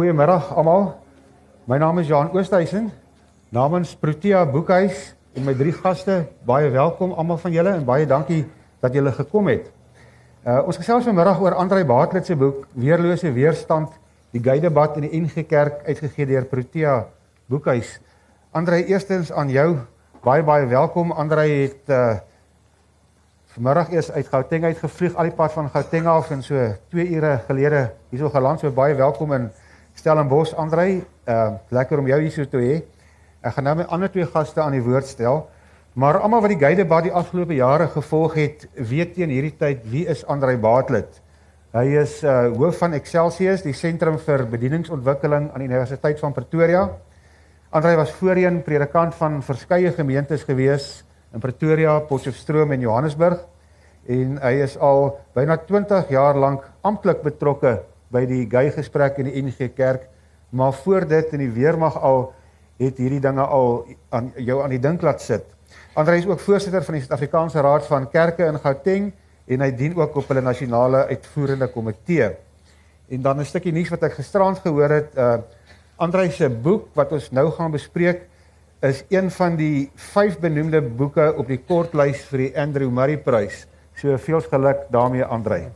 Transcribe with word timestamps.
goeiemiddag 0.00 0.54
almal. 0.56 0.94
My 1.68 1.76
naam 1.76 1.98
is 2.00 2.06
Johan 2.08 2.30
Oosthuizen. 2.32 2.86
Namens 3.52 3.90
Protea 4.00 4.46
Boekhuis 4.48 5.10
en 5.36 5.44
my 5.44 5.52
drie 5.52 5.74
gaste, 5.76 6.14
baie 6.48 6.70
welkom 6.72 7.12
almal 7.12 7.36
van 7.42 7.52
julle 7.52 7.74
en 7.76 7.84
baie 7.84 8.06
dankie 8.08 8.46
dat 8.80 8.96
julle 8.96 9.12
gekom 9.12 9.50
het. 9.52 9.68
Uh 10.40 10.62
ons 10.64 10.80
gesels 10.80 11.04
vanmiddag 11.04 11.42
oor 11.44 11.58
Andrei 11.60 11.84
Baatlet 11.84 12.24
se 12.24 12.38
boek 12.40 12.64
Weerlose 12.72 13.34
Weerstand, 13.36 13.92
die 14.32 14.40
Geydebat 14.40 14.96
in 14.96 15.04
die 15.04 15.20
NG 15.20 15.44
Kerk 15.44 15.84
uitgegee 15.84 16.30
deur 16.32 16.48
Protea 16.48 16.96
Boekhuis. 17.52 17.98
Andrei, 18.56 18.86
eerstens 18.88 19.28
aan 19.28 19.52
jou 19.52 19.68
baie 20.24 20.42
baie 20.42 20.64
welkom. 20.66 21.12
Andrei 21.12 21.48
het 21.66 21.92
uh 21.92 22.16
vanmiddag 23.52 23.90
eers 23.92 24.12
uit 24.14 24.28
Gauteng 24.32 24.64
uitgevlieg 24.64 25.14
al 25.18 25.28
die 25.28 25.36
pad 25.36 25.52
van 25.52 25.68
Gauteng 25.68 26.06
af 26.06 26.30
en 26.30 26.42
so 26.42 26.70
2 26.88 27.10
ure 27.18 27.40
gelede 27.50 27.90
hierso 28.08 28.30
geland. 28.30 28.64
So 28.64 28.72
baie 28.72 28.94
welkom 28.94 29.32
in 29.36 29.50
Stellenbosch, 30.00 30.54
Andrei. 30.56 31.02
Uh 31.28 31.58
lekker 31.68 32.00
om 32.00 32.06
jou 32.08 32.18
hier 32.22 32.32
so 32.32 32.48
te 32.48 32.60
hê. 32.60 32.76
Ek 33.44 33.56
gaan 33.56 33.66
nou 33.68 33.74
my 33.82 33.84
ander 33.92 34.08
twee 34.12 34.24
gaste 34.24 34.62
aan 34.64 34.72
die 34.72 34.84
woord 34.84 35.08
stel. 35.08 35.42
Maar 35.92 36.22
almal 36.24 36.40
wat 36.44 36.54
die 36.54 36.60
Geydebat 36.60 37.04
die 37.04 37.12
afgelope 37.12 37.56
jare 37.58 37.88
gevolg 37.92 38.38
het, 38.38 38.64
weet 38.76 39.12
teen 39.16 39.32
hierdie 39.32 39.52
tyd 39.60 39.82
wie 39.92 40.06
is 40.08 40.22
Andrei 40.24 40.56
Baatlet. 40.56 41.20
Hy 41.76 41.84
is 42.00 42.16
uh 42.24 42.48
hoof 42.56 42.80
van 42.80 42.96
Excelsius, 42.96 43.66
die 43.66 43.76
sentrum 43.76 44.16
vir 44.24 44.46
bedieningsontwikkeling 44.48 45.50
aan 45.50 45.60
die 45.60 45.68
Universiteit 45.68 46.22
van 46.22 46.32
Pretoria. 46.32 46.86
Andrei 47.70 47.94
was 48.00 48.16
voorheen 48.16 48.62
predikant 48.64 49.14
van 49.20 49.42
verskeie 49.44 49.92
gemeentes 49.92 50.48
gewees 50.48 50.88
in 51.34 51.44
Pretoria, 51.44 52.00
Potchefstroom 52.08 52.72
en 52.72 52.88
Johannesburg 52.88 53.44
en 54.08 54.38
hy 54.40 54.56
is 54.64 54.78
al 54.80 55.10
byna 55.36 55.60
20 55.68 56.08
jaar 56.10 56.38
lank 56.40 56.64
amptelik 56.86 57.20
betrokke 57.22 57.76
by 58.10 58.24
die 58.26 58.44
gay 58.50 58.70
gesprek 58.74 59.18
in 59.22 59.30
die 59.30 59.42
NG 59.42 59.70
Kerk, 59.74 60.08
maar 60.50 60.72
voor 60.72 61.06
dit 61.08 61.32
in 61.32 61.44
die 61.44 61.52
weermag 61.54 61.96
al 61.96 62.32
het 62.80 62.98
hierdie 62.98 63.20
dinge 63.20 63.44
al 63.44 63.84
aan 64.10 64.32
jou 64.36 64.62
aan 64.64 64.74
die 64.74 64.82
dink 64.82 65.02
laat 65.02 65.22
sit. 65.22 65.46
Andre 65.94 66.16
is 66.18 66.26
ook 66.26 66.40
voorsitter 66.40 66.84
van 66.84 66.96
die 66.96 67.02
Suid-Afrikaanse 67.04 67.62
Raad 67.62 67.86
van 67.86 68.08
Kerke 68.10 68.46
in 68.48 68.58
Gauteng 68.58 69.12
en 69.46 69.60
hy 69.60 69.70
dien 69.76 69.96
ook 69.98 70.16
op 70.16 70.28
hulle 70.30 70.42
nasionale 70.42 71.04
uitvoerende 71.10 71.68
komitee. 71.70 72.30
En 73.10 73.22
dan 73.22 73.40
'n 73.40 73.44
stukkie 73.44 73.72
nuus 73.72 73.90
wat 73.90 74.02
ek 74.02 74.12
gisterand 74.12 74.58
gehoor 74.58 74.90
het, 74.90 75.16
uh 75.16 75.38
Andre 76.00 76.30
se 76.30 76.48
boek 76.48 76.86
wat 76.96 77.12
ons 77.12 77.30
nou 77.30 77.50
gaan 77.50 77.70
bespreek 77.70 78.22
is 78.80 79.04
een 79.12 79.30
van 79.30 79.56
die 79.56 79.90
vyf 79.94 80.38
benoemde 80.40 80.80
boeke 80.80 81.34
op 81.36 81.46
die 81.46 81.60
kortlys 81.60 82.24
vir 82.30 82.38
die 82.38 82.52
Andrew 82.56 82.88
Murray 82.88 83.18
Prys. 83.18 83.66
So 83.94 84.16
veel 84.16 84.40
geluk 84.40 84.86
daarmee 84.88 85.24
Andre. 85.24 85.68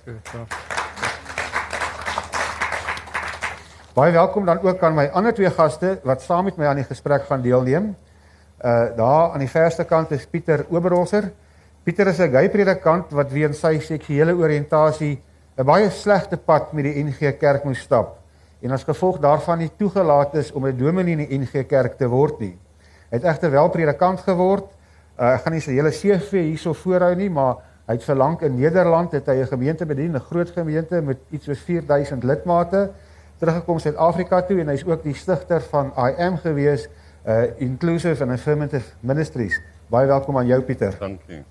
Baie 3.94 4.10
welkom 4.10 4.42
dan 4.42 4.58
ook 4.58 4.80
aan 4.82 4.96
my 4.98 5.04
ander 5.14 5.30
twee 5.30 5.50
gaste 5.54 6.00
wat 6.02 6.22
saam 6.22 6.48
met 6.48 6.56
my 6.58 6.66
aan 6.66 6.80
die 6.80 6.86
gesprek 6.88 7.28
gaan 7.28 7.44
deelneem. 7.44 7.92
Uh 8.58 8.88
daar 8.96 9.36
aan 9.36 9.38
die 9.44 9.50
verste 9.52 9.84
kant 9.86 10.10
is 10.10 10.24
Pieter 10.26 10.64
Oberholzer. 10.68 11.28
Pieter 11.86 12.10
is 12.10 12.18
'n 12.18 12.32
gay 12.32 12.50
predikant 12.50 13.12
wat 13.14 13.30
weens 13.30 13.60
sy 13.60 13.78
seksuele 13.78 14.34
oriëntasie 14.34 15.22
'n 15.58 15.64
baie 15.64 15.90
slegte 15.90 16.36
pad 16.36 16.72
met 16.72 16.84
die 16.84 17.04
NG 17.04 17.38
Kerk 17.38 17.64
moes 17.64 17.78
stap 17.78 18.18
en 18.62 18.70
as 18.70 18.84
gevolg 18.84 19.20
daarvan 19.20 19.58
nie 19.58 19.70
toegelaat 19.78 20.34
is 20.34 20.52
om 20.52 20.66
'n 20.66 20.76
dominee 20.76 21.12
in 21.12 21.28
die 21.28 21.38
NG 21.38 21.66
Kerk 21.66 21.96
te 21.96 22.08
word 22.08 22.40
nie. 22.40 22.58
Hy 23.10 23.16
het 23.16 23.24
egter 23.24 23.50
wel 23.50 23.68
predikant 23.68 24.20
geword. 24.20 24.64
Uh, 25.20 25.34
ek 25.34 25.42
gaan 25.42 25.52
nie 25.52 25.60
sy 25.60 25.70
hele 25.70 25.90
CV 25.90 26.32
hierso 26.32 26.72
voorhou 26.72 27.14
nie, 27.14 27.30
maar 27.30 27.56
hy 27.86 27.92
het 27.94 28.04
verlang 28.04 28.40
in 28.40 28.58
Nederland 28.58 29.12
het 29.12 29.26
hy 29.26 29.42
'n 29.42 29.46
gemeente 29.46 29.86
bedien, 29.86 30.16
'n 30.16 30.20
groot 30.20 30.50
gemeente 30.50 31.00
met 31.00 31.18
iets 31.30 31.44
soos 31.44 31.60
4000 31.60 32.24
lidmate. 32.24 32.90
Teruggekom 33.44 33.76
Suid-Afrika 33.76 34.38
toe 34.48 34.62
en 34.62 34.70
hy's 34.72 34.86
ook 34.88 35.02
die 35.04 35.12
stigter 35.12 35.60
van 35.68 35.90
IM 36.00 36.38
gewees, 36.40 36.86
uh 37.28 37.42
Inclusive 37.60 38.24
and 38.24 38.32
Affirmative 38.32 38.94
Ministries. 39.04 39.58
Baie 39.92 40.08
welkom 40.08 40.38
aan 40.40 40.48
jou 40.48 40.62
Pieter. 40.64 40.96
Dankie. 40.96 41.42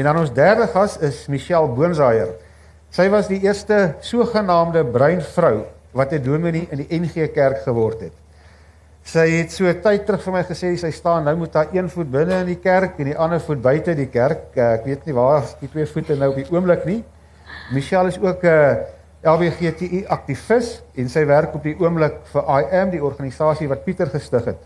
En 0.00 0.08
dan 0.08 0.22
ons 0.22 0.32
derde 0.32 0.70
gas 0.72 0.96
is 1.04 1.26
Michelle 1.28 1.68
Boonsaier. 1.76 2.32
Sy 2.88 3.10
was 3.12 3.28
die 3.28 3.42
eerste 3.44 3.98
sogenaamde 4.00 4.86
bruin 4.88 5.20
vrou 5.20 5.66
wat 5.92 6.16
'n 6.16 6.24
dominee 6.24 6.66
in 6.70 6.86
die 6.86 7.00
NG 7.00 7.28
Kerk 7.34 7.60
geword 7.68 8.00
het. 8.08 8.16
Sy 9.04 9.28
het 9.36 9.52
so 9.52 9.68
tyd 9.84 10.06
terug 10.06 10.22
vir 10.22 10.32
my 10.32 10.44
gesê 10.48 10.76
sy 10.78 10.90
staan 10.90 11.24
nou 11.24 11.36
met 11.36 11.54
haar 11.54 11.68
een 11.72 11.90
voet 11.90 12.10
binne 12.10 12.40
in 12.40 12.46
die 12.46 12.60
kerk 12.62 12.98
en 12.98 13.04
die 13.04 13.18
ander 13.18 13.40
voet 13.40 13.60
buite 13.62 13.94
die 13.94 14.08
kerk. 14.08 14.56
Eh, 14.56 14.72
ek 14.72 14.84
weet 14.84 15.04
nie 15.04 15.14
waar 15.14 15.42
die 15.60 15.68
twee 15.68 15.86
voete 15.86 16.16
nou 16.16 16.30
op 16.30 16.36
die 16.36 16.50
oomblik 16.50 16.84
nie. 16.86 17.04
Michelle 17.70 18.08
is 18.08 18.20
ook 18.20 18.42
'n 18.42 18.46
uh, 18.46 18.74
LBGTI 19.22 20.04
aktivis 20.08 20.82
en 20.94 21.08
sy 21.08 21.26
werk 21.26 21.54
op 21.54 21.62
die 21.62 21.76
oomblik 21.78 22.14
vir 22.32 22.46
IM 22.58 22.90
die 22.90 23.02
organisasie 23.04 23.68
wat 23.68 23.84
Pieter 23.84 24.08
gestig 24.10 24.44
het. 24.44 24.62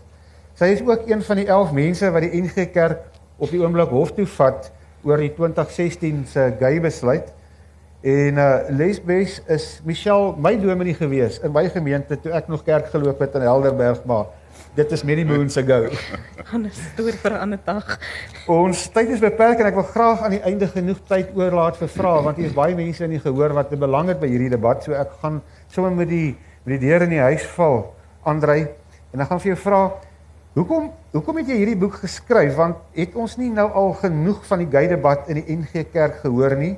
Sy 0.55 0.65
is 0.65 0.81
ook 0.81 1.03
een 1.05 1.21
van 1.21 1.35
die 1.35 1.47
11 1.47 1.71
mense 1.71 2.11
wat 2.11 2.21
die 2.21 2.41
NG 2.41 2.71
Kerk 2.71 3.01
op 3.37 3.49
die 3.51 3.59
oomblik 3.61 3.89
hof 3.89 4.13
toe 4.15 4.25
vat 4.25 4.71
oor 5.03 5.17
die 5.21 5.33
2016 5.35 6.23
se 6.31 6.53
gay 6.59 6.79
besluit. 6.81 7.33
En 8.01 8.37
uh 8.37 8.69
Lesbes 8.69 9.41
is 9.47 9.81
Michelle 9.83 10.33
my 10.37 10.55
dominee 10.61 10.93
gewees 10.93 11.39
in 11.39 11.51
my 11.51 11.69
gemeente 11.69 12.17
toe 12.21 12.31
ek 12.31 12.47
nog 12.47 12.63
kerk 12.63 12.89
geloop 12.89 13.19
het 13.19 13.35
in 13.35 13.41
Helderberg 13.41 14.03
maar 14.05 14.25
dit 14.75 14.91
is 14.91 15.03
many 15.03 15.23
moons 15.23 15.57
ago. 15.57 15.89
Gaan 16.43 16.65
'n 16.65 16.71
storie 16.71 17.17
vir 17.17 17.31
'n 17.31 17.41
ander 17.41 17.59
dag. 17.65 17.99
Ons 18.47 18.89
tyd 18.89 19.09
is 19.09 19.19
beperk 19.19 19.59
en 19.59 19.65
ek 19.65 19.73
wil 19.73 19.83
graag 19.83 20.21
aan 20.21 20.31
die 20.31 20.43
einde 20.43 20.67
genoeg 20.67 20.99
tyd 21.07 21.35
oorlaat 21.35 21.77
vir 21.77 21.87
vrae 21.87 22.23
want 22.23 22.37
hier 22.37 22.47
is 22.47 22.53
baie 22.53 22.75
mense 22.75 23.03
in 23.03 23.11
die 23.11 23.19
gehoor 23.19 23.53
wat 23.53 23.69
belang 23.69 24.07
het 24.07 24.19
by 24.19 24.27
hierdie 24.27 24.49
debat 24.49 24.83
so 24.83 24.91
ek 24.93 25.11
gaan 25.21 25.41
sommer 25.67 25.91
met 25.91 26.09
die 26.09 26.35
met 26.65 26.79
die 26.79 26.89
deur 26.89 27.01
in 27.01 27.09
die 27.09 27.21
huis 27.21 27.45
val 27.55 27.93
Andrei 28.23 28.67
en 29.13 29.21
ek 29.21 29.27
gaan 29.27 29.39
vir 29.39 29.53
jou 29.53 29.61
vra 29.61 29.91
hoekom 30.55 30.91
hoekom 31.11 31.37
het 31.37 31.47
jy 31.47 31.57
hierdie 31.59 31.79
boek 31.79 31.99
geskryf 32.03 32.55
want 32.55 32.77
het 32.95 33.15
ons 33.15 33.37
nie 33.37 33.49
nou 33.49 33.67
al 33.71 33.93
genoeg 33.99 34.43
van 34.47 34.63
die 34.63 34.69
gay 34.71 34.87
debat 34.87 35.29
in 35.29 35.41
die 35.41 35.55
NG 35.55 35.85
Kerk 35.91 36.21
gehoor 36.23 36.55
nie? 36.59 36.75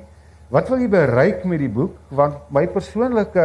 Wat 0.48 0.70
wil 0.72 0.80
jy 0.80 0.88
bereik 0.88 1.44
met 1.44 1.60
die 1.60 1.68
boek? 1.68 1.96
Want 2.08 2.48
my 2.54 2.64
persoonlike 2.72 3.44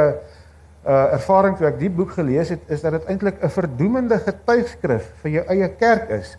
uh 0.83 1.13
ervaring 1.15 1.55
toe 1.57 1.67
ek 1.67 1.79
die 1.79 1.89
boek 1.89 2.11
gelees 2.17 2.49
het, 2.49 2.63
is 2.67 2.81
dat 2.81 2.91
dit 2.91 3.05
eintlik 3.07 3.43
'n 3.43 3.49
verdoemende 3.49 4.17
getuigskrif 4.19 5.13
vir 5.21 5.31
jou 5.31 5.43
eie 5.47 5.69
kerk 5.79 6.09
is. 6.09 6.37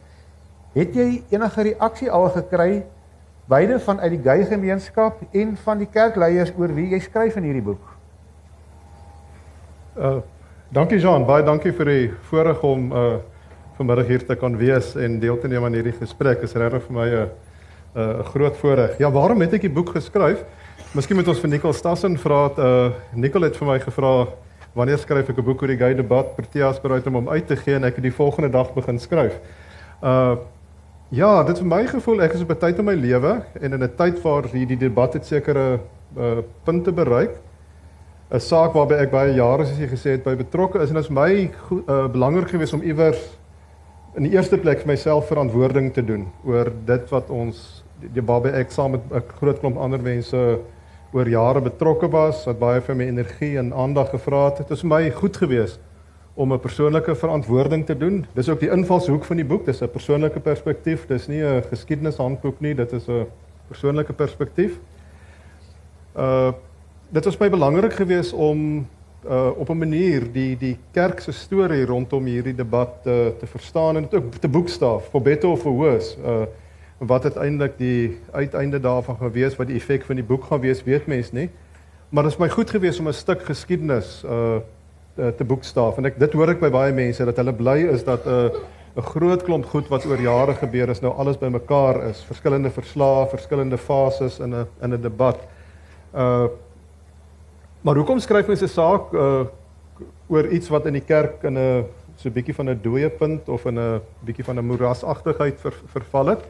Het 0.74 0.94
jy 0.94 1.22
enige 1.30 1.62
reaksie 1.62 2.10
al 2.10 2.28
gekry 2.28 2.84
beide 3.48 3.78
van 3.80 4.00
uit 4.00 4.10
die 4.10 4.22
gay 4.22 4.44
gemeenskap 4.44 5.20
en 5.32 5.56
van 5.56 5.78
die 5.78 5.86
kerkleiers 5.86 6.52
oor 6.58 6.74
wie 6.74 6.90
jy 6.90 7.00
skryf 7.00 7.36
in 7.36 7.42
hierdie 7.42 7.62
boek? 7.62 7.84
Uh 9.96 10.20
dankie 10.74 10.98
Jean, 10.98 11.24
baie 11.24 11.44
dankie 11.44 11.72
vir 11.72 11.86
die 11.86 12.10
voorreg 12.30 12.62
om 12.62 12.92
uh 12.92 13.16
vanmiddag 13.78 14.06
hier 14.06 14.26
te 14.26 14.36
kan 14.36 14.56
wees 14.56 14.94
en 14.94 15.18
deel 15.20 15.38
te 15.38 15.48
neem 15.48 15.64
aan 15.64 15.74
hierdie 15.74 15.96
gesprek. 15.98 16.42
Is 16.42 16.54
regtig 16.54 16.82
vir 16.86 16.94
my 16.94 17.08
'n 17.08 17.14
uh, 17.14 17.26
'n 17.94 18.20
uh, 18.20 18.24
groot 18.24 18.56
voorreg. 18.56 18.98
Ja, 18.98 19.10
waarom 19.10 19.40
het 19.40 19.52
ek 19.52 19.60
die 19.60 19.70
boek 19.70 19.88
geskryf? 19.88 20.44
Miskien 20.94 21.18
moet 21.18 21.26
ons 21.26 21.40
vir 21.42 21.50
Nicole 21.50 21.74
Stassen 21.74 22.12
vra. 22.22 22.36
Uh 22.54 23.18
Nicole 23.18 23.48
het 23.48 23.56
vir 23.58 23.66
my 23.66 23.80
gevra 23.82 24.10
wanneer 24.78 25.00
skryf 25.02 25.28
ek 25.32 25.38
'n 25.38 25.44
boek 25.44 25.62
oor 25.62 25.72
die 25.72 25.76
gay 25.76 25.94
debat? 25.94 26.36
Proteas 26.36 26.78
bereid 26.78 27.06
om 27.10 27.14
hom 27.14 27.28
uit 27.28 27.46
te 27.46 27.56
gee 27.56 27.74
en 27.74 27.84
ek 27.84 27.96
het 27.96 28.04
die 28.04 28.14
volgende 28.14 28.50
dag 28.50 28.70
begin 28.74 28.98
skryf. 28.98 29.34
Uh 30.00 30.36
ja, 31.10 31.42
dit 31.42 31.58
vir 31.58 31.66
my 31.66 31.86
gevoel 31.86 32.22
ek 32.22 32.34
is 32.34 32.42
op 32.42 32.50
'n 32.50 32.58
tyd 32.58 32.78
in 32.78 32.84
my 32.84 32.94
lewe 32.94 33.42
en 33.60 33.72
in 33.72 33.82
'n 33.82 33.96
tyd 33.96 34.22
waar 34.22 34.46
hierdie 34.46 34.78
debat 34.78 35.12
het 35.14 35.26
sekere 35.26 35.80
uh 36.16 36.42
punte 36.64 36.92
bereik. 36.92 37.40
'n 38.30 38.38
Saak 38.38 38.72
waarby 38.72 38.94
ek 38.94 39.10
baie 39.10 39.34
jare 39.34 39.66
soos 39.66 39.78
jy 39.78 39.88
gesê 39.88 40.10
het 40.10 40.22
by 40.22 40.36
betrokke 40.36 40.78
is 40.78 40.90
en 40.90 40.94
dit 40.94 41.04
is 41.04 41.10
my 41.10 41.50
uh 41.88 42.06
belangrik 42.06 42.50
geweest 42.50 42.74
om 42.74 42.82
iewers 42.82 43.36
in 44.14 44.22
die 44.22 44.32
eerste 44.32 44.58
plek 44.58 44.78
vir 44.78 44.86
myself 44.86 45.26
verantwoording 45.26 45.92
te 45.92 46.04
doen 46.04 46.30
oor 46.44 46.70
dit 46.86 47.10
wat 47.10 47.30
ons 47.30 47.82
die 47.98 48.22
waarby 48.22 48.54
ek 48.54 48.70
saam 48.70 48.92
met 48.92 49.02
'n 49.10 49.22
groot 49.40 49.58
klomp 49.58 49.76
ander 49.76 50.00
mense 50.00 50.60
oor 51.14 51.28
jare 51.30 51.60
betrokke 51.62 52.08
was 52.10 52.42
wat 52.48 52.58
baie 52.58 52.80
vir 52.82 52.96
my 52.98 53.06
energie 53.06 53.52
en 53.60 53.70
aandag 53.72 54.10
gevra 54.10 54.48
het. 54.48 54.64
Dit 54.64 54.72
is 54.74 54.80
vir 54.82 54.90
my 54.90 55.02
goed 55.14 55.36
geweest 55.38 55.78
om 56.34 56.52
'n 56.52 56.58
persoonlike 56.58 57.14
verantwoording 57.14 57.86
te 57.86 57.96
doen. 57.96 58.26
Dis 58.34 58.48
ook 58.48 58.60
die 58.60 58.70
invalshoek 58.70 59.24
van 59.24 59.36
die 59.36 59.44
boek. 59.44 59.64
Dis 59.64 59.80
'n 59.82 59.88
persoonlike 59.88 60.40
perspektief. 60.40 61.06
Dis 61.06 61.28
nie 61.28 61.42
'n 61.42 61.62
geskiedenishandboek 61.70 62.60
nie. 62.60 62.74
Dit 62.74 62.92
is 62.92 63.06
'n 63.08 63.26
persoonlike 63.68 64.12
perspektief. 64.12 64.78
Uh 66.16 66.52
dit 67.10 67.24
was 67.24 67.38
my 67.38 67.50
belangrik 67.50 67.92
geweest 67.92 68.32
om 68.32 68.86
uh 69.28 69.50
op 69.56 69.68
'n 69.68 69.78
manier 69.78 70.32
die 70.32 70.56
die 70.56 70.78
kerk 70.90 71.20
se 71.20 71.32
storie 71.32 71.86
rondom 71.86 72.24
hierdie 72.24 72.54
debat 72.54 72.94
uh, 73.06 73.26
te 73.38 73.46
verstaan 73.46 73.96
en 73.96 74.02
dit 74.02 74.14
ook 74.14 74.34
te 74.34 74.48
boekstaaf 74.48 75.08
for 75.10 75.22
better 75.22 75.48
or 75.48 75.56
for 75.56 75.72
worse. 75.72 76.16
Uh 76.18 76.42
wat 77.06 77.24
uiteindelik 77.24 77.78
die 77.78 78.18
uiteinde 78.32 78.80
daarvan 78.80 79.16
gaan 79.16 79.32
wees, 79.32 79.56
wat 79.56 79.66
die 79.66 79.76
effek 79.76 80.04
van 80.04 80.16
die 80.16 80.24
boek 80.24 80.44
gaan 80.44 80.60
wees, 80.60 80.82
weet 80.84 81.06
mens 81.06 81.32
nie. 81.32 81.50
Maar 82.08 82.22
dit 82.22 82.32
is 82.32 82.38
my 82.38 82.48
goed 82.48 82.70
gewees 82.70 82.98
om 82.98 83.08
'n 83.08 83.12
stuk 83.12 83.42
geskiedenis 83.42 84.24
uh 84.24 84.58
te 85.14 85.44
boekstaaf 85.44 85.96
en 85.96 86.04
ek 86.04 86.18
dit 86.18 86.32
hoor 86.32 86.50
ek 86.50 86.58
by 86.60 86.70
baie 86.70 86.92
mense 86.92 87.24
dat 87.24 87.36
hulle 87.36 87.52
bly 87.52 87.76
is 87.92 88.02
dat 88.04 88.26
'n 88.26 88.30
uh, 88.30 88.50
'n 88.96 89.02
groot 89.02 89.42
klomp 89.42 89.66
goed 89.66 89.88
wat 89.88 90.06
oor 90.06 90.20
jare 90.20 90.54
gebeur 90.54 90.88
is 90.88 91.00
nou 91.00 91.12
alles 91.14 91.38
bymekaar 91.38 92.02
is, 92.08 92.24
verskillende 92.24 92.70
verslae, 92.70 93.26
verskillende 93.26 93.78
fases 93.78 94.40
in 94.40 94.54
'n 94.54 94.66
in 94.82 94.92
'n 94.94 95.00
debat. 95.02 95.38
Uh 96.14 96.48
Maar 97.84 97.98
hoekom 98.00 98.18
skryf 98.18 98.46
mens 98.46 98.62
'n 98.62 98.68
saak 98.68 99.12
uh 99.12 99.44
oor 100.26 100.46
iets 100.48 100.68
wat 100.68 100.86
in 100.86 100.92
die 100.92 101.04
kerk 101.04 101.42
in 101.42 101.58
'n 101.58 101.84
so 102.16 102.28
'n 102.28 102.32
bietjie 102.32 102.54
van 102.54 102.70
'n 102.70 102.80
dooie 102.82 103.10
punt 103.10 103.48
of 103.48 103.64
in 103.66 103.78
'n 103.78 104.00
bietjie 104.24 104.44
van 104.44 104.58
'n 104.58 104.64
moerasagtigheid 104.64 105.60
ver, 105.60 105.74
verval 105.86 106.26
het? 106.26 106.40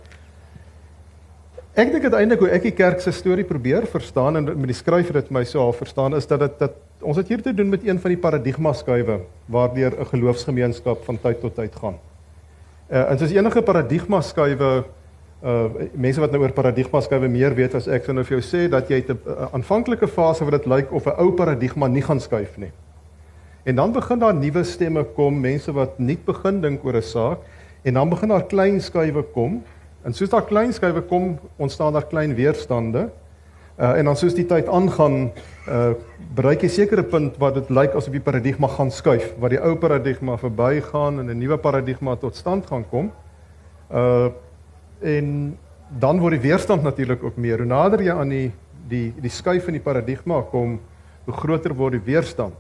Ek 1.74 1.88
dink 1.90 2.04
uiteindelik 2.06 2.38
hoe 2.38 2.52
ek 2.54 2.66
die 2.68 2.70
kerk 2.78 3.00
se 3.02 3.10
storie 3.10 3.42
probeer 3.42 3.82
verstaan 3.90 4.38
en 4.38 4.44
met 4.46 4.70
die 4.70 4.76
skrywer 4.78 5.16
dit 5.16 5.30
my 5.34 5.40
so 5.42 5.58
half 5.58 5.80
verstaan 5.82 6.14
is 6.14 6.28
dat 6.30 6.44
dit 6.44 6.60
dat 6.60 6.76
ons 7.02 7.18
het 7.18 7.32
hier 7.32 7.42
te 7.42 7.50
doen 7.50 7.66
met 7.72 7.82
een 7.82 7.98
van 7.98 8.12
die 8.14 8.18
paradigma 8.22 8.70
skuwe 8.78 9.16
waardeur 9.50 9.96
'n 9.98 10.06
geloofsgemeenskap 10.12 11.02
van 11.04 11.18
tyd 11.18 11.40
tot 11.40 11.54
tyd 11.54 11.74
gaan. 11.74 11.98
Uh 12.90 13.10
en 13.10 13.18
soos 13.18 13.34
enige 13.34 13.62
paradigma 13.62 14.20
skuwe 14.22 14.84
uh 15.42 15.66
mense 15.94 16.20
wat 16.20 16.30
nou 16.30 16.42
oor 16.42 16.52
paradigma 16.52 17.00
skuwe 17.00 17.28
meer 17.28 17.54
weet 17.54 17.74
as 17.74 17.88
ek 17.88 18.04
sou 18.04 18.14
nou 18.14 18.24
vir 18.24 18.38
jou 18.38 18.44
sê 18.46 18.70
dat 18.70 18.88
jy 18.88 19.02
'n 19.08 19.18
aanvanklike 19.52 20.06
fase 20.06 20.44
wat 20.44 20.62
dit 20.62 20.66
lyk 20.66 20.92
of 20.92 21.06
'n 21.06 21.18
ou 21.18 21.32
paradigma 21.32 21.88
nie 21.88 22.02
gaan 22.02 22.20
skuif 22.20 22.56
nie. 22.56 22.70
En 23.64 23.74
dan 23.74 23.92
begin 23.92 24.18
daar 24.18 24.34
nuwe 24.34 24.64
stemme 24.64 25.04
kom, 25.04 25.40
mense 25.40 25.72
wat 25.72 25.98
nie 25.98 26.18
begin 26.24 26.60
dink 26.60 26.84
oor 26.84 26.96
'n 26.96 27.02
saak 27.02 27.38
en 27.82 27.94
dan 27.94 28.08
begin 28.08 28.28
daar 28.28 28.46
klein 28.46 28.80
skuwe 28.80 29.22
kom. 29.22 29.64
En 30.04 30.12
soos 30.12 30.28
daar 30.28 30.44
klein 30.44 30.72
skuwe 30.72 31.00
kom, 31.08 31.38
ontstaan 31.56 31.92
daar 31.92 32.06
klein 32.06 32.34
weerstande. 32.34 33.08
Uh 33.80 33.96
en 33.98 34.04
dan 34.04 34.16
soos 34.16 34.34
die 34.36 34.46
tyd 34.46 34.68
aangaan, 34.68 35.32
uh 35.68 35.94
bereik 36.34 36.62
jy 36.62 36.68
sekere 36.68 37.02
punt 37.02 37.38
wat 37.42 37.54
dit 37.54 37.70
lyk 37.70 37.94
asof 37.94 38.12
die 38.12 38.22
paradigma 38.22 38.68
gaan 38.70 38.90
skuif, 38.90 39.32
waar 39.38 39.50
die 39.50 39.60
ou 39.62 39.74
paradigma 39.78 40.36
verbygaan 40.38 41.18
en 41.20 41.30
'n 41.30 41.38
nuwe 41.38 41.58
paradigma 41.58 42.16
tot 42.16 42.36
stand 42.36 42.66
gaan 42.66 42.84
kom. 42.88 43.12
Uh 43.90 44.28
en 45.02 45.58
dan 45.88 46.20
word 46.20 46.40
die 46.40 46.48
weerstand 46.50 46.82
natuurlik 46.82 47.22
ook 47.22 47.36
meer. 47.36 47.58
Hoe 47.58 47.66
nader 47.66 48.02
jy 48.02 48.12
aan 48.12 48.28
die 48.28 48.52
die 48.88 49.14
die 49.20 49.30
skuif 49.30 49.66
in 49.66 49.78
die 49.78 49.82
paradigma 49.82 50.42
kom, 50.42 50.80
hoe 51.24 51.34
groter 51.34 51.74
word 51.74 51.92
die 51.92 52.12
weerstand. 52.12 52.54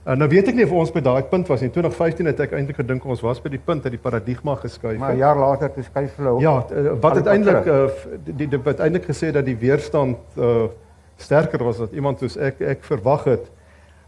Uh, 0.00 0.14
nou 0.16 0.30
weet 0.32 0.46
ek 0.48 0.56
nie 0.56 0.64
of 0.64 0.70
ons 0.72 0.90
by 0.94 1.02
daai 1.04 1.26
punt 1.28 1.48
was 1.52 1.60
nie. 1.60 1.68
In 1.68 1.74
2015 1.74 2.28
het 2.30 2.38
ek 2.40 2.54
eintlik 2.56 2.78
gedink 2.80 3.04
ons 3.04 3.20
was 3.20 3.40
by 3.44 3.50
die 3.52 3.60
punt 3.60 3.84
dat 3.84 3.92
die 3.92 4.00
paradigma 4.00 4.54
geskuif 4.56 4.94
het. 4.94 5.00
Maar 5.02 5.12
'n 5.12 5.20
jaar 5.20 5.36
later 5.36 5.68
het 5.74 5.84
skuif 5.84 6.14
hulle 6.16 6.32
op. 6.32 6.40
Ja, 6.40 6.54
uh, 6.72 6.94
wat 7.00 7.20
uiteindelik 7.20 7.66
uh, 7.66 7.90
die 8.24 8.48
die 8.48 8.60
wat 8.64 8.80
eintlik 8.80 9.04
gesê 9.04 9.28
dat 9.30 9.44
die 9.44 9.56
weerstand 9.60 10.16
uh, 10.38 10.70
sterker 11.16 11.64
was 11.64 11.80
as 11.80 11.92
iemand 11.92 12.18
soos 12.18 12.36
ek 12.36 12.60
ek 12.60 12.84
verwag 12.84 13.24
het. 13.24 13.50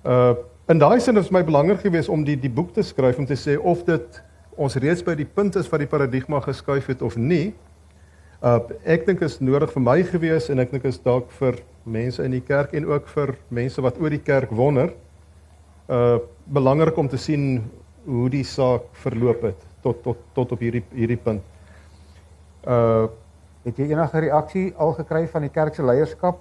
Uh 0.05 0.35
in 0.69 0.79
daai 0.79 1.01
sin 1.01 1.17
is 1.19 1.29
my 1.31 1.45
belangrik 1.45 1.81
geweest 1.81 2.09
om 2.09 2.25
die 2.25 2.39
die 2.41 2.51
boek 2.51 2.73
te 2.73 2.83
skryf 2.83 3.19
om 3.19 3.27
te 3.27 3.37
sê 3.37 3.59
of 3.61 3.85
dit 3.85 4.23
ons 4.57 4.75
reeds 4.75 5.03
by 5.03 5.15
die 5.15 5.27
punt 5.27 5.57
is 5.57 5.69
waar 5.69 5.83
die 5.83 5.91
paradigma 5.91 6.41
geskuif 6.41 6.87
het 6.87 7.03
of 7.03 7.17
nie. 7.17 7.53
Uh 8.41 8.61
ek 8.85 9.07
dink 9.07 9.21
is 9.21 9.41
nodig 9.41 9.73
vir 9.73 9.83
my 9.83 10.03
gewees 10.03 10.49
en 10.49 10.59
ek 10.59 10.71
dink 10.71 10.85
is 10.85 10.99
dalk 11.03 11.31
vir 11.31 11.61
mense 11.85 12.25
in 12.25 12.31
die 12.31 12.41
kerk 12.41 12.73
en 12.73 12.87
ook 12.87 13.09
vir 13.09 13.37
mense 13.49 13.83
wat 13.83 14.01
oor 14.01 14.11
die 14.11 14.25
kerk 14.25 14.51
wonder 14.51 14.95
uh 15.93 16.19
belangrik 16.53 16.97
om 16.99 17.09
te 17.09 17.17
sien 17.17 17.63
hoe 18.05 18.29
die 18.31 18.45
saak 18.45 18.83
verloop 19.05 19.43
het 19.47 19.61
tot 19.83 20.03
tot 20.03 20.19
tot 20.35 20.53
op 20.53 20.61
hierdie 20.61 20.85
hierdie 20.95 21.17
punt. 21.17 21.43
Uh 22.67 23.07
het 23.63 23.79
jy 23.79 23.93
enige 23.93 24.21
reaksie 24.25 24.73
al 24.75 24.93
gekry 24.97 25.29
van 25.31 25.43
die 25.47 25.53
kerk 25.55 25.75
se 25.79 25.85
leierskap 25.87 26.41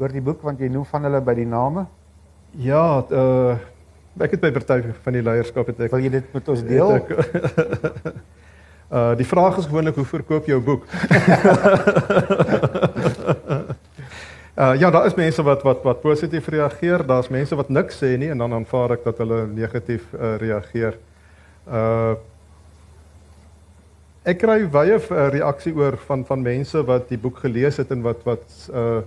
oor 0.00 0.12
die 0.12 0.24
boek 0.24 0.40
want 0.42 0.60
jy 0.60 0.68
noem 0.72 0.86
van 0.88 1.04
hulle 1.04 1.20
by 1.20 1.34
die 1.36 1.48
name? 1.48 1.86
Ja, 2.56 3.04
uh 3.10 3.56
ek 4.20 4.30
het 4.36 4.42
by 4.42 4.50
party 4.52 4.92
van 5.04 5.12
die 5.16 5.24
leierskap 5.24 5.66
het 5.72 5.80
ek 5.80 5.92
Wil 5.92 6.04
jy 6.06 6.12
dit 6.18 6.34
met 6.34 6.48
ons 6.52 6.62
deel? 6.68 6.90
Ek, 6.96 7.06
uh 8.92 9.12
die 9.20 9.28
vraag 9.28 9.58
is 9.60 9.68
gewoonlik 9.68 9.96
hoe 10.00 10.08
verkoop 10.16 10.44
jou 10.48 10.60
boek? 10.64 10.82
Uh 14.52 14.74
ja, 14.78 14.90
daar 14.90 15.06
is 15.06 15.14
mense 15.14 15.42
wat 15.42 15.62
wat 15.62 15.82
wat 15.82 16.00
positief 16.00 16.48
reageer, 16.48 17.06
daar's 17.06 17.28
mense 17.28 17.56
wat 17.56 17.68
niks 17.68 17.96
sê 18.02 18.18
nie 18.18 18.28
en 18.28 18.38
dan 18.38 18.52
aanvaar 18.52 18.98
ek 18.98 19.04
dat 19.04 19.22
hulle 19.24 19.46
negatief 19.48 20.04
uh, 20.12 20.36
reageer. 20.36 20.98
Uh 21.68 22.14
Ek 24.22 24.38
kry 24.38 24.68
baie 24.70 25.00
reaksie 25.34 25.72
oor 25.74 25.96
van 26.06 26.20
van 26.24 26.42
mense 26.42 26.78
wat 26.86 27.08
die 27.10 27.18
boek 27.18 27.40
gelees 27.42 27.80
het 27.82 27.90
en 27.90 28.04
wat 28.04 28.20
wat 28.28 28.44
uh 28.70 29.00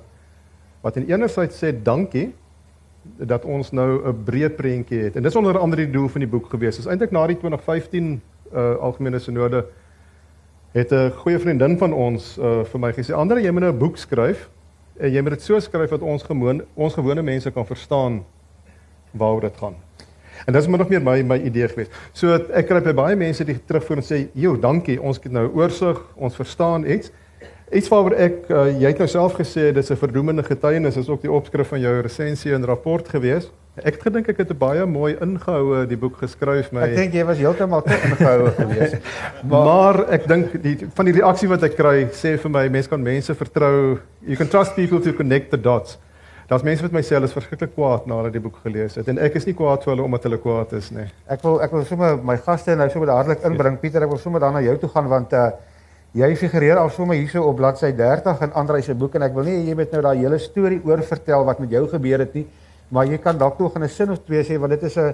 wat 0.84 0.98
in 1.00 1.06
enerzijds 1.08 1.62
sê 1.64 1.72
dankie 1.72 2.34
dat 3.18 3.46
ons 3.46 3.72
nou 3.72 4.02
'n 4.02 4.24
breë 4.26 4.50
prentjie 4.58 5.00
het. 5.04 5.16
En 5.16 5.24
dis 5.24 5.36
onder 5.36 5.58
andere 5.58 5.86
die 5.86 5.94
doel 5.94 6.10
van 6.10 6.20
die 6.20 6.30
boek 6.30 6.50
gewees. 6.50 6.76
Dis 6.76 6.86
eintlik 6.86 7.12
na 7.12 7.28
die 7.28 7.38
2015 7.38 8.22
uh 8.54 8.76
algemene 8.82 9.20
sinode 9.20 9.66
het 10.74 10.92
'n 10.92 11.12
goeie 11.12 11.40
vriendin 11.40 11.78
van 11.78 11.94
ons 11.94 12.38
uh 12.38 12.64
vir 12.64 12.80
my 12.80 12.92
gesê, 12.92 13.14
"Andre, 13.14 13.42
jy 13.42 13.52
moet 13.52 13.62
nou 13.62 13.72
'n 13.74 13.78
boek 13.80 13.98
skryf." 13.98 14.50
En 14.98 15.12
jy 15.12 15.22
moet 15.22 15.36
dit 15.36 15.42
so 15.44 15.60
skryf 15.60 15.90
dat 15.90 16.02
ons 16.02 16.24
gewoon 16.24 16.62
ons 16.74 16.94
gewone 16.94 17.22
mense 17.22 17.52
kan 17.52 17.66
verstaan 17.66 18.22
waaroor 19.12 19.42
dit 19.42 19.58
gaan. 19.58 19.76
En 20.46 20.54
dit 20.54 20.62
is 20.62 20.68
maar 20.68 20.80
nog 20.80 20.90
meer 20.90 21.02
my 21.02 21.22
my 21.22 21.38
idee 21.48 21.68
geweest. 21.68 21.92
So 22.14 22.36
ek 22.36 22.68
kry 22.68 22.82
by 22.84 22.94
baie 22.94 23.16
mense 23.16 23.44
die 23.48 23.58
terugvoer 23.66 23.98
en 23.98 24.08
sê, 24.08 24.28
"Jo, 24.34 24.60
dankie, 24.60 25.02
ons 25.02 25.20
het 25.24 25.32
nou 25.32 25.50
oorsig, 25.54 26.02
ons 26.16 26.36
verstaan 26.36 26.86
iets." 26.86 27.12
Iets 27.72 27.88
waaroor 27.90 28.14
ek 28.14 28.50
uh, 28.50 28.68
jy 28.82 28.88
het 28.88 28.98
nou 28.98 29.08
self 29.08 29.34
gesê 29.34 29.72
dis 29.74 29.90
'n 29.92 29.96
verdoemende 29.96 30.44
getuienis, 30.44 30.98
is 30.98 31.10
ook 31.10 31.22
die 31.22 31.32
opskrif 31.32 31.68
van 31.68 31.80
jou 31.80 32.02
resensie 32.02 32.54
en 32.54 32.66
rapport 32.66 33.10
geweest. 33.10 33.52
Ek 33.76 33.98
het 33.98 34.04
gedink 34.08 34.30
ek 34.32 34.38
het 34.40 34.52
'n 34.52 34.58
baie 34.58 34.86
mooi 34.86 35.18
ingehoue 35.20 35.86
die 35.88 35.98
boek 35.98 36.16
geskryf 36.22 36.72
my. 36.72 36.82
Ek 36.88 36.96
dink 36.96 37.14
jy 37.14 37.26
was 37.26 37.38
heeltemal 37.38 37.82
te 37.84 37.92
ingehoue 37.92 38.52
geweest. 38.62 38.96
maar, 39.44 39.66
maar 39.66 40.00
ek 40.16 40.28
dink 40.28 40.62
die 40.64 40.88
van 40.96 41.06
die 41.06 41.14
reaksie 41.14 41.50
wat 41.50 41.64
ek 41.64 41.76
kry 41.76 42.08
sê 42.16 42.38
vir 42.40 42.52
my 42.52 42.70
mense 42.70 42.90
kan 42.90 43.04
mense 43.04 43.36
vertrou. 43.36 44.00
You 44.24 44.38
can 44.38 44.48
trust 44.48 44.76
people 44.76 45.02
to 45.02 45.12
connect 45.14 45.52
the 45.52 45.60
dots. 45.60 46.00
Daar's 46.48 46.64
mense 46.64 46.84
wat 46.86 46.94
my 46.94 47.02
sê 47.02 47.18
hulle 47.18 47.28
is 47.28 47.34
verskriklik 47.34 47.76
kwaad 47.76 48.08
nadat 48.08 48.32
die 48.32 48.40
boek 48.40 48.62
gelees 48.64 48.96
het 48.96 49.08
en 49.10 49.20
ek 49.20 49.36
is 49.36 49.46
nie 49.46 49.56
kwaad 49.58 49.84
vir 49.84 49.96
hulle 49.96 50.04
omdat 50.06 50.24
hulle 50.24 50.38
kwaad 50.38 50.74
is 50.74 50.92
nie. 50.92 51.08
Ek 51.28 51.44
wil 51.44 51.60
ek 51.62 51.72
wil 51.72 51.84
sommer 51.84 52.18
my 52.18 52.38
gaste 52.38 52.76
nou 52.76 52.90
sommer 52.90 53.10
dadelik 53.12 53.44
inbring. 53.44 53.80
Pieter, 53.82 54.04
ek 54.04 54.10
wil 54.10 54.22
sommer 54.22 54.40
dan 54.40 54.54
na 54.54 54.62
jou 54.62 54.78
toe 54.78 54.90
gaan 54.90 55.10
want 55.10 55.34
uh 55.34 55.50
jy 56.16 56.30
figureer 56.40 56.78
al 56.80 56.90
sommer 56.96 57.18
hierso 57.18 57.42
op 57.44 57.58
bladsy 57.58 57.92
30 57.92 58.42
in 58.46 58.54
Andre 58.54 58.82
se 58.82 58.94
boek 58.96 59.16
en 59.16 59.26
ek 59.28 59.34
wil 59.36 59.44
nie 59.44 59.66
jy 59.68 59.74
moet 59.76 59.92
nou 59.92 60.02
daai 60.02 60.18
hele 60.22 60.38
storie 60.40 60.80
oor 60.86 61.02
vertel 61.04 61.44
wat 61.44 61.60
met 61.60 61.74
jou 61.76 61.88
gebeur 61.92 62.20
het 62.24 62.34
nie, 62.40 62.46
maar 62.90 63.06
jy 63.06 63.18
kan 63.18 63.38
dalk 63.38 63.60
nog 63.60 63.76
in 63.76 63.84
'n 63.84 63.90
sin 63.90 64.12
of 64.12 64.20
twee 64.26 64.44
sê 64.44 64.60
want 64.60 64.72
dit 64.72 64.84
is 64.84 64.98
'n 64.98 65.14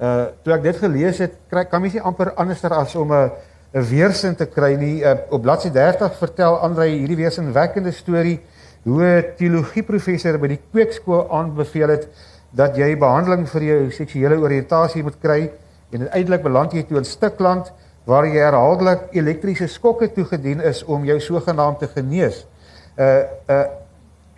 uh 0.00 0.26
toe 0.42 0.54
ek 0.54 0.62
dit 0.62 0.76
gelees 0.76 1.18
het, 1.18 1.32
kry 1.48 1.64
kan 1.64 1.80
mens 1.80 1.92
nie 1.94 2.02
amper 2.02 2.34
anderster 2.34 2.72
as 2.72 2.94
om 2.96 3.12
'n 3.12 3.30
'n 3.72 3.84
weersin 3.88 4.34
te 4.36 4.46
kry 4.46 4.74
nie. 4.74 5.00
Uh, 5.00 5.14
op 5.30 5.42
bladsy 5.42 5.70
30 5.70 6.18
vertel 6.18 6.58
Andre 6.58 6.86
hierdie 6.86 7.16
weersinwekkende 7.16 7.92
storie 7.92 8.40
hoe 8.84 9.02
'n 9.02 9.24
teologieprofessor 9.36 10.38
by 10.38 10.48
die 10.48 10.60
kweekskool 10.72 11.30
aanbeveel 11.30 11.88
het 11.88 12.08
dat 12.50 12.76
jy 12.76 12.96
behandeling 12.98 13.48
vir 13.48 13.62
jou 13.62 13.90
seksuele 13.90 14.36
oriëntasie 14.36 15.02
moet 15.02 15.16
kry 15.20 15.50
en 15.92 16.00
uiteindelik 16.00 16.42
beland 16.42 16.72
jy 16.72 16.82
toe 16.82 16.98
in 16.98 17.04
Stikland 17.04 17.72
waar 18.04 18.26
jy 18.26 18.42
herhaaldelik 18.42 19.12
elektriese 19.12 19.68
skokke 19.68 20.12
toegedien 20.12 20.60
is 20.60 20.82
om 20.84 21.04
jou 21.04 21.20
sogenaamd 21.20 21.78
te 21.78 21.88
genees. 21.88 22.46
Uh 22.98 23.22
uh 23.48 23.64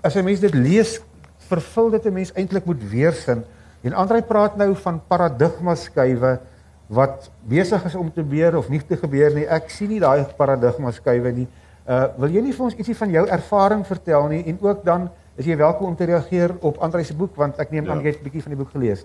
as 0.05 0.15
'n 0.15 0.25
mens 0.25 0.41
dit 0.41 0.55
lees, 0.55 1.01
vervul 1.49 1.91
dit 1.91 2.07
'n 2.07 2.13
mens 2.13 2.33
eintlik 2.33 2.67
met 2.67 2.91
weerstand. 2.91 3.47
En 3.83 3.93
Andrei 3.93 4.23
praat 4.23 4.57
nou 4.57 4.75
van 4.77 5.01
paradigma 5.07 5.75
skuwe 5.75 6.39
wat 6.87 7.31
besig 7.43 7.85
is 7.85 7.95
om 7.95 8.13
te 8.13 8.21
gebeur 8.21 8.57
of 8.57 8.69
nie 8.69 8.81
te 8.87 8.97
gebeur 8.97 9.35
nie. 9.35 9.47
Ek 9.47 9.71
sien 9.71 9.89
nie 9.89 10.01
daai 10.01 10.25
paradigma 10.37 10.91
skuwe 10.91 11.33
nie. 11.33 11.49
Uh 11.89 12.07
wil 12.17 12.31
jy 12.31 12.41
nie 12.41 12.53
vir 12.53 12.65
ons 12.65 12.75
ietsie 12.75 12.97
van 12.97 13.11
jou 13.11 13.27
ervaring 13.27 13.87
vertel 13.87 14.29
nie 14.29 14.45
en 14.45 14.59
ook 14.61 14.85
dan 14.85 15.11
is 15.37 15.45
jy 15.45 15.57
welkom 15.57 15.87
om 15.87 15.97
te 15.97 16.05
reageer 16.05 16.55
op 16.61 16.79
Andrei 16.79 17.05
se 17.05 17.15
boek 17.15 17.37
want 17.37 17.59
ek 17.59 17.71
neem 17.71 17.85
ja. 17.85 17.93
aan 17.93 18.01
jy 18.01 18.07
het 18.13 18.21
'n 18.21 18.25
bietjie 18.25 18.43
van 18.43 18.55
die 18.55 18.61
boek 18.63 18.71
gelees. 18.71 19.05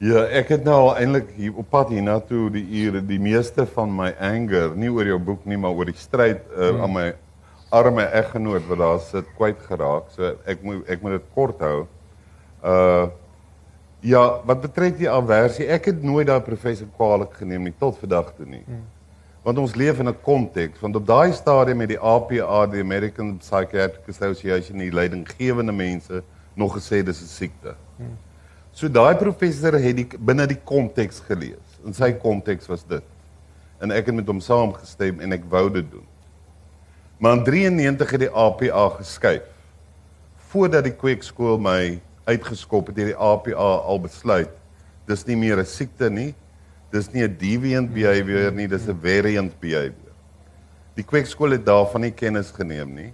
Ja, 0.00 0.24
ek 0.32 0.48
het 0.48 0.62
nou 0.64 0.74
al 0.74 0.94
eintlik 0.96 1.32
hier 1.36 1.56
op 1.60 1.66
pad 1.68 1.90
hiernatoe 1.92 2.50
die 2.50 2.64
ure 2.84 3.02
die 3.04 3.18
meeste 3.20 3.66
van 3.66 3.90
my 3.92 4.14
anger, 4.16 4.72
nie 4.76 4.88
oor 4.88 5.04
jou 5.04 5.18
boek 5.18 5.44
nie, 5.44 5.58
maar 5.60 5.76
oor 5.76 5.84
die 5.84 5.96
stryd 5.96 6.40
uh, 6.56 6.68
hmm. 6.70 6.80
aan 6.80 6.92
my 6.92 7.08
arme 7.70 8.02
eggenoot 8.02 8.66
wat 8.66 8.78
daar 8.78 9.00
sit 9.00 9.26
kwyt 9.38 9.58
geraak. 9.68 10.10
So 10.14 10.34
ek 10.44 10.62
moet 10.66 10.88
ek 10.90 11.02
moet 11.02 11.18
dit 11.18 11.26
kort 11.34 11.60
hou. 11.64 11.86
Uh 12.62 13.08
ja, 14.00 14.40
wat 14.48 14.62
betref 14.62 14.94
die 14.96 15.10
aversie, 15.12 15.66
ek 15.68 15.90
het 15.90 16.02
nooit 16.02 16.24
daai 16.26 16.40
professor 16.40 16.88
kwaliek 16.96 17.34
geneem 17.36 17.66
nie 17.68 17.74
tot 17.78 17.98
vandag 18.00 18.30
toe 18.32 18.46
nie. 18.48 18.62
Hmm. 18.64 18.86
Want 19.44 19.60
ons 19.60 19.74
leef 19.76 20.00
in 20.00 20.08
'n 20.08 20.16
konteks, 20.24 20.80
want 20.80 20.96
op 20.96 21.06
daai 21.06 21.32
stadium 21.32 21.76
met 21.76 21.88
die 21.88 22.00
APA, 22.00 22.66
die 22.66 22.80
American 22.80 23.36
Psychiatric 23.38 24.08
Association, 24.08 24.78
die 24.78 24.92
leidinggewende 24.92 25.72
mense 25.72 26.22
nog 26.54 26.76
gesê 26.76 27.02
dis 27.04 27.20
'n 27.20 27.26
siekte. 27.26 27.74
Hmm. 27.96 28.16
So 28.72 28.88
daai 28.88 29.16
professor 29.16 29.72
het 29.72 29.96
die 29.96 30.08
binne 30.18 30.46
die 30.46 30.60
konteks 30.64 31.20
gelees. 31.20 31.78
En 31.84 31.94
sy 31.94 32.12
konteks 32.12 32.66
was 32.66 32.86
dit. 32.86 33.04
En 33.80 33.90
ek 33.90 34.06
het 34.06 34.14
met 34.14 34.26
hom 34.26 34.40
saamgestem 34.40 35.20
en 35.20 35.32
ek 35.32 35.44
wou 35.48 35.70
dit 35.70 35.90
doen. 35.90 36.06
Maar 37.20 37.36
in 37.36 37.44
93 37.44 38.10
het 38.10 38.20
die 38.20 38.30
APA 38.32 38.88
geskuif. 38.96 39.42
Voordat 40.48 40.86
die 40.86 40.94
kweekskool 40.96 41.58
my 41.60 42.00
uitgeskop 42.24 42.88
het, 42.88 42.96
het 42.96 43.10
die 43.12 43.16
APA 43.16 43.74
al 43.84 44.00
besluit 44.00 44.56
dis 45.10 45.26
nie 45.26 45.36
meer 45.36 45.58
'n 45.58 45.66
siekte 45.66 46.08
nie. 46.10 46.34
Dis 46.90 47.12
nie 47.12 47.22
'n 47.22 47.36
deviant 47.36 47.92
behavior 47.92 48.52
nie, 48.52 48.68
dis 48.68 48.88
'n 48.88 48.98
variant 49.02 49.60
behavior. 49.60 50.14
Die 50.94 51.04
kweekskool 51.04 51.50
het 51.50 51.66
daarvan 51.66 52.00
nie 52.00 52.10
kennis 52.10 52.50
geneem 52.50 52.94
nie. 52.94 53.12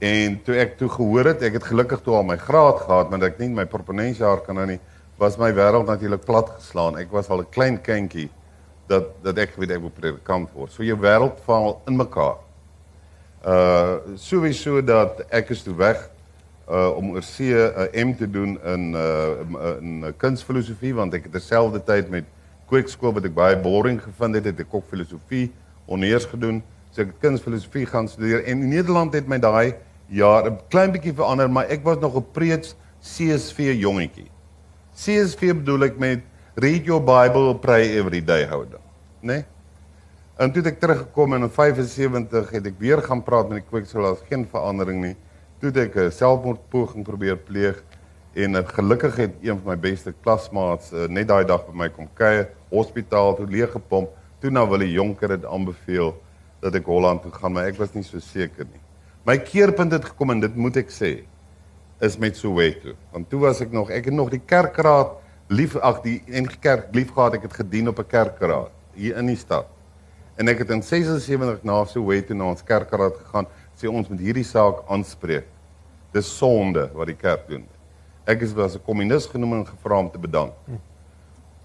En 0.00 0.42
toe 0.42 0.54
ek 0.54 0.76
toe 0.78 0.88
gehoor 0.88 1.24
het, 1.24 1.42
ek 1.42 1.52
het 1.52 1.64
gelukkig 1.64 2.00
toe 2.00 2.14
al 2.14 2.22
my 2.22 2.36
graad 2.36 2.80
gehad, 2.80 3.10
maar 3.10 3.22
ek 3.22 3.38
nie 3.38 3.48
my 3.48 3.64
proponensjaar 3.64 4.40
kan 4.40 4.54
nou 4.54 4.66
nie, 4.66 4.80
was 5.18 5.38
my 5.38 5.52
wêreld 5.52 5.86
natuurlik 5.86 6.24
plat 6.24 6.48
geslaan. 6.48 6.98
Ek 6.98 7.10
was 7.10 7.28
al 7.28 7.40
'n 7.40 7.50
klein 7.50 7.80
kindjie 7.80 8.28
dat 8.86 9.22
dat 9.22 9.38
ek 9.38 9.56
weet 9.56 9.70
ek 9.70 9.80
wil 9.80 9.90
predikant 9.90 10.50
word. 10.52 10.72
So 10.72 10.82
jou 10.82 10.96
wêreld 10.96 11.40
val 11.46 11.82
in 11.86 11.96
mekaar. 11.96 12.49
Uh 13.40 13.96
sowieso 14.20 14.82
dat 14.84 15.22
ek 15.32 15.48
is 15.50 15.62
toe 15.64 15.74
weg 15.74 16.10
uh 16.68 16.90
om 16.96 17.14
oor 17.14 17.22
see 17.24 17.54
'n 17.56 17.72
uh, 17.72 18.04
M 18.04 18.12
te 18.14 18.30
doen 18.30 18.58
in 18.64 18.92
uh 18.92 19.78
in 19.80 20.02
uh, 20.04 20.12
kunsfilosofie 20.16 20.94
want 20.94 21.14
ek 21.14 21.22
het 21.22 21.32
terselfdertyd 21.32 22.10
met 22.10 22.24
kweekskool 22.68 23.12
wat 23.16 23.24
ek 23.24 23.34
baie 23.34 23.56
boring 23.56 23.96
gevind 24.02 24.34
het, 24.34 24.44
het 24.44 24.60
ek 24.60 24.74
ook 24.74 24.84
filosofie 24.90 25.50
onneers 25.86 26.28
gedoen. 26.28 26.62
So 26.92 27.00
ek 27.00 27.14
het 27.14 27.22
kunsfilosofie 27.24 27.86
gaan 27.86 28.08
studeer 28.08 28.44
en 28.44 28.60
in 28.62 28.68
Nederland 28.68 29.16
het 29.16 29.26
my 29.26 29.38
daai 29.38 29.74
jaar 30.06 30.50
'n 30.50 30.60
klein 30.68 30.92
bietjie 30.92 31.14
verander, 31.14 31.50
maar 31.50 31.66
ek 31.70 31.84
was 31.84 31.98
nog 31.98 32.16
'n 32.16 32.26
preets 32.32 32.76
CSV 33.00 33.72
jongetjie. 33.80 34.30
CSV 34.94 35.54
bedoel 35.54 35.84
ek 35.84 35.98
met 35.98 36.20
read 36.54 36.84
your 36.84 37.00
bible 37.00 37.54
pray 37.56 37.96
every 37.96 38.20
day 38.24 38.44
houding, 38.44 38.84
né? 39.22 39.32
Nee? 39.32 39.44
En 40.40 40.48
toe 40.48 40.62
het 40.62 40.70
ek 40.70 40.78
teruggekom 40.80 41.34
en 41.36 41.42
in 41.44 41.50
75 41.52 42.52
het 42.54 42.68
ek 42.70 42.78
weer 42.80 43.02
gaan 43.04 43.20
praat 43.20 43.50
met 43.50 43.58
die 43.58 43.66
kweekskool, 43.68 44.06
daar's 44.06 44.22
geen 44.24 44.46
verandering 44.48 45.02
nie. 45.02 45.16
Toe 45.60 45.68
het 45.68 45.80
ek 45.82 45.96
'n 46.00 46.12
selfmoordpoging 46.16 47.04
probeer 47.04 47.36
pleeg 47.36 47.82
en 48.32 48.56
het, 48.56 48.68
gelukkig 48.72 49.16
het 49.16 49.34
een 49.42 49.58
van 49.60 49.74
my 49.74 49.76
beste 49.76 50.14
klasmaats 50.22 50.92
uh, 50.92 51.04
net 51.08 51.28
daai 51.28 51.44
dag 51.44 51.66
by 51.66 51.74
my 51.76 51.88
kom 51.88 52.08
kuier, 52.14 52.48
hospitaal 52.70 53.36
toe 53.36 53.46
leeg 53.46 53.70
gepomp. 53.70 54.08
Toe 54.40 54.50
nou 54.50 54.64
wil 54.68 54.78
die 54.78 54.92
jonker 54.92 55.28
dit 55.28 55.44
aanbeveel 55.44 56.14
dat 56.60 56.74
ek 56.74 56.88
Holland 56.88 57.22
toe 57.22 57.32
gaan, 57.32 57.52
maar 57.52 57.68
ek 57.68 57.76
was 57.76 57.92
nie 57.92 58.02
so 58.02 58.18
seker 58.18 58.64
nie. 58.64 58.80
My 59.26 59.36
keerpunt 59.36 59.92
het 59.92 60.04
gekom 60.04 60.30
en 60.30 60.40
dit 60.40 60.56
moet 60.56 60.76
ek 60.76 60.88
sê 60.88 61.18
is 62.00 62.16
met 62.16 62.36
Soweto. 62.36 62.96
Want 63.12 63.28
toe 63.28 63.40
was 63.40 63.60
ek 63.60 63.72
nog, 63.72 63.90
ek 63.90 64.08
het 64.08 64.14
nog 64.14 64.30
die 64.30 64.40
kerkraad 64.40 65.20
lief 65.48 65.76
ag 65.76 66.00
die 66.00 66.22
NG 66.26 66.56
Kerk 66.60 66.94
lief 66.94 67.12
gehad, 67.12 67.34
ek 67.34 67.42
het 67.42 67.60
gedien 67.60 67.88
op 67.88 67.98
'n 67.98 68.08
kerkraad 68.08 68.72
hier 68.94 69.18
in 69.18 69.26
die 69.26 69.36
stad. 69.36 69.68
En 70.40 70.48
ek 70.48 70.62
het 70.62 70.70
in 70.72 70.80
76 70.80 71.66
na 71.68 71.82
Soweto 71.84 72.32
na 72.32 72.46
ons 72.48 72.62
kerkraad 72.64 73.18
gegaan, 73.18 73.48
sê 73.76 73.90
ons 73.90 74.08
moet 74.08 74.22
hierdie 74.24 74.46
saak 74.46 74.86
aanspreek. 74.88 75.44
Dis 76.16 76.30
sonde 76.38 76.86
wat 76.96 77.10
die 77.10 77.16
kerk 77.18 77.42
doen. 77.50 77.66
Ek 78.24 78.40
is 78.46 78.54
was 78.56 78.76
'n 78.76 78.84
kommunis 78.86 79.26
genoem 79.26 79.52
en 79.58 79.66
gevra 79.66 79.98
om 79.98 80.10
te 80.10 80.18
bedank. 80.18 80.54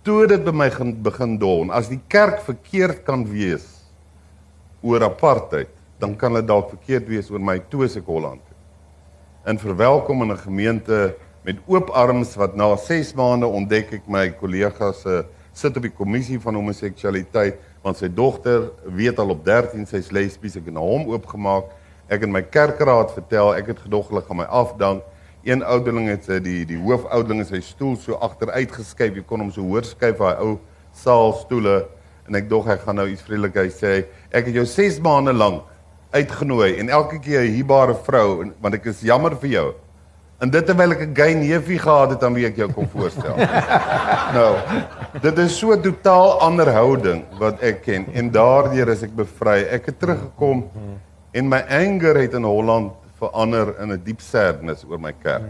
Toe 0.04 0.28
dit 0.28 0.44
by 0.44 0.52
my 0.52 0.70
begin 1.02 1.38
dawn, 1.38 1.72
as 1.72 1.88
die 1.88 2.02
kerk 2.08 2.42
verkeerd 2.42 3.06
kan 3.06 3.24
wees 3.24 3.88
oor 4.84 5.04
apartheid, 5.04 5.70
dan 6.00 6.16
kan 6.16 6.34
dit 6.34 6.48
dalk 6.48 6.70
verkeerd 6.70 7.08
wees 7.08 7.32
oor 7.32 7.40
my 7.40 7.60
toe 7.70 7.86
as 7.86 7.96
ek 7.96 8.06
Holland. 8.06 8.42
In 9.48 9.58
verwelkom 9.58 10.22
in 10.22 10.32
'n 10.32 10.38
gemeente 10.38 11.16
met 11.44 11.58
oop 11.66 11.90
arms 11.90 12.36
wat 12.36 12.56
na 12.56 12.76
6 12.76 13.14
maande 13.14 13.48
ontdek 13.48 13.94
ek 13.94 14.08
my 14.08 14.30
kollegas 14.32 15.02
se 15.02 15.10
uh, 15.10 15.24
sit 15.56 15.78
op 15.78 15.84
die 15.84 15.96
kommissie 15.96 16.40
van 16.40 16.56
homoseksualiteit 16.56 17.56
want 17.86 18.00
sy 18.02 18.08
dogter 18.10 18.72
weet 18.98 19.20
al 19.22 19.30
op 19.36 19.44
13 19.46 19.86
sy's 19.86 20.10
lesbies 20.16 20.56
ek 20.58 20.72
het 20.72 20.74
na 20.74 20.82
hom 20.82 21.06
oopgemaak. 21.12 21.68
Ek 22.10 22.24
in 22.26 22.34
my 22.34 22.42
kerkraad 22.42 23.14
vertel 23.14 23.52
ek 23.54 23.70
het 23.76 23.84
gedogtelik 23.86 24.32
aan 24.32 24.42
my 24.42 24.48
afdank. 24.50 25.04
Een 25.46 25.62
ouderling 25.62 26.10
het 26.10 26.26
sy 26.26 26.40
die 26.42 26.64
die 26.66 26.80
hoofouderling 26.82 27.44
in 27.44 27.50
sy 27.52 27.62
stoel 27.62 27.94
so 28.02 28.18
agteruit 28.26 28.74
geskuif 28.74 29.20
jy 29.20 29.26
kon 29.30 29.46
hom 29.46 29.54
so 29.54 29.62
hoor 29.70 29.86
skuif 29.86 30.18
daai 30.18 30.42
ou 30.42 30.56
saalstoele. 30.98 31.84
En 32.26 32.42
ek 32.42 32.50
dog 32.50 32.66
hy 32.72 32.80
gaan 32.82 32.98
nou 32.98 33.06
iets 33.12 33.22
vriendelik 33.28 33.62
sê 33.78 33.94
ek 34.34 34.50
het 34.50 34.58
jou 34.58 34.66
6 34.66 34.98
maande 35.06 35.36
lank 35.38 35.62
uitgenooi 36.16 36.80
en 36.80 36.90
elke 36.90 37.20
keer 37.20 37.46
'n 37.46 37.54
hierbare 37.54 37.94
vrou 37.94 38.50
want 38.62 38.74
ek 38.74 38.86
is 38.86 39.02
jammer 39.02 39.38
vir 39.38 39.50
jou. 39.50 39.85
En 40.46 40.52
dit 40.54 40.66
terwyl 40.68 40.94
ek 40.94 41.00
'n 41.02 41.16
gay 41.18 41.34
neefie 41.34 41.80
gehad 41.82 42.12
het 42.14 42.24
aan 42.24 42.36
wie 42.38 42.46
ek 42.46 42.60
jou 42.62 42.68
kon 42.70 42.86
voorstel. 42.86 43.34
nou, 44.38 44.52
dit 45.22 45.38
is 45.42 45.58
so 45.58 45.74
'n 45.74 45.82
totaal 45.82 46.38
ander 46.40 46.70
houding 46.70 47.24
wat 47.40 47.64
ek 47.66 47.82
ken 47.82 48.06
en 48.14 48.30
daardeur 48.30 48.92
is 48.94 49.02
ek 49.02 49.16
bevry. 49.16 49.66
Ek 49.74 49.90
het 49.90 49.98
teruggekom 50.00 50.70
en 51.34 51.50
my 51.50 51.64
anger 51.66 52.22
het 52.22 52.38
in 52.38 52.46
Holland 52.46 52.94
verander 53.18 53.74
in 53.82 53.92
'n 53.94 54.02
diep 54.04 54.22
sadness 54.22 54.86
oor 54.86 55.00
my 55.00 55.14
kerk. 55.24 55.50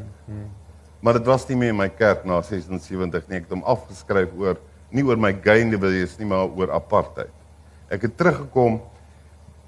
Maar 1.01 1.13
dit 1.13 1.25
was 1.25 1.47
nie 1.49 1.57
meer 1.57 1.75
my 1.75 1.89
kerk 1.89 2.23
na 2.25 2.41
76 2.41 3.27
nie. 3.27 3.37
Ek 3.37 3.43
het 3.43 3.51
hom 3.51 3.63
afgeskryf 3.63 4.29
oor 4.37 4.55
nie 4.91 5.03
oor 5.03 5.17
my 5.17 5.35
gay 5.43 5.63
neefie 5.63 6.07
nie, 6.19 6.27
maar 6.27 6.47
oor 6.47 6.71
apartheid. 6.71 7.35
Ek 7.89 8.01
het 8.01 8.17
teruggekom 8.17 8.79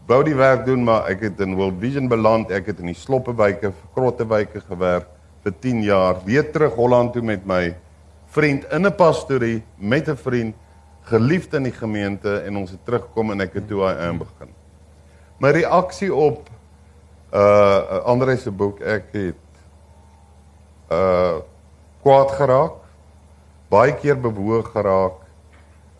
wou 0.07 0.23
die 0.23 0.35
werk 0.35 0.65
doen, 0.65 0.83
maar 0.83 1.03
ek 1.11 1.19
het 1.21 1.39
in 1.39 1.55
World 1.55 1.79
Vision 1.79 2.07
beland. 2.07 2.49
Ek 2.51 2.65
het 2.65 2.79
in 2.79 2.85
die 2.85 2.95
sloppewyke, 2.95 3.73
krottewyke 3.93 4.61
gewerk 4.61 5.16
vir 5.47 5.55
10 5.63 5.83
jaar. 5.87 6.21
Weer 6.27 6.51
terug 6.51 6.75
Holland 6.75 7.13
toe 7.15 7.23
met 7.23 7.45
my 7.47 7.75
vriend 8.27 8.67
in 8.71 8.85
'n 8.85 8.95
pastorie 8.95 9.63
met 9.77 10.07
'n 10.09 10.15
vriend, 10.15 10.55
geliefd 11.07 11.53
in 11.53 11.63
die 11.63 11.71
gemeente 11.71 12.43
en 12.45 12.57
ons 12.57 12.71
het 12.71 12.85
terugkom 12.85 13.31
en 13.31 13.41
ek 13.41 13.53
het 13.53 13.67
toe 13.67 13.81
hy 13.81 13.93
aan 13.95 14.17
begin. 14.17 14.51
My 15.39 15.51
reaksie 15.51 16.13
op 16.13 16.49
uh 17.33 18.03
Andre 18.05 18.37
se 18.37 18.51
boek, 18.51 18.79
ek 18.79 19.05
het 19.11 19.35
uh 20.91 21.39
kwaad 22.01 22.31
geraak. 22.31 22.73
Baie 23.69 23.95
keer 23.95 24.19
bewoog 24.19 24.71
geraak 24.71 25.23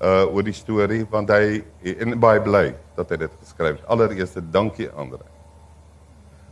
uh 0.01 0.33
oor 0.33 0.43
die 0.43 0.53
storie 0.53 1.05
want 1.09 1.29
hy 1.29 1.63
en 1.83 2.19
baie 2.19 2.41
bly 2.41 2.75
dat 2.95 3.09
hy 3.09 3.17
dit 3.17 3.31
geskryf 3.39 3.75
het. 3.79 3.87
Allereerste 3.87 4.41
dankie 4.51 4.89
Andre. 4.89 5.36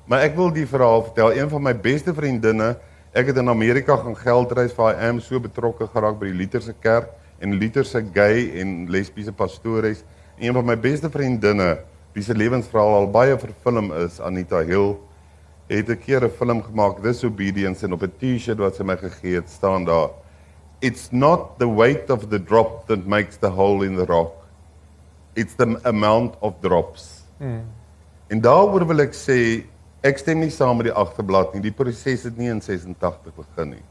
Maar 0.06 0.28
ek 0.28 0.36
wil 0.38 0.52
die 0.54 0.68
verhaal 0.70 1.02
vertel. 1.08 1.34
Een 1.34 1.50
van 1.50 1.64
my 1.66 1.74
beste 1.82 2.14
vriendinne, 2.14 2.76
ek 3.16 3.32
het 3.32 3.40
in 3.42 3.50
Amerika 3.50 3.96
gaan 3.98 4.18
geldreis 4.18 4.76
vir 4.78 5.00
am 5.08 5.22
so 5.24 5.40
betrokke 5.42 5.88
geraak 5.90 6.20
by 6.20 6.30
die 6.30 6.38
Lutherse 6.44 6.76
kerk 6.84 7.10
en 7.42 7.56
Lutherse 7.58 8.04
gay 8.14 8.52
en 8.62 8.86
lesbiese 8.92 9.34
pastores. 9.34 10.04
Een 10.38 10.54
van 10.54 10.68
my 10.68 10.76
beste 10.78 11.10
vriendinne, 11.10 11.80
wie 12.14 12.24
se 12.24 12.36
lewensverhaal 12.38 13.00
al 13.00 13.10
baie 13.12 13.38
verfilm 13.40 13.90
is, 13.98 14.20
Anita 14.22 14.62
Hill, 14.62 14.96
het 15.70 15.90
'n 15.90 15.98
keer 15.98 16.24
'n 16.24 16.30
film 16.30 16.62
gemaak, 16.62 17.02
Disobedience 17.02 17.86
en 17.86 17.94
op 17.94 18.04
'n 18.04 18.14
T-shirt 18.20 18.58
wat 18.58 18.76
sy 18.76 18.84
my 18.84 18.98
gegee 18.98 19.36
het, 19.36 19.50
staan 19.50 19.86
daar 19.86 20.10
It's 20.82 21.12
not 21.12 21.58
the 21.58 21.68
weight 21.68 22.10
of 22.10 22.30
the 22.30 22.40
drop 22.40 22.88
that 22.88 23.08
makes 23.08 23.38
the 23.38 23.50
hole 23.50 23.86
in 23.86 23.96
the 23.96 24.06
rock. 24.06 24.34
It's 25.34 25.56
the 25.56 25.80
amount 25.84 26.36
of 26.42 26.54
drops. 26.62 27.24
Mm. 27.40 27.64
En 28.28 28.42
daaroor 28.42 28.86
wil 28.88 29.00
ek 29.00 29.14
sê 29.14 29.66
ek 30.06 30.22
stem 30.22 30.44
nie 30.44 30.54
saam 30.54 30.78
met 30.80 30.90
die 30.92 30.96
agterblad 30.96 31.56
nie. 31.56 31.64
Die 31.66 31.74
proses 31.74 32.28
het 32.28 32.38
nie 32.38 32.52
in 32.54 32.62
86 32.62 33.34
begin 33.36 33.76
nie. 33.76 33.86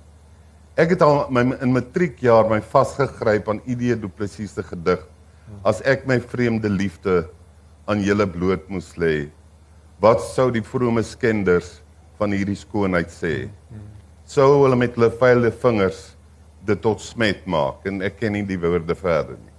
Ek 0.79 0.91
het 0.95 1.03
al 1.07 1.29
my 1.31 1.45
in 1.63 1.75
matriekjaar 1.75 2.49
my 2.51 2.61
vasgegryp 2.73 3.51
aan 3.51 3.61
idee 3.71 3.95
Du 3.99 4.09
Plessis 4.11 4.57
se 4.57 4.63
gedig 4.67 5.03
as 5.63 5.83
ek 5.87 6.07
my 6.09 6.17
vreemde 6.19 6.71
liefde 6.73 7.29
aan 7.87 8.03
julle 8.03 8.27
bloot 8.27 8.67
moes 8.73 8.95
lê. 8.99 9.29
Wat 10.03 10.23
sou 10.25 10.49
die 10.51 10.65
vrome 10.65 11.05
skenders 11.07 11.77
van 12.19 12.35
hierdie 12.35 12.59
skoonheid 12.59 13.13
sê? 13.13 13.35
Sou 14.27 14.65
hulle 14.65 14.79
met 14.81 14.97
hulle 14.97 15.13
vuile 15.21 15.53
vingers 15.63 16.03
dit 16.65 16.81
tot 16.81 17.03
smet 17.05 17.45
maak 17.47 17.85
en 17.87 18.01
ek 18.03 18.19
ken 18.23 18.35
nie 18.35 18.43
die 18.49 18.59
woorde 18.59 18.97
verder 18.99 19.37
nie. 19.37 19.55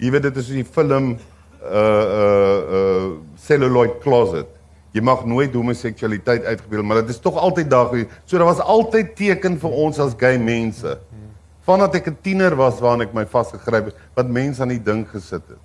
Jy 0.00 0.14
weet 0.14 0.28
dit 0.28 0.40
is 0.42 0.54
die 0.60 0.64
film 0.64 1.14
uh 1.60 2.06
uh 2.20 2.60
uh 2.78 3.08
celluloid 3.42 3.98
closet. 4.04 4.59
Jy 4.92 5.02
mag 5.06 5.22
nooit 5.24 5.54
homoseksualiteit 5.54 6.44
uitgebeel, 6.44 6.82
maar 6.82 7.02
dit 7.04 7.12
is 7.14 7.20
tog 7.22 7.36
altyd 7.38 7.70
daar. 7.70 7.92
So 8.24 8.38
daar 8.38 8.48
was 8.48 8.60
altyd 8.60 9.14
teken 9.16 9.58
vir 9.62 9.70
ons 9.70 9.98
as 10.02 10.16
gay 10.18 10.38
mense. 10.38 10.98
Vandat 11.62 11.94
ek 11.94 12.08
'n 12.08 12.18
tiener 12.22 12.56
was 12.56 12.80
waarna 12.80 13.04
ek 13.04 13.14
my 13.14 13.26
vasgegryp 13.26 13.84
het, 13.84 13.96
wat 14.14 14.26
mense 14.26 14.62
aan 14.62 14.74
die 14.74 14.82
ding 14.82 15.06
gesit 15.06 15.46
het. 15.46 15.62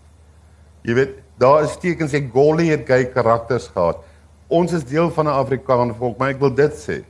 Jy 0.83 0.93
weet, 0.93 1.13
daar 1.37 1.63
is 1.63 1.77
tekens 1.77 2.13
ek 2.13 2.29
Golly 2.33 2.69
het 2.69 2.85
gay 2.85 3.05
karakters 3.05 3.67
gehad. 3.67 3.97
Ons 4.47 4.73
is 4.73 4.83
deel 4.83 5.09
van 5.09 5.25
'n 5.25 5.33
Afrikaanse 5.33 5.97
volk, 5.97 6.17
maar 6.17 6.29
ek 6.29 6.39
wil 6.39 6.53
dit 6.53 6.73
sê, 6.73 7.03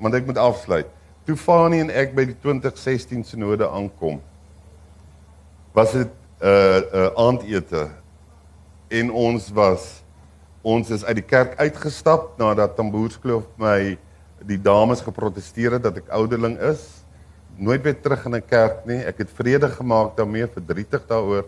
want 0.00 0.14
ek 0.14 0.26
moet 0.26 0.38
afsluit. 0.38 0.86
Toe 1.24 1.36
Fanie 1.36 1.80
en 1.80 1.90
ek 1.90 2.14
by 2.14 2.24
die 2.24 2.36
2016 2.42 3.24
sinode 3.24 3.68
aankom, 3.68 4.20
was 5.72 5.92
dit 5.92 6.08
'n 6.40 6.46
uh, 6.46 6.76
'n 6.76 6.84
uh, 6.94 7.10
aandete 7.16 7.88
en 8.88 9.10
ons 9.10 9.50
was 9.54 10.02
ons 10.62 10.90
is 10.90 11.04
uit 11.04 11.16
die 11.16 11.26
kerk 11.26 11.56
uitgestap 11.58 12.36
nadat 12.38 12.76
Tamboerskloof 12.76 13.46
my 13.60 13.96
die 14.44 14.60
dames 14.60 15.02
geprotesteer 15.04 15.78
het 15.78 15.84
dat 15.84 16.00
ek 16.00 16.10
ouderling 16.16 16.58
is. 16.70 16.82
Nooit 17.60 17.82
weer 17.84 17.96
terug 18.00 18.24
in 18.24 18.36
'n 18.36 18.46
kerk 18.46 18.86
nie. 18.86 19.04
Ek 19.04 19.18
het 19.18 19.30
vrede 19.30 19.68
gemaak 19.68 20.16
daarmee, 20.16 20.46
verdrietig 20.46 21.06
daaroor 21.06 21.44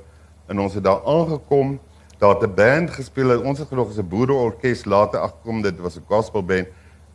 en 0.49 0.59
ons 0.59 0.75
het 0.75 0.85
daar 0.85 1.05
aangekom. 1.05 1.81
Daar 2.19 2.35
het 2.35 2.43
'n 2.43 2.55
band 2.55 2.91
gespeel. 2.91 3.41
Ons 3.41 3.59
het 3.59 3.69
gedoog 3.69 3.89
as 3.89 3.99
'n 3.99 4.09
boereorkes 4.09 4.85
later 4.85 5.21
agterkom 5.21 5.63
dit 5.63 5.79
was 5.81 5.97
'n 5.97 6.05
gospel 6.07 6.43
band 6.43 6.69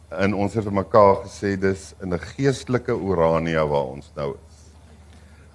en 0.10 0.34
ons 0.34 0.54
het 0.54 0.64
vir 0.64 0.74
mekaar 0.74 1.16
gesê 1.26 1.60
dis 1.60 1.94
in 2.02 2.14
'n 2.14 2.20
geestelike 2.20 2.94
Urania 2.94 3.68
waar 3.68 3.92
ons 3.96 4.12
nou 4.16 4.36
is. 4.50 4.56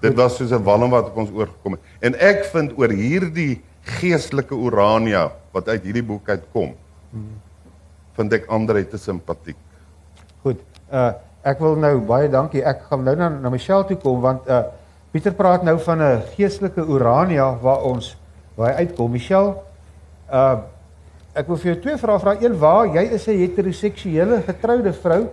Dit 0.01 0.15
was 0.15 0.37
soos 0.37 0.51
'n 0.51 0.63
walm 0.63 0.91
wat 0.91 1.07
op 1.07 1.17
ons 1.17 1.31
oorgekom 1.31 1.73
het. 1.73 1.81
En 2.01 2.15
ek 2.15 2.45
vind 2.45 2.73
oor 2.79 2.91
hierdie 2.91 3.63
geestelike 3.83 4.55
Urania 4.55 5.31
wat 5.53 5.69
uit 5.69 5.83
hierdie 5.83 6.07
boek 6.07 6.29
uitkom. 6.29 6.75
vind 8.17 8.33
ek 8.33 8.49
Andre 8.53 8.85
te 8.89 8.99
simpatiek. 8.99 9.57
Goed. 10.43 10.61
Uh 10.93 11.13
ek 11.43 11.59
wil 11.59 11.75
nou 11.75 11.97
baie 12.07 12.29
dankie. 12.31 12.63
Ek 12.63 12.85
gaan 12.87 13.03
nou 13.03 13.17
na, 13.19 13.29
na 13.29 13.51
Michelle 13.51 13.83
toe 13.89 13.97
kom 13.99 14.21
want 14.23 14.47
uh 14.47 14.63
Pieter 15.13 15.35
praat 15.37 15.65
nou 15.67 15.75
van 15.79 16.01
'n 16.01 16.23
geestelike 16.37 16.81
Urania 16.89 17.59
waar 17.61 17.83
ons 17.83 18.17
waar 18.57 18.69
hy 18.73 18.87
uitkom. 18.87 19.11
Michelle, 19.13 19.57
uh 20.33 20.57
ek 21.35 21.47
wil 21.49 21.57
vir 21.57 21.73
jou 21.73 21.81
twee 21.83 21.97
vrae 21.97 22.19
vra. 22.21 22.37
Een, 22.41 22.59
waar 22.59 22.87
jy 22.87 23.03
is 23.13 23.27
'n 23.29 23.37
heteroseksuele 23.37 24.43
getroude 24.43 24.93
vrou, 24.93 25.29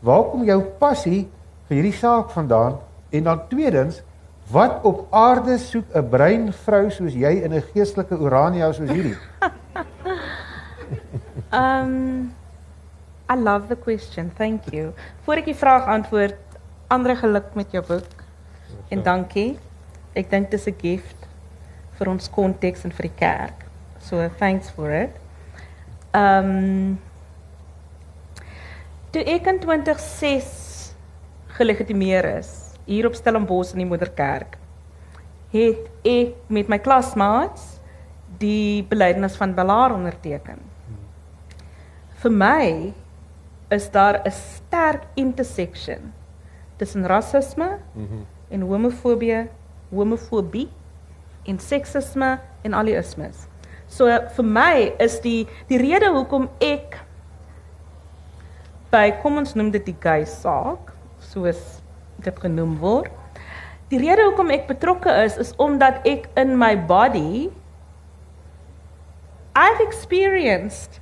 waar 0.00 0.24
kom 0.30 0.44
jou 0.44 0.60
passie 0.78 1.28
vir 1.68 1.74
hierdie 1.74 1.98
saak 1.98 2.30
vandaan? 2.30 2.78
En 3.10 3.22
dan 3.24 3.40
tweedens, 3.48 4.02
wat 4.50 4.84
op 4.84 5.06
aarde 5.10 5.58
soek 5.58 5.94
'n 5.94 6.08
brein 6.08 6.52
vrou 6.52 6.90
soos 6.90 7.12
jy 7.12 7.42
in 7.44 7.54
'n 7.54 7.62
geestelike 7.72 8.16
Urania 8.16 8.72
soos 8.72 8.90
hierdie? 8.90 9.16
Um 11.52 12.34
I 13.30 13.34
love 13.34 13.68
the 13.68 13.76
question. 13.76 14.30
Thank 14.36 14.72
you. 14.72 14.92
Voor 15.24 15.40
ek 15.40 15.50
die 15.50 15.56
vraag 15.56 15.84
antwoord, 15.86 16.36
ander 16.88 17.16
geluk 17.16 17.54
met 17.54 17.72
jou 17.72 17.82
boek. 17.84 18.22
En 18.88 19.02
dankie. 19.04 19.58
Ek 20.16 20.30
dink 20.30 20.50
dis 20.50 20.66
'n 20.66 20.76
gift 20.80 21.28
vir 21.98 22.08
ons 22.08 22.30
konteks 22.30 22.84
en 22.84 22.92
vir 22.92 23.08
die 23.08 23.16
kerk. 23.16 23.66
So 24.00 24.28
thanks 24.38 24.70
for 24.70 24.90
it. 24.90 25.12
Um 26.14 26.98
Toe 29.10 29.24
ek 29.24 29.46
in 29.46 29.58
2006 29.60 30.92
gelegitimeer 31.56 32.24
is 32.38 32.67
hier 32.88 33.06
op 33.06 33.16
Stellenbosch 33.16 33.74
in 33.76 33.82
die 33.84 33.88
Moederkerk, 33.88 34.56
het 35.52 35.88
ek 36.08 36.48
met 36.52 36.70
my 36.72 36.78
klasmaats 36.80 37.76
die 38.40 38.84
belydenis 38.88 39.36
van 39.36 39.54
Bellaar 39.56 39.94
onderteken. 39.96 40.60
Vir 42.18 42.34
my 42.34 42.94
is 43.70 43.90
daar 43.90 44.22
'n 44.24 44.30
sterk 44.30 45.02
intersection 45.14 46.12
tussen 46.76 47.06
rasisme 47.06 47.78
mm 47.94 48.06
-hmm. 48.06 48.26
en 48.48 48.60
homofobie, 48.60 49.48
homofobie 49.90 50.68
en 51.44 51.58
seksisme 51.58 52.38
en 52.62 52.72
al 52.72 52.84
die 52.84 52.96
ismes. 52.96 53.46
So 53.88 54.06
vir 54.36 54.44
my 54.44 54.92
is 54.98 55.20
die 55.20 55.46
die 55.68 55.78
rede 55.78 56.10
hoekom 56.12 56.48
ek 56.60 56.98
by 58.90 59.10
kom 59.22 59.36
ons 59.36 59.54
noem 59.54 59.70
dit 59.70 59.84
die 59.86 59.96
gay 60.00 60.24
saak 60.24 60.92
soos 61.18 61.77
dit 62.22 62.38
genoem 62.40 62.78
word. 62.78 63.10
Die 63.88 64.00
rede 64.00 64.26
hoekom 64.28 64.50
ek 64.52 64.68
betrokke 64.68 65.12
is 65.24 65.38
is 65.40 65.54
omdat 65.56 66.04
ek 66.08 66.28
in 66.36 66.56
my 66.60 66.74
body 66.76 67.48
I've 69.58 69.80
experienced 69.80 71.00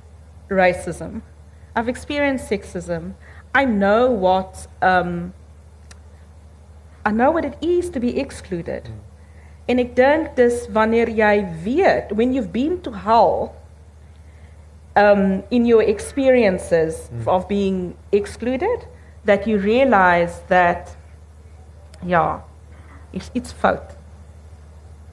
racism. 0.49 1.21
I've 1.75 1.87
experienced 1.87 2.49
sexism. 2.49 3.13
I 3.53 3.65
know 3.65 4.09
what 4.09 4.67
um 4.81 5.33
I 7.05 7.11
know 7.11 7.31
what 7.31 7.45
it 7.45 7.55
is 7.61 7.89
to 7.91 7.99
be 7.99 8.17
excluded. 8.19 8.89
Mm. 8.89 9.03
En 9.67 9.79
ek 9.83 9.93
dink 9.95 10.33
dis 10.39 10.65
wanneer 10.73 11.11
jy 11.11 11.45
weet 11.63 12.15
when 12.17 12.33
you've 12.33 12.51
been 12.51 12.81
to 12.81 12.91
hell 13.05 13.53
um 14.95 15.43
in 15.51 15.69
your 15.69 15.83
experiences 15.83 17.11
mm. 17.13 17.27
of 17.27 17.47
being 17.47 17.95
excluded 18.11 18.87
that 19.25 19.45
you 19.45 19.59
realize 19.59 20.41
that 20.47 20.96
ja 22.05 22.43
it's 23.11 23.29
it's 23.33 23.51
fout 23.51 23.95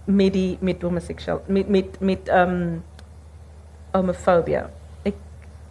met 0.05 0.33
die 0.33 0.59
met 0.61 0.83
homoseksueel 0.83 1.43
met 1.47 1.69
met 1.69 2.01
met 2.01 2.29
um 2.29 2.83
homofobie. 3.95 4.59
Ek 5.03 5.15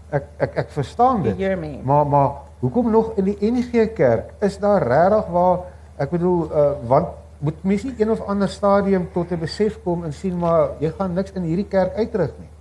ek 0.09 0.23
ek 0.37 0.55
ek 0.63 0.71
verstaan 0.71 1.23
dit. 1.23 1.83
Maar 1.83 2.07
maar 2.07 2.29
hoekom 2.59 2.91
nog 2.91 3.13
in 3.19 3.27
die 3.31 3.37
NG 3.51 3.93
Kerk 3.93 4.31
is 4.39 4.57
daar 4.59 4.83
regtig 4.87 5.27
waar 5.27 5.59
ek 5.97 6.09
bedoel 6.09 6.47
uh, 6.51 6.71
want 6.87 7.07
moet 7.43 7.63
mens 7.67 7.83
nie 7.83 7.93
een 7.99 8.11
of 8.11 8.21
ander 8.31 8.49
stadium 8.49 9.09
tot 9.13 9.31
'n 9.31 9.39
besef 9.39 9.79
kom 9.83 10.03
en 10.03 10.13
sien 10.13 10.37
maar 10.37 10.69
jy 10.79 10.93
gaan 10.97 11.13
niks 11.13 11.31
in 11.31 11.43
hierdie 11.43 11.67
kerk 11.67 11.93
uitrig 11.95 12.31
nie. 12.39 12.51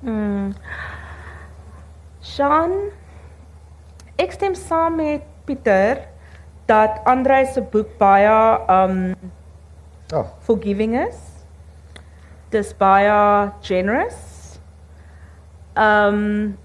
Mm. 0.00 0.54
Sean 2.20 2.72
ek 4.16 4.32
stem 4.32 4.54
saam 4.54 4.96
met 4.96 5.22
Pieter 5.44 6.04
dat 6.70 7.02
Andre 7.04 7.44
se 7.50 7.62
boek 7.62 7.98
baie 7.98 8.38
um 8.70 9.14
Ja. 10.10 10.24
forgiving 10.46 10.96
is. 10.98 11.18
Dis 12.50 12.72
baie 12.78 13.50
generous. 13.62 14.58
Um 15.76 16.58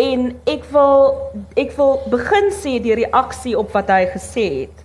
en 0.00 0.22
ek 0.50 0.64
wil 0.72 1.12
ek 1.60 1.76
wil 1.76 2.00
begin 2.10 2.48
sê 2.50 2.78
die 2.82 2.96
reaksie 3.04 3.54
op 3.58 3.72
wat 3.76 3.92
hy 3.92 4.06
gesê 4.14 4.46
het. 4.64 4.84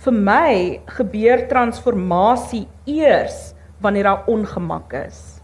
Vir 0.00 0.16
my 0.16 0.80
gebeur 0.96 1.46
transformasie 1.48 2.66
eers 2.86 3.54
wanneer 3.80 4.08
daar 4.08 4.26
ongemak 4.26 4.92
is. 5.06 5.40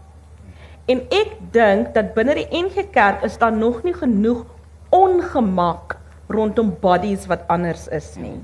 En 0.87 1.01
ek 1.11 1.37
dink 1.51 1.93
dat 1.95 2.13
binne 2.15 2.35
die 2.35 2.47
NG 2.51 2.89
Kerk 2.91 3.23
is 3.23 3.37
daar 3.37 3.51
nog 3.55 3.83
nie 3.83 3.95
genoeg 3.95 4.45
ongemak 4.93 5.97
rondom 6.27 6.75
bodies 6.79 7.27
wat 7.27 7.47
anders 7.47 7.87
is 7.87 8.15
nie. 8.19 8.39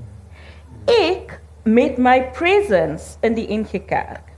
Ek 0.90 1.38
met 1.64 1.98
my 1.98 2.20
presence 2.36 3.16
in 3.24 3.36
die 3.36 3.46
NG 3.48 3.84
Kerk. 3.88 4.32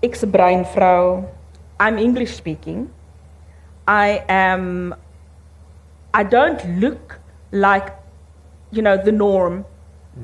Ek's 0.00 0.22
'n 0.24 0.30
breinvrou. 0.30 1.24
I'm 1.80 1.98
English 1.98 2.34
speaking. 2.36 2.90
I 3.86 4.24
am 4.28 4.94
I 6.14 6.22
don't 6.24 6.64
look 6.80 7.20
like 7.52 7.92
you 8.70 8.82
know 8.82 8.96
the 8.96 9.12
norm 9.12 9.64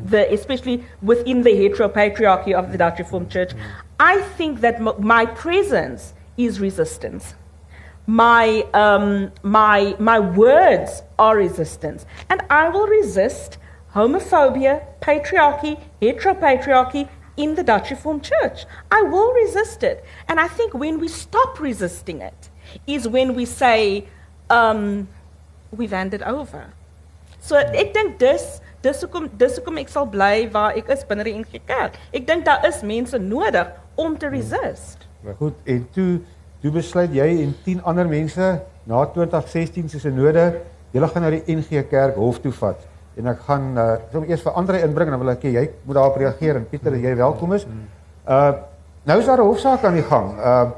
the 0.04 0.32
especially 0.32 0.84
within 1.02 1.42
the 1.42 1.50
heteropatriarchy 1.50 2.54
of 2.54 2.72
the 2.72 2.78
Dutch 2.78 2.98
Reformed 2.98 3.30
Church 3.30 3.54
mm. 3.54 3.60
I 4.00 4.20
think 4.36 4.60
that 4.60 4.80
my 4.98 5.26
presence 5.26 6.14
is 6.36 6.58
resistance 6.58 7.34
my 8.06 8.62
um 8.74 9.30
my 9.42 9.94
my 9.98 10.18
words 10.18 11.02
are 11.18 11.36
resistance 11.36 12.04
and 12.28 12.42
I 12.50 12.68
will 12.68 12.86
resist 12.86 13.58
homophobia 13.94 14.82
patriarchy 15.00 15.80
heteropatriarchy 16.00 17.08
in 17.36 17.54
the 17.54 17.62
Dutch 17.62 17.90
Reformed 17.90 18.24
Church 18.24 18.66
I 18.90 19.02
will 19.02 19.32
resist 19.32 19.82
it 19.82 20.04
and 20.28 20.40
I 20.40 20.48
think 20.48 20.74
when 20.74 20.98
we 20.98 21.08
stop 21.08 21.60
resisting 21.60 22.20
it 22.20 22.50
is 22.86 23.06
when 23.06 23.34
we 23.34 23.44
say 23.44 24.06
um 24.50 25.08
we've 25.72 25.90
handed 25.90 26.22
over. 26.22 26.66
So 27.40 27.56
ek 27.56 27.92
dink 27.94 28.18
dis 28.22 28.60
dis 28.84 29.00
hoekom 29.02 29.28
dis 29.38 29.56
hoekom 29.58 29.80
ek 29.82 29.90
sal 29.90 30.06
bly 30.06 30.46
waar 30.54 30.76
ek 30.78 30.90
is 30.94 31.02
binne 31.08 31.24
die 31.26 31.34
NG 31.38 31.62
Kerk. 31.66 31.96
Ek 32.14 32.26
dink 32.28 32.46
daar 32.46 32.62
is 32.68 32.82
mense 32.86 33.18
nodig 33.18 33.72
om 33.98 34.14
te 34.18 34.30
resist. 34.30 35.08
Maar 35.22 35.38
goed, 35.38 35.58
en 35.70 35.82
toe 35.94 36.20
toe 36.62 36.70
besluit 36.70 37.10
jy 37.14 37.28
en 37.42 37.54
10 37.64 37.82
ander 37.90 38.08
mense 38.08 38.48
na 38.86 39.04
2016 39.14 39.88
se 39.90 40.00
synode, 40.02 40.44
julle 40.94 41.08
gaan 41.08 41.24
na 41.26 41.30
die 41.34 41.56
NG 41.56 41.82
Kerk 41.90 42.18
hof 42.20 42.38
toe 42.42 42.52
vat. 42.54 42.80
En 43.18 43.28
ek 43.32 43.42
gaan 43.48 43.72
uh 43.76 43.86
ek 43.96 44.12
wil 44.14 44.28
eers 44.30 44.44
vir 44.44 44.54
Andre 44.60 44.82
inbring 44.86 45.10
en 45.10 45.16
dan 45.16 45.24
wil 45.24 45.32
ek 45.34 45.48
jy 45.48 45.64
moet 45.84 45.98
daarop 45.98 46.20
reageer 46.20 46.60
en 46.60 46.68
Pieter, 46.68 46.94
jy 46.96 47.16
welkom 47.18 47.56
is. 47.58 47.66
Uh 48.24 48.52
nou 49.04 49.18
is 49.18 49.26
daar 49.26 49.42
'n 49.42 49.48
hofsaak 49.50 49.84
aan 49.84 49.98
die 49.98 50.06
gang. 50.06 50.32
Uh 50.38 50.70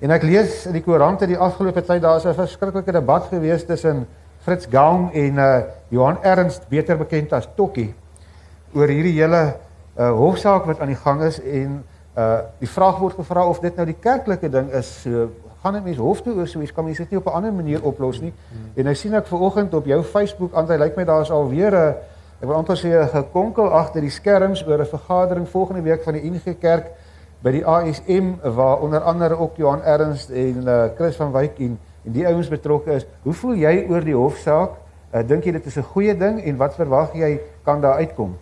en 0.00 0.10
ek 0.10 0.22
lees 0.22 0.66
in 0.66 0.72
die 0.72 0.82
koerante 0.82 1.26
die 1.26 1.38
afgelope 1.38 1.82
tyd 1.82 2.02
daar 2.02 2.16
is 2.16 2.26
'n 2.26 2.34
verskriklike 2.34 2.92
debat 2.92 3.28
gewees 3.30 3.64
tussen 3.64 4.06
Fritz 4.44 4.66
Gaung 4.70 5.12
en 5.12 5.38
uh 5.38 5.62
Johan 5.88 6.18
Ernst, 6.22 6.68
beter 6.68 6.96
bekend 6.96 7.32
as 7.32 7.48
Tokkie, 7.56 7.94
oor 8.74 8.88
hierdie 8.88 9.14
hele 9.20 9.54
uh 9.96 10.10
hofsaak 10.12 10.66
wat 10.66 10.80
aan 10.80 10.92
die 10.92 11.02
gang 11.04 11.22
is 11.22 11.40
en 11.40 11.84
uh 12.18 12.40
die 12.58 12.68
vraag 12.68 12.98
word 12.98 13.14
gevra 13.14 13.46
of 13.46 13.60
dit 13.62 13.76
nou 13.76 13.86
die 13.86 13.96
kerklike 14.00 14.50
ding 14.50 14.70
is. 14.74 14.90
So 15.02 15.28
gaan 15.62 15.78
dit 15.78 15.84
mense 15.84 16.02
hof 16.02 16.22
toe 16.22 16.34
oor 16.34 16.48
so 16.50 16.60
iets 16.60 16.74
kan 16.74 16.84
mense 16.84 17.02
dit 17.02 17.10
nie 17.10 17.18
op 17.18 17.26
'n 17.26 17.36
ander 17.38 17.52
manier 17.52 17.82
oplos 17.82 18.20
nie. 18.20 18.32
En 18.74 18.84
nou 18.84 18.94
sien 18.94 19.14
ek 19.14 19.26
vanoggend 19.26 19.74
op 19.74 19.86
jou 19.86 20.02
Facebook, 20.02 20.52
Andre, 20.52 20.78
lyk 20.78 20.96
my 20.96 21.04
daar's 21.04 21.30
alweer 21.30 21.72
'n 21.74 21.94
ek 22.40 22.46
wil 22.46 22.54
amper 22.54 22.76
sê 22.76 22.88
'n 22.88 23.08
gekonkel 23.08 23.70
agter 23.70 24.00
die 24.00 24.10
skerms 24.10 24.66
oor 24.66 24.80
'n 24.80 24.86
vergadering 24.86 25.48
volgende 25.48 25.82
week 25.82 26.02
van 26.02 26.12
die 26.12 26.30
NG 26.30 26.58
Kerk 26.58 26.86
by 27.42 27.50
die 27.50 27.66
ASM 27.66 28.34
waar 28.42 28.80
onder 28.80 29.00
andere 29.00 29.38
ook 29.38 29.56
Johan 29.56 29.82
Ernst 29.82 30.30
en 30.30 30.64
uh, 30.66 30.84
Chris 30.96 31.16
van 31.16 31.32
Wyk 31.32 31.58
en 31.58 31.78
en 32.04 32.12
die 32.12 32.26
ouens 32.26 32.48
betrokke 32.48 32.92
is. 32.92 33.06
Hoe 33.22 33.32
voel 33.32 33.54
jy 33.54 33.86
oor 33.88 34.04
die 34.04 34.16
hofsaak? 34.16 34.78
Uh, 35.12 35.22
Dink 35.26 35.44
jy 35.44 35.52
dit 35.52 35.66
is 35.66 35.76
'n 35.76 35.82
goeie 35.92 36.16
ding 36.16 36.40
en 36.44 36.56
wat 36.56 36.74
verwag 36.74 37.14
jy 37.14 37.40
kan 37.64 37.80
daar 37.80 37.94
uitkom? 37.94 38.36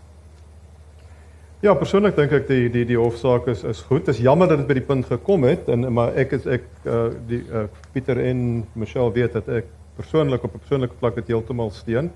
Ja, 1.64 1.72
persoonlik 1.72 2.18
dink 2.18 2.34
ek 2.36 2.44
die 2.50 2.66
die 2.68 2.84
die 2.84 2.98
hofsaak 3.00 3.46
is 3.48 3.62
is 3.64 3.80
goed. 3.88 4.04
Dit 4.04 4.14
is 4.18 4.20
jammer 4.26 4.48
dat 4.50 4.60
dit 4.60 4.68
by 4.68 4.74
die 4.76 4.84
punt 4.84 5.06
gekom 5.08 5.46
het 5.48 5.70
en 5.72 5.86
maar 5.96 6.12
ek 6.20 6.34
is 6.36 6.44
ek 6.58 6.66
uh 6.84 7.06
die 7.30 7.40
uh 7.48 7.62
Pieter 7.94 8.20
en 8.20 8.42
Michelle 8.76 9.12
weet 9.14 9.32
dat 9.38 9.48
ek 9.48 9.70
persoonlik 9.96 10.44
op 10.44 10.54
'n 10.54 10.60
persoonlike 10.60 10.98
vlak 11.00 11.14
dit 11.16 11.32
heeltemal 11.32 11.70
steun. 11.72 12.10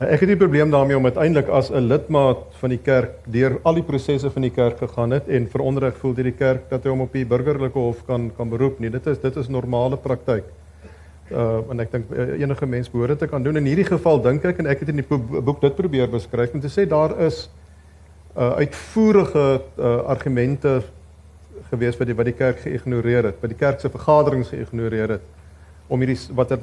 Uh, 0.00 0.08
ek 0.08 0.24
het 0.24 0.28
nie 0.32 0.38
probleem 0.40 0.70
daarmee 0.72 0.96
om 0.96 1.04
uiteindelik 1.04 1.48
as 1.52 1.70
'n 1.70 1.84
lidmaat 1.84 2.48
van 2.62 2.70
die 2.70 2.78
kerk 2.80 3.12
deur 3.26 3.60
al 3.62 3.74
die 3.74 3.82
prosesse 3.84 4.30
van 4.30 4.42
die 4.42 4.50
kerk 4.50 4.78
gegaan 4.78 5.10
het 5.10 5.28
en 5.28 5.46
veronderig 5.52 5.96
voel 6.00 6.14
deur 6.14 6.24
die 6.32 6.38
kerk 6.40 6.70
dat 6.70 6.84
hy 6.84 6.90
hom 6.90 7.00
op 7.00 7.12
die 7.12 7.26
burgerlike 7.26 7.78
hof 7.78 8.06
kan 8.06 8.30
kan 8.36 8.48
beroep 8.48 8.80
nie. 8.80 8.90
Dit 8.90 9.06
is 9.06 9.18
dit 9.18 9.36
is 9.36 9.48
normale 9.48 9.96
praktyk. 9.96 10.44
Uh 11.30 11.60
en 11.70 11.80
ek 11.80 11.92
dink 11.92 12.04
uh, 12.10 12.40
enige 12.40 12.66
mens 12.66 12.88
behoort 12.90 13.08
dit 13.08 13.18
te 13.18 13.26
kan 13.28 13.42
doen. 13.42 13.56
In 13.56 13.64
hierdie 13.66 13.84
geval 13.84 14.22
dink 14.22 14.44
ek 14.44 14.58
en 14.58 14.66
ek 14.66 14.80
het 14.80 14.88
in 14.88 14.96
die 14.96 15.06
bo- 15.08 15.40
boek 15.42 15.60
dit 15.60 15.76
probeer 15.76 16.08
beskryf 16.08 16.54
om 16.54 16.60
te 16.60 16.68
sê 16.72 16.88
daar 16.88 17.20
is 17.20 17.50
uh 18.36 18.52
uitvoerige 18.64 19.60
uh, 19.78 19.96
argumente 20.08 20.82
gewees 21.70 21.98
wat 21.98 22.08
die 22.08 22.16
wat 22.16 22.28
die 22.28 22.36
kerk 22.36 22.62
geïgnoreer 22.64 23.30
het, 23.30 23.40
wat 23.40 23.52
die 23.52 23.58
kerk 23.58 23.80
se 23.80 23.90
vergaderings 23.92 24.48
geïgnoreer 24.48 25.18
het 25.18 25.22
om 25.92 26.00
hierdie 26.00 26.18
wat 26.36 26.54
er, 26.56 26.60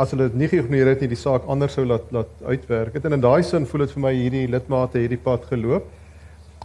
as 0.00 0.14
hulle 0.14 0.30
dit 0.30 0.38
nie 0.40 0.48
geïgnoreer 0.48 0.94
het 0.94 1.02
nie 1.04 1.10
die 1.12 1.20
saak 1.20 1.48
anders 1.50 1.76
sou 1.76 1.84
laat 1.84 2.12
laat 2.14 2.30
uitwerk. 2.46 2.94
Het. 2.94 3.04
En 3.04 3.18
in 3.18 3.24
daai 3.24 3.42
sin 3.44 3.66
voel 3.68 3.84
dit 3.84 3.96
vir 3.96 4.04
my 4.06 4.12
hierdie 4.16 4.46
lidmate 4.48 5.02
hierdie 5.02 5.20
pad 5.20 5.44
geloop. 5.50 5.88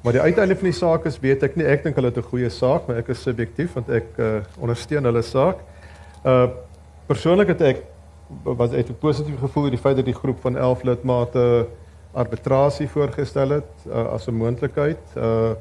Maar 0.05 0.13
die 0.13 0.21
uiteinde 0.21 0.55
van 0.55 0.69
die 0.69 0.77
saak 0.77 1.07
is 1.09 1.17
weet 1.19 1.43
ek 1.43 1.55
nie. 1.57 1.65
Ek 1.65 1.83
dink 1.83 1.97
hulle 1.97 2.11
het 2.13 2.17
'n 2.21 2.29
goeie 2.29 2.49
saak, 2.49 2.87
maar 2.87 2.97
ek 3.01 3.09
is 3.09 3.23
subjektief 3.25 3.73
want 3.73 3.89
ek 3.89 4.19
uh, 4.19 4.39
ondersteun 4.61 5.03
hulle 5.03 5.23
saak. 5.23 5.57
Uh 6.23 6.47
persoonlik 7.07 7.47
het 7.53 7.61
ek 7.61 7.83
was 8.43 8.71
uit 8.71 8.89
'n 8.89 8.97
positiewe 8.99 9.37
gevoel 9.37 9.63
oor 9.63 9.75
die 9.75 9.81
feit 9.81 9.95
dat 9.95 10.05
die 10.05 10.19
groep 10.21 10.39
van 10.41 10.57
11 10.57 10.83
lidmate 10.83 11.67
arbitrasie 12.15 12.87
voorgestel 12.87 13.57
het 13.59 13.87
uh, 13.87 14.07
as 14.15 14.27
'n 14.27 14.35
moontlikheid. 14.35 15.03
Uh 15.15 15.55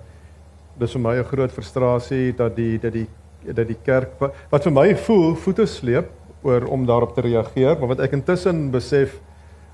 dis 0.79 0.93
vir 0.93 1.01
my 1.01 1.15
'n 1.19 1.25
groot 1.25 1.53
frustrasie 1.53 2.35
dat 2.35 2.57
die 2.57 2.79
dat 2.79 2.93
die 2.93 3.07
dat 3.55 3.67
die 3.67 3.79
kerk 3.85 4.11
wat, 4.19 4.63
vir 4.63 4.73
my 4.73 4.95
voel 4.97 5.35
voete 5.35 5.67
sleep 5.67 6.11
oor 6.43 6.65
om 6.65 6.87
daarop 6.87 7.15
te 7.15 7.21
reageer, 7.21 7.79
maar 7.79 7.89
wat 7.89 8.01
ek 8.01 8.13
intussen 8.13 8.71
besef 8.71 9.21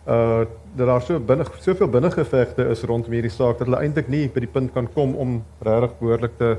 uh 0.07 0.45
dat 0.77 0.87
daar 0.87 1.03
so 1.03 1.19
binne 1.19 1.45
soveel 1.59 1.88
binnengevegte 1.88 2.69
is 2.71 2.83
rondom 2.83 3.12
hierdie 3.12 3.31
saak 3.31 3.59
dat 3.59 3.66
hulle 3.66 3.81
eintlik 3.83 4.09
nie 4.09 4.29
by 4.29 4.40
die 4.40 4.53
punt 4.53 4.73
kan 4.73 4.87
kom 4.95 5.16
om 5.16 5.43
regtig 5.66 5.99
behoorlik 5.99 6.37
te 6.38 6.59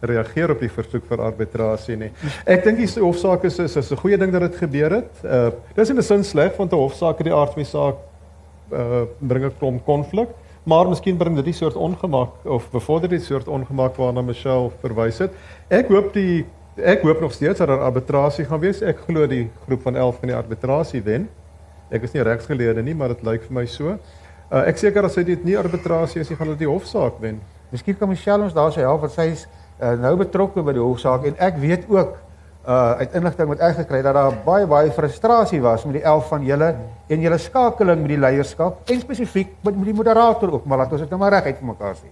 reageer 0.00 0.50
op 0.50 0.60
die 0.60 0.68
versoek 0.68 1.04
vir 1.08 1.20
arbitrasie 1.22 1.96
nie. 1.96 2.10
Ek 2.46 2.64
dink 2.64 2.78
die 2.78 2.88
hofsaak 3.00 3.44
is 3.44 3.58
is, 3.58 3.92
'n 3.92 3.96
goeie 3.96 4.18
ding 4.18 4.32
dat 4.32 4.40
dit 4.40 4.56
gebeur 4.56 4.90
het. 4.90 5.12
Uh 5.24 5.50
dis 5.76 5.90
in 5.90 5.98
'n 5.98 6.02
sin 6.02 6.24
sleg 6.24 6.56
want 6.56 6.72
'n 6.72 6.76
hofsaak 6.76 7.18
het 7.18 7.26
die 7.26 7.34
aard 7.34 7.54
van 7.54 7.62
die 7.62 7.70
saak 7.70 7.96
uh 8.72 9.04
bring 9.18 9.44
'n 9.44 9.52
klomp 9.58 9.84
konflik, 9.84 10.28
maar 10.64 10.88
miskien 10.88 11.16
bring 11.16 11.36
dit 11.36 11.44
die 11.44 11.54
soort 11.54 11.76
ongemak 11.76 12.44
of 12.44 12.70
bevorder 12.70 13.08
die 13.08 13.20
soort 13.20 13.48
ongemak 13.48 13.96
waarna 13.96 14.22
Michelle 14.22 14.70
verwys 14.80 15.18
het. 15.18 15.32
Ek 15.68 15.88
hoop 15.88 16.12
die 16.12 16.44
ek 16.76 17.02
hoop 17.02 17.20
nog 17.20 17.32
steeds 17.32 17.58
dat 17.58 17.68
daar 17.68 17.84
arbitrasie 17.86 18.44
gaan 18.44 18.60
wees. 18.60 18.82
Ek 18.82 18.98
glo 19.06 19.26
die 19.26 19.50
groep 19.66 19.82
van 19.82 19.96
11 19.96 20.18
gaan 20.18 20.28
die 20.28 20.36
arbitrasie 20.36 21.02
wen. 21.02 21.28
Ek 21.90 22.02
is 22.02 22.12
nie 22.12 22.22
regsgeleerde 22.22 22.82
nie, 22.82 22.94
maar 22.94 23.08
dit 23.08 23.22
lyk 23.22 23.42
vir 23.42 23.54
my 23.54 23.66
so. 23.66 23.98
Uh 24.50 24.64
ek 24.66 24.78
seker 24.78 25.04
as 25.04 25.16
hy 25.16 25.22
dit 25.22 25.44
nie 25.44 25.58
arbitrasie 25.58 26.20
is, 26.20 26.28
nie, 26.28 26.36
gaan 26.36 26.46
hulle 26.46 26.58
die 26.58 26.70
hofsaak 26.70 27.20
wen. 27.20 27.40
Miskien 27.70 27.96
kan 27.98 28.08
Michelle 28.08 28.42
ons 28.42 28.54
daar 28.54 28.72
sou 28.72 28.82
help 28.82 29.00
want 29.00 29.12
sy 29.12 29.30
is 29.32 29.46
uh, 29.80 29.94
nou 29.98 30.16
betrokke 30.16 30.62
by 30.62 30.72
die 30.76 30.82
hofsaak 30.82 31.26
en 31.26 31.38
ek 31.42 31.58
weet 31.62 31.88
ook 31.90 32.16
uh 32.64 32.96
uit 33.00 33.16
inligting 33.18 33.48
wat 33.48 33.60
ek 33.60 33.74
gekry 33.82 33.98
het 34.00 34.06
dat 34.08 34.16
daar 34.16 34.36
baie 34.44 34.66
baie 34.66 34.92
frustrasie 34.92 35.60
was 35.60 35.84
met 35.84 35.98
die 35.98 36.02
11 36.02 36.28
van 36.28 36.44
julle 36.48 36.68
en 37.12 37.20
julle 37.20 37.38
skakeling 37.38 38.00
met 38.00 38.14
die 38.14 38.20
leierskap 38.20 38.90
en 38.90 39.00
spesifiek 39.00 39.50
met, 39.60 39.76
met 39.76 39.84
die 39.90 39.96
moderator 39.96 40.52
ook, 40.52 40.64
maar 40.64 40.80
laat 40.80 40.92
ons 40.92 41.04
dit 41.04 41.10
nou 41.10 41.18
maar 41.20 41.34
reg 41.36 41.50
uit 41.50 41.58
vir 41.58 41.68
mekaar 41.72 41.98
sê. 41.98 42.08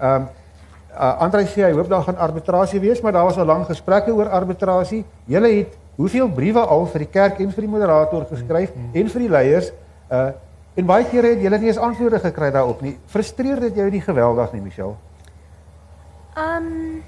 Ehm 0.00 0.22
um, 0.22 0.26
uh, 0.92 1.12
Andre 1.24 1.44
sê 1.46 1.62
hy 1.64 1.70
hoop 1.76 1.88
daar 1.88 2.02
gaan 2.02 2.18
arbitrasie 2.18 2.80
wees, 2.80 3.00
maar 3.00 3.12
daar 3.12 3.24
was 3.30 3.38
al 3.38 3.46
lank 3.46 3.66
gesprekke 3.70 4.12
oor 4.12 4.28
arbitrasie. 4.28 5.04
Julle 5.30 5.52
het 5.54 5.78
hoeveel 5.96 6.28
briewe 6.28 6.60
al 6.60 6.86
vir 6.90 7.06
die 7.06 7.12
kerk 7.12 7.40
en 7.40 7.52
vir 7.54 7.66
die 7.66 7.70
moderator 7.70 8.26
geskryf 8.30 8.74
en 8.74 9.14
vir 9.14 9.26
die 9.26 9.30
leiers 9.30 9.72
uh 10.10 10.30
en 10.72 10.86
baie 10.88 11.04
kere 11.04 11.34
het 11.34 11.42
julle 11.44 11.58
nie 11.60 11.68
eens 11.68 11.78
antwoorde 11.78 12.18
gekry 12.18 12.48
daarop 12.50 12.80
nie. 12.80 12.94
Frustreer 13.12 13.60
dit 13.60 13.76
jou 13.76 13.90
nie 13.92 14.00
geweldig 14.00 14.54
nie, 14.54 14.62
Michelle? 14.64 14.94
Um 16.32 17.02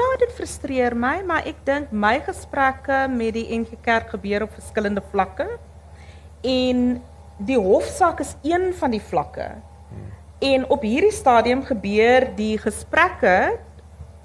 Ja, 0.00 0.08
dit 0.22 0.32
frustreer 0.32 0.94
my, 0.96 1.18
maar 1.28 1.44
ek 1.50 1.58
dink 1.68 1.90
my 1.92 2.14
gesprekke 2.24 3.02
met 3.12 3.34
die 3.36 3.46
NG 3.52 3.74
Kerk 3.84 4.14
gebeur 4.14 4.46
op 4.46 4.54
verskillende 4.56 5.02
vlakke. 5.10 5.46
En 6.46 7.02
die 7.36 7.58
hofsaak 7.60 8.22
is 8.24 8.34
een 8.46 8.70
van 8.78 8.94
die 8.94 9.02
vlakke. 9.10 9.50
En 10.40 10.64
op 10.72 10.82
hierdie 10.88 11.12
stadium 11.12 11.60
gebeur 11.68 12.30
die 12.38 12.54
gesprekke 12.62 13.58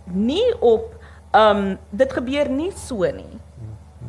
nie 0.06 0.46
op 0.64 0.94
um 1.36 1.74
dit 1.92 2.14
gebeur 2.16 2.48
nie 2.50 2.72
so 2.72 3.04
nie. 3.12 3.34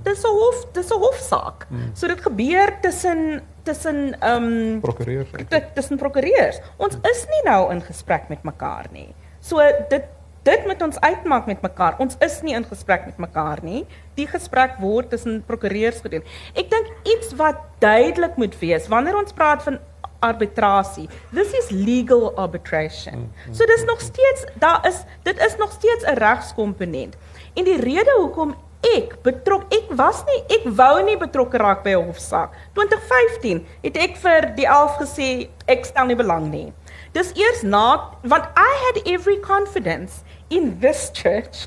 Dis 0.07 0.23
'n 0.23 0.31
hof, 0.39 0.67
dis 0.73 0.91
'n 0.93 1.01
hofsaak. 1.03 1.67
So 1.95 2.07
dit 2.07 2.21
gebeur 2.21 2.79
tussen 2.81 3.43
tussen 3.65 4.15
um 4.23 4.81
Prokureur. 4.81 5.27
dit 5.49 5.75
tussen 5.75 5.97
prokureurs. 5.99 6.61
Ons 6.77 6.95
is 7.03 7.27
nie 7.27 7.43
nou 7.51 7.73
in 7.73 7.81
gesprek 7.83 8.29
met 8.29 8.43
mekaar 8.45 8.87
nie. 8.93 9.15
So 9.41 9.59
dit 9.89 10.05
dit 10.47 10.67
moet 10.67 10.83
ons 10.83 11.01
uitmaak 11.01 11.47
met 11.51 11.61
mekaar. 11.65 11.99
Ons 12.03 12.15
is 12.23 12.39
nie 12.47 12.55
in 12.55 12.67
gesprek 12.69 13.07
met 13.09 13.19
mekaar 13.19 13.63
nie. 13.67 13.83
Die 14.19 14.29
gesprek 14.31 14.79
word 14.83 15.11
tussen 15.11 15.43
prokureurs 15.47 15.99
gedoen. 16.05 16.25
Ek 16.55 16.71
dink 16.71 16.93
iets 17.17 17.35
wat 17.41 17.59
duidelik 17.83 18.39
moet 18.39 18.55
wees 18.63 18.87
wanneer 18.93 19.19
ons 19.19 19.35
praat 19.35 19.65
van 19.67 19.81
arbitrasie. 20.25 21.09
This 21.35 21.53
is 21.53 21.71
legal 21.71 22.31
arbitration. 22.41 23.27
So 23.53 23.67
dis 23.67 23.85
nog 23.85 24.01
steeds 24.01 24.47
daar 24.63 24.87
is 24.87 25.03
dit 25.27 25.43
is 25.43 25.57
nog 25.57 25.73
steeds 25.73 26.05
'n 26.05 26.19
regskomponent. 26.19 27.17
En 27.55 27.65
die 27.65 27.81
rede 27.81 28.15
hoekom 28.17 28.55
ek 28.97 29.17
betrok 29.23 29.67
ek 29.75 29.91
was 29.99 30.23
nie 30.29 30.41
ek 30.59 30.69
wou 30.79 31.03
nie 31.05 31.17
betrokke 31.19 31.59
raak 31.59 31.83
by 31.83 31.91
'n 31.91 32.07
hofsaak. 32.07 32.55
2015 32.75 33.67
het 33.83 33.97
ek 33.97 34.17
vir 34.17 34.53
die 34.57 34.67
11 34.67 34.97
gesê 35.03 35.49
ek 35.67 35.85
stel 35.85 36.07
nie 36.07 36.17
belang 36.17 36.51
nie. 36.51 36.73
Dis 37.13 37.33
eers 37.35 37.63
na 37.63 38.13
want 38.23 38.45
I 38.57 38.73
had 38.85 39.07
every 39.07 39.39
confidence 39.41 40.23
in 40.51 40.79
this 40.81 41.11
church 41.11 41.67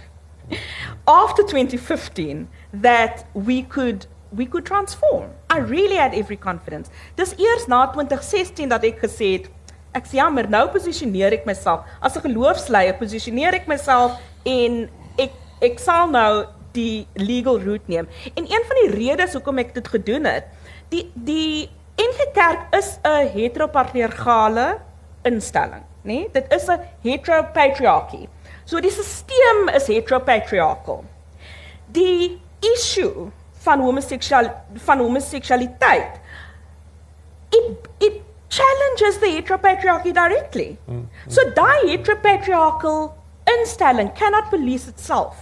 after 1.07 1.43
2015 1.43 2.47
that 2.73 3.25
we 3.33 3.63
could 3.63 4.07
we 4.31 4.45
could 4.45 4.65
transform. 4.65 5.31
I 5.49 5.57
really 5.57 5.95
had 5.95 6.13
every 6.13 6.37
confidence. 6.37 6.89
Dis 7.15 7.33
eers 7.33 7.65
na 7.67 7.87
2016 7.91 8.69
dat 8.69 8.83
ek 8.85 9.01
gesê 9.01 9.31
het 9.39 9.49
ek 9.97 10.05
sê 10.05 10.19
jammer, 10.19 10.45
nou 10.45 10.67
posisioneer 10.69 11.33
ek 11.39 11.47
myself 11.49 11.81
as 12.01 12.15
'n 12.15 12.21
geloofsleier, 12.27 12.93
posisioneer 12.99 13.57
ek 13.57 13.67
myself 13.67 14.19
en 14.45 14.89
ek 15.17 15.33
ek 15.61 15.79
sal 15.79 16.07
nou 16.07 16.45
die 16.73 17.07
legal 17.15 17.59
route 17.59 17.89
neem. 17.89 18.07
En 18.37 18.43
een 18.45 18.63
van 18.69 18.77
die 18.83 18.91
redes 18.93 19.33
hoekom 19.33 19.57
ek 19.57 19.73
dit 19.73 19.87
gedoen 19.87 20.25
het, 20.25 20.45
die 20.89 21.09
die 21.15 21.69
NG 21.97 22.31
Kerk 22.33 22.69
is 22.77 22.99
'n 23.03 23.27
heteropatriargale 23.33 24.79
instelling, 25.23 25.83
nê? 26.03 26.13
Nee? 26.13 26.29
Dit 26.31 26.53
is 26.53 26.69
'n 26.69 26.79
heteropatriarchy. 27.01 28.27
So 28.69 28.77
die 28.79 28.91
stelsel 28.93 29.69
is 29.73 29.87
heteropatriarchal. 29.89 31.03
Die 31.89 32.37
issue 32.75 33.31
van 33.65 33.81
homoseksual 33.81 34.51
van 34.85 35.01
homoseksualiteit 35.01 36.19
it 37.49 37.87
it 37.99 38.21
challenges 38.49 39.17
the 39.23 39.27
heteropatriarchy 39.27 40.13
directly. 40.13 40.77
So 41.27 41.49
daai 41.57 41.89
heteropatriarchal 41.89 43.13
instelling 43.57 44.13
cannot 44.13 44.51
police 44.53 44.87
itself. 44.87 45.35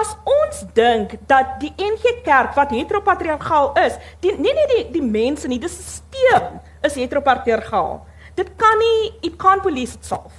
As 0.00 0.16
ons 0.24 0.64
dink 0.72 1.18
dat 1.28 1.58
die 1.60 1.74
NG 1.76 2.22
Kerk 2.24 2.54
wat 2.56 2.72
heteropatriargaal 2.72 3.74
is, 3.84 4.00
die 4.24 4.32
nee 4.38 4.54
nee 4.56 4.68
die 4.74 4.84
die 4.96 5.04
mense 5.04 5.48
nie, 5.48 5.60
die 5.60 5.68
stelsel 5.68 6.60
is 6.88 6.96
heteropatriargaal. 6.96 8.00
Dit 8.40 8.50
kan 8.60 8.78
nie 8.80 9.10
it 9.28 9.34
can't 9.42 9.60
police 9.62 9.98
itself. 9.98 10.32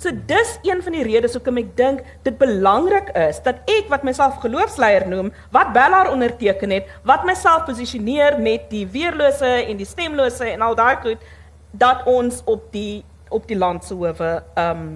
So 0.00 0.10
dis 0.30 0.52
een 0.64 0.80
van 0.84 0.94
die 0.94 1.02
redes 1.04 1.34
hoekom 1.36 1.58
ek 1.60 1.72
dink 1.76 2.04
dit 2.24 2.36
belangrik 2.38 3.10
is 3.18 3.40
dat 3.44 3.64
ek 3.68 3.88
wat 3.90 4.04
myself 4.06 4.38
geloofsleier 4.44 5.08
noem, 5.10 5.32
wat 5.52 5.72
Bellar 5.74 6.12
onderteken 6.12 6.70
het, 6.76 6.86
wat 7.04 7.24
myself 7.28 7.64
posisioneer 7.66 8.38
met 8.40 8.68
die 8.70 8.86
weerlose 8.94 9.50
en 9.66 9.80
die 9.80 9.88
stemlose 9.88 10.46
en 10.52 10.62
al 10.62 10.76
daai 10.78 10.96
goed 11.02 11.26
dat 11.72 12.06
ons 12.10 12.42
op 12.50 12.68
die 12.74 13.02
op 13.30 13.44
die 13.50 13.58
land 13.58 13.84
se 13.86 13.94
howe 13.94 14.30
um 14.58 14.86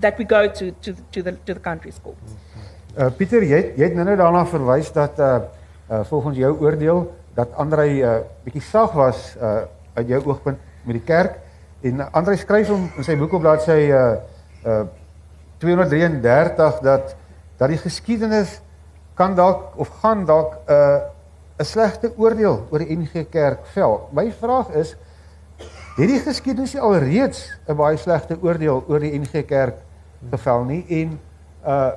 that 0.00 0.18
we 0.18 0.24
go 0.24 0.48
to 0.48 0.70
to 0.80 0.94
to 1.12 1.22
the 1.22 1.32
to 1.46 1.54
the 1.54 1.60
country 1.60 1.90
schools. 1.90 2.36
Uh 2.96 3.08
Pieter, 3.16 3.42
jy 3.42 3.56
het- 3.62 3.76
jy 3.78 3.84
het 3.88 3.94
nou-nou 3.96 4.16
daarna 4.16 4.44
verwys 4.46 4.92
dat 4.92 5.18
uh 5.18 5.38
uh 5.90 6.02
volgens 6.10 6.36
jou 6.36 6.52
oordeel 6.60 7.00
dat 7.34 7.48
Andrei 7.56 8.02
uh 8.02 8.18
bietjie 8.44 8.62
sag 8.62 8.92
was 8.92 9.36
uh 9.40 9.62
uit 9.94 10.08
jou 10.08 10.22
oogpunt 10.24 10.58
met 10.84 10.98
die 10.98 11.04
kerk 11.04 11.38
en 11.82 12.04
Andrei 12.12 12.36
skryf 12.38 12.68
hom 12.70 12.88
in 12.96 13.06
sy 13.06 13.16
boek 13.18 13.32
op 13.38 13.44
bladsy 13.44 13.80
uh 13.90 14.02
uh 14.66 14.84
233 15.62 16.80
dat 16.82 17.16
dat 17.58 17.68
die 17.70 17.78
geskiedenis 17.78 18.60
kan 19.14 19.36
dalk 19.38 19.76
of 19.78 19.88
gaan 20.02 20.24
dalk 20.26 20.58
'n 20.66 20.72
uh, 20.72 21.00
'n 21.58 21.64
slegte 21.64 22.12
oordeel 22.16 22.66
oor 22.70 22.78
die 22.78 22.96
NG 22.96 23.28
Kerk 23.30 23.66
vel. 23.74 24.08
My 24.10 24.32
vraag 24.32 24.72
is 24.74 24.96
het 25.96 26.08
die 26.08 26.20
geskiedenis 26.20 26.74
nie 26.74 26.82
alreeds 26.82 27.52
'n 27.68 27.76
baie 27.76 27.96
slegte 27.96 28.38
oordeel 28.40 28.84
oor 28.88 29.00
die 29.00 29.18
NG 29.18 29.44
Kerk 29.46 29.78
gevel 30.30 30.64
nie 30.64 30.84
en 30.88 31.20
uh 31.66 31.92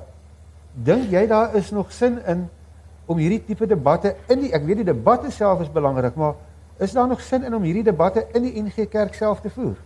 dink 0.76 1.10
jy 1.10 1.26
daar 1.26 1.54
is 1.56 1.70
nog 1.70 1.92
sin 1.92 2.18
in 2.26 2.48
om 3.06 3.16
hierdie 3.16 3.44
tipe 3.44 3.66
debatte 3.66 4.14
in 4.28 4.40
die 4.40 4.52
ek 4.52 4.66
weet 4.66 4.82
die 4.82 4.92
debatte 4.92 5.30
self 5.30 5.60
is 5.60 5.72
belangrik, 5.72 6.14
maar 6.14 6.34
is 6.78 6.92
daar 6.92 7.08
nog 7.08 7.20
sin 7.20 7.44
in 7.44 7.54
om 7.54 7.62
hierdie 7.62 7.84
debatte 7.84 8.26
in 8.32 8.42
die 8.42 8.62
NG 8.62 8.88
Kerk 8.88 9.14
self 9.14 9.40
te 9.40 9.50
voer? 9.50 9.76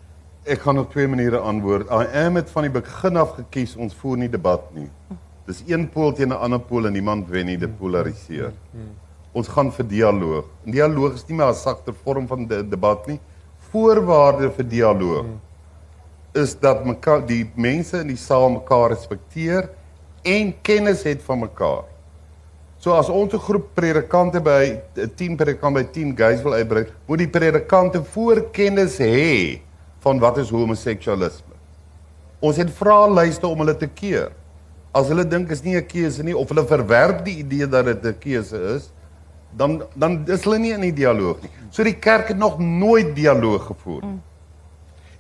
Ek 0.45 0.63
gaan 0.65 0.79
op 0.79 0.91
twee 0.91 1.09
maniere 1.09 1.39
antwoord. 1.39 1.91
I 1.91 2.07
am 2.25 2.39
het 2.41 2.51
van 2.51 2.67
die 2.67 2.73
begin 2.73 3.17
af 3.21 3.35
gekies 3.37 3.77
ons 3.77 3.95
voer 3.95 4.17
nie 4.17 4.31
debat 4.31 4.65
nie. 4.75 4.89
Dis 5.47 5.63
een 5.67 5.89
pool 5.91 6.13
teen 6.13 6.29
'n 6.29 6.41
ander 6.47 6.61
pool 6.61 6.87
en 6.87 6.93
niemand 6.93 7.29
wen 7.29 7.47
nie, 7.47 7.59
dit 7.59 7.79
polariseer. 7.79 8.53
Ons 9.33 9.49
gaan 9.49 9.73
vir 9.73 9.87
dialoog. 9.87 10.45
Dialoog 10.65 11.15
is 11.15 11.29
nie 11.29 11.37
maar 11.37 11.53
'n 11.53 11.55
sagter 11.55 11.95
vorm 11.95 12.27
van 12.27 12.47
de 12.47 12.69
debat 12.69 13.07
nie. 13.07 13.21
Voorwaarde 13.71 14.51
vir 14.51 14.69
dialoog 14.69 15.27
is 16.35 16.59
dat 16.59 16.85
mekaar 16.85 17.27
die 17.27 17.51
mense 17.55 17.99
in 18.01 18.07
die 18.07 18.17
saal 18.17 18.51
mekaar 18.51 18.91
respekteer 18.91 19.71
en 20.23 20.55
kennis 20.63 21.03
het 21.03 21.23
van 21.23 21.39
mekaar. 21.39 21.85
So 22.81 22.97
as 22.97 23.11
ons 23.13 23.35
'n 23.35 23.39
groep 23.39 23.75
predikante 23.77 24.41
by 24.41 24.81
'n 24.97 25.11
10 25.15 25.37
predikante 25.37 25.85
by 25.85 25.87
10 25.93 26.17
guys 26.17 26.41
wil 26.43 26.55
uitbrei, 26.55 26.87
moet 27.07 27.19
die 27.19 27.29
predikante 27.29 28.01
voorkennis 28.03 28.97
hê 28.99 29.61
van 30.01 30.19
wat 30.19 30.39
is 30.39 30.49
homoseksualisme. 30.49 31.53
Ons 32.41 32.57
het 32.57 32.71
vraelyste 32.71 33.47
om 33.47 33.59
hulle 33.59 33.77
te 33.77 33.87
keer. 33.87 34.33
As 34.95 35.09
hulle 35.13 35.29
dink 35.29 35.51
is 35.51 35.63
nie 35.63 35.77
'n 35.77 35.87
keuse 35.87 36.23
nie 36.23 36.37
of 36.37 36.49
hulle 36.49 36.65
verwerp 36.65 37.25
die 37.25 37.45
idee 37.45 37.69
dat 37.69 37.85
dit 37.85 38.05
'n 38.05 38.19
keuse 38.19 38.57
is, 38.77 38.91
dan 39.57 39.83
dan 39.95 40.25
is 40.27 40.45
hulle 40.45 40.59
nie 40.59 40.73
in 40.73 40.81
die 40.81 40.97
dialoog 41.05 41.43
nie. 41.43 41.51
So 41.71 41.85
die 41.85 41.99
kerk 41.99 42.29
het 42.29 42.39
nog 42.39 42.59
nooit 42.59 43.15
dialoog 43.15 43.67
gevoer. 43.67 44.05
Mm. 44.05 44.23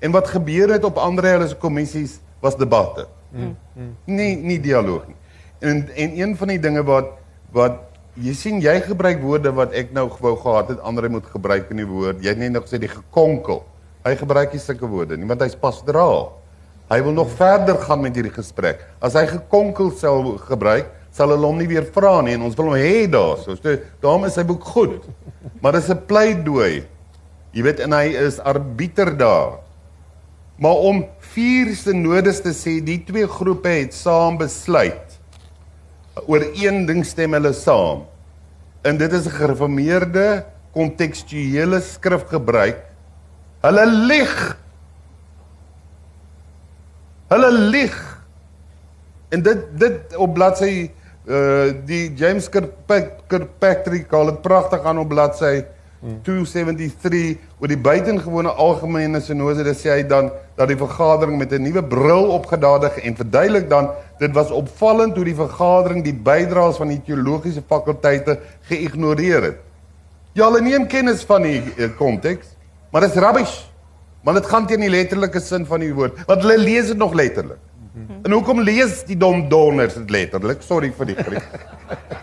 En 0.00 0.10
wat 0.10 0.28
gebeur 0.28 0.72
het 0.72 0.84
op 0.84 0.96
ander 0.96 1.24
hulle 1.24 1.48
se 1.48 1.56
kommissies 1.56 2.20
was 2.40 2.56
debatte. 2.56 3.06
Mm. 3.32 3.56
Mm. 3.74 3.96
Nie 4.04 4.36
nie 4.36 4.60
dialoog 4.60 5.06
nie. 5.06 5.16
En 5.58 5.88
en 5.94 6.20
een 6.20 6.36
van 6.36 6.48
die 6.48 6.58
dinge 6.58 6.82
wat 6.82 7.19
wat 7.56 7.78
jy 8.20 8.34
sien 8.36 8.60
jy 8.62 8.76
gebruik 8.84 9.22
woorde 9.22 9.52
wat 9.54 9.74
ek 9.76 9.94
nou 9.96 10.06
wou 10.20 10.34
gehad 10.38 10.74
het 10.74 10.82
ander 10.86 11.08
moet 11.10 11.26
gebruik 11.30 11.70
in 11.72 11.82
die 11.82 11.88
woord. 11.88 12.22
Jy 12.22 12.34
het 12.34 12.42
net 12.42 12.54
nog 12.54 12.66
gesê 12.66 12.80
die 12.82 12.90
gekonkel. 12.90 13.62
Hy 14.04 14.14
gebruik 14.16 14.54
nie 14.54 14.62
sulke 14.62 14.88
woorde 14.88 15.18
nie, 15.18 15.28
want 15.28 15.42
hy's 15.44 15.58
pastoraal. 15.58 16.30
Hy 16.90 16.98
wil 17.06 17.14
nog 17.14 17.30
verder 17.38 17.78
gaan 17.78 18.00
met 18.02 18.16
hierdie 18.18 18.34
gesprek. 18.34 18.82
As 18.98 19.14
hy 19.14 19.26
gekonkel 19.30 19.92
sou 19.94 20.36
gebruik, 20.42 20.88
sal 21.14 21.30
hulle 21.34 21.46
hom 21.46 21.58
nie 21.58 21.68
weer 21.70 21.86
vra 21.94 22.18
nie 22.22 22.36
en 22.36 22.46
ons 22.46 22.56
wil 22.58 22.70
hom 22.70 22.78
hê 22.78 23.06
daarso. 23.10 23.56
So 23.58 23.76
daarom 24.02 24.26
is 24.28 24.36
sy 24.38 24.44
boek 24.46 24.64
goed. 24.74 25.06
Maar 25.62 25.78
dis 25.78 25.90
'n 25.90 26.06
pleidooi. 26.06 26.84
Jy 27.52 27.62
weet 27.62 27.80
en 27.80 27.92
hy 27.92 28.06
is 28.14 28.38
arbiter 28.38 29.16
daar. 29.16 29.58
Maar 30.58 30.76
om 30.76 31.04
vier 31.34 31.74
synodes 31.74 32.40
te 32.40 32.52
sê 32.52 32.80
die 32.84 33.02
twee 33.04 33.26
groepe 33.26 33.68
het 33.68 33.94
saam 33.94 34.38
besluit 34.38 35.09
oor 36.26 36.44
een 36.54 36.86
ding 36.86 37.04
stem 37.06 37.32
hulle 37.32 37.52
saam. 37.52 38.06
En 38.82 38.96
dit 38.96 39.12
is 39.12 39.26
'n 39.26 39.36
gereformeerde 39.40 40.44
kontekstuele 40.72 41.80
skrifgebruik. 41.80 42.78
Hulle 43.60 43.86
lieg 43.86 44.56
Hulle 47.30 47.50
lieg. 47.52 47.98
En 49.30 49.42
dit 49.42 49.66
dit 49.78 50.16
op 50.18 50.34
bladsy 50.34 50.90
uh 51.30 51.70
die 51.86 52.14
James 52.18 52.48
Kirkpatrick 52.50 54.10
het 54.10 54.26
dit 54.32 54.40
pragtig 54.42 54.82
aan 54.82 54.98
op 54.98 55.08
bladsy 55.08 55.62
273 56.00 57.36
oor 57.60 57.68
die 57.68 57.76
buitengewone 57.76 58.48
algemene 58.48 59.20
sinode 59.20 59.64
dat 59.66 59.76
sê 59.76 59.90
hy 59.92 60.04
dan 60.08 60.30
dat 60.56 60.70
die 60.72 60.78
vergadering 60.80 61.36
met 61.38 61.52
'n 61.52 61.62
nuwe 61.62 61.82
bril 61.84 62.30
opgedadig 62.32 62.96
en 63.04 63.16
verduidelik 63.16 63.68
dan 63.68 63.90
dit 64.18 64.32
was 64.32 64.50
opvallend 64.50 65.16
hoe 65.16 65.24
die 65.24 65.34
vergadering 65.34 66.04
die 66.04 66.14
bydraes 66.14 66.76
van 66.76 66.88
die 66.88 67.02
teologiese 67.04 67.62
fakulteite 67.68 68.38
geïgnoreer 68.68 69.42
het. 69.42 69.58
Ja, 70.32 70.48
hulle 70.48 70.60
neem 70.60 70.86
kennis 70.86 71.24
van 71.24 71.42
die 71.42 71.62
eh, 71.76 71.90
konteks, 71.96 72.46
maar 72.90 73.00
dit 73.00 73.10
is 73.10 73.20
rubbish. 73.20 73.68
Maar 74.22 74.34
dit 74.34 74.46
gaan 74.46 74.66
teen 74.66 74.80
die 74.80 74.90
letterlike 74.90 75.40
sin 75.40 75.66
van 75.66 75.80
die 75.80 75.94
woord, 75.94 76.16
want 76.26 76.42
hulle 76.42 76.58
lees 76.58 76.86
dit 76.86 76.96
nog 76.96 77.12
letterlik. 77.12 77.58
-hmm. 77.92 78.18
En 78.22 78.32
hoekom 78.32 78.60
lees 78.60 79.04
die 79.04 79.16
dom 79.16 79.48
donners 79.48 79.94
dit 79.94 80.10
letterlik? 80.10 80.62
Sorry 80.62 80.92
vir 80.96 81.06
die 81.06 81.16
Griek. 81.16 81.48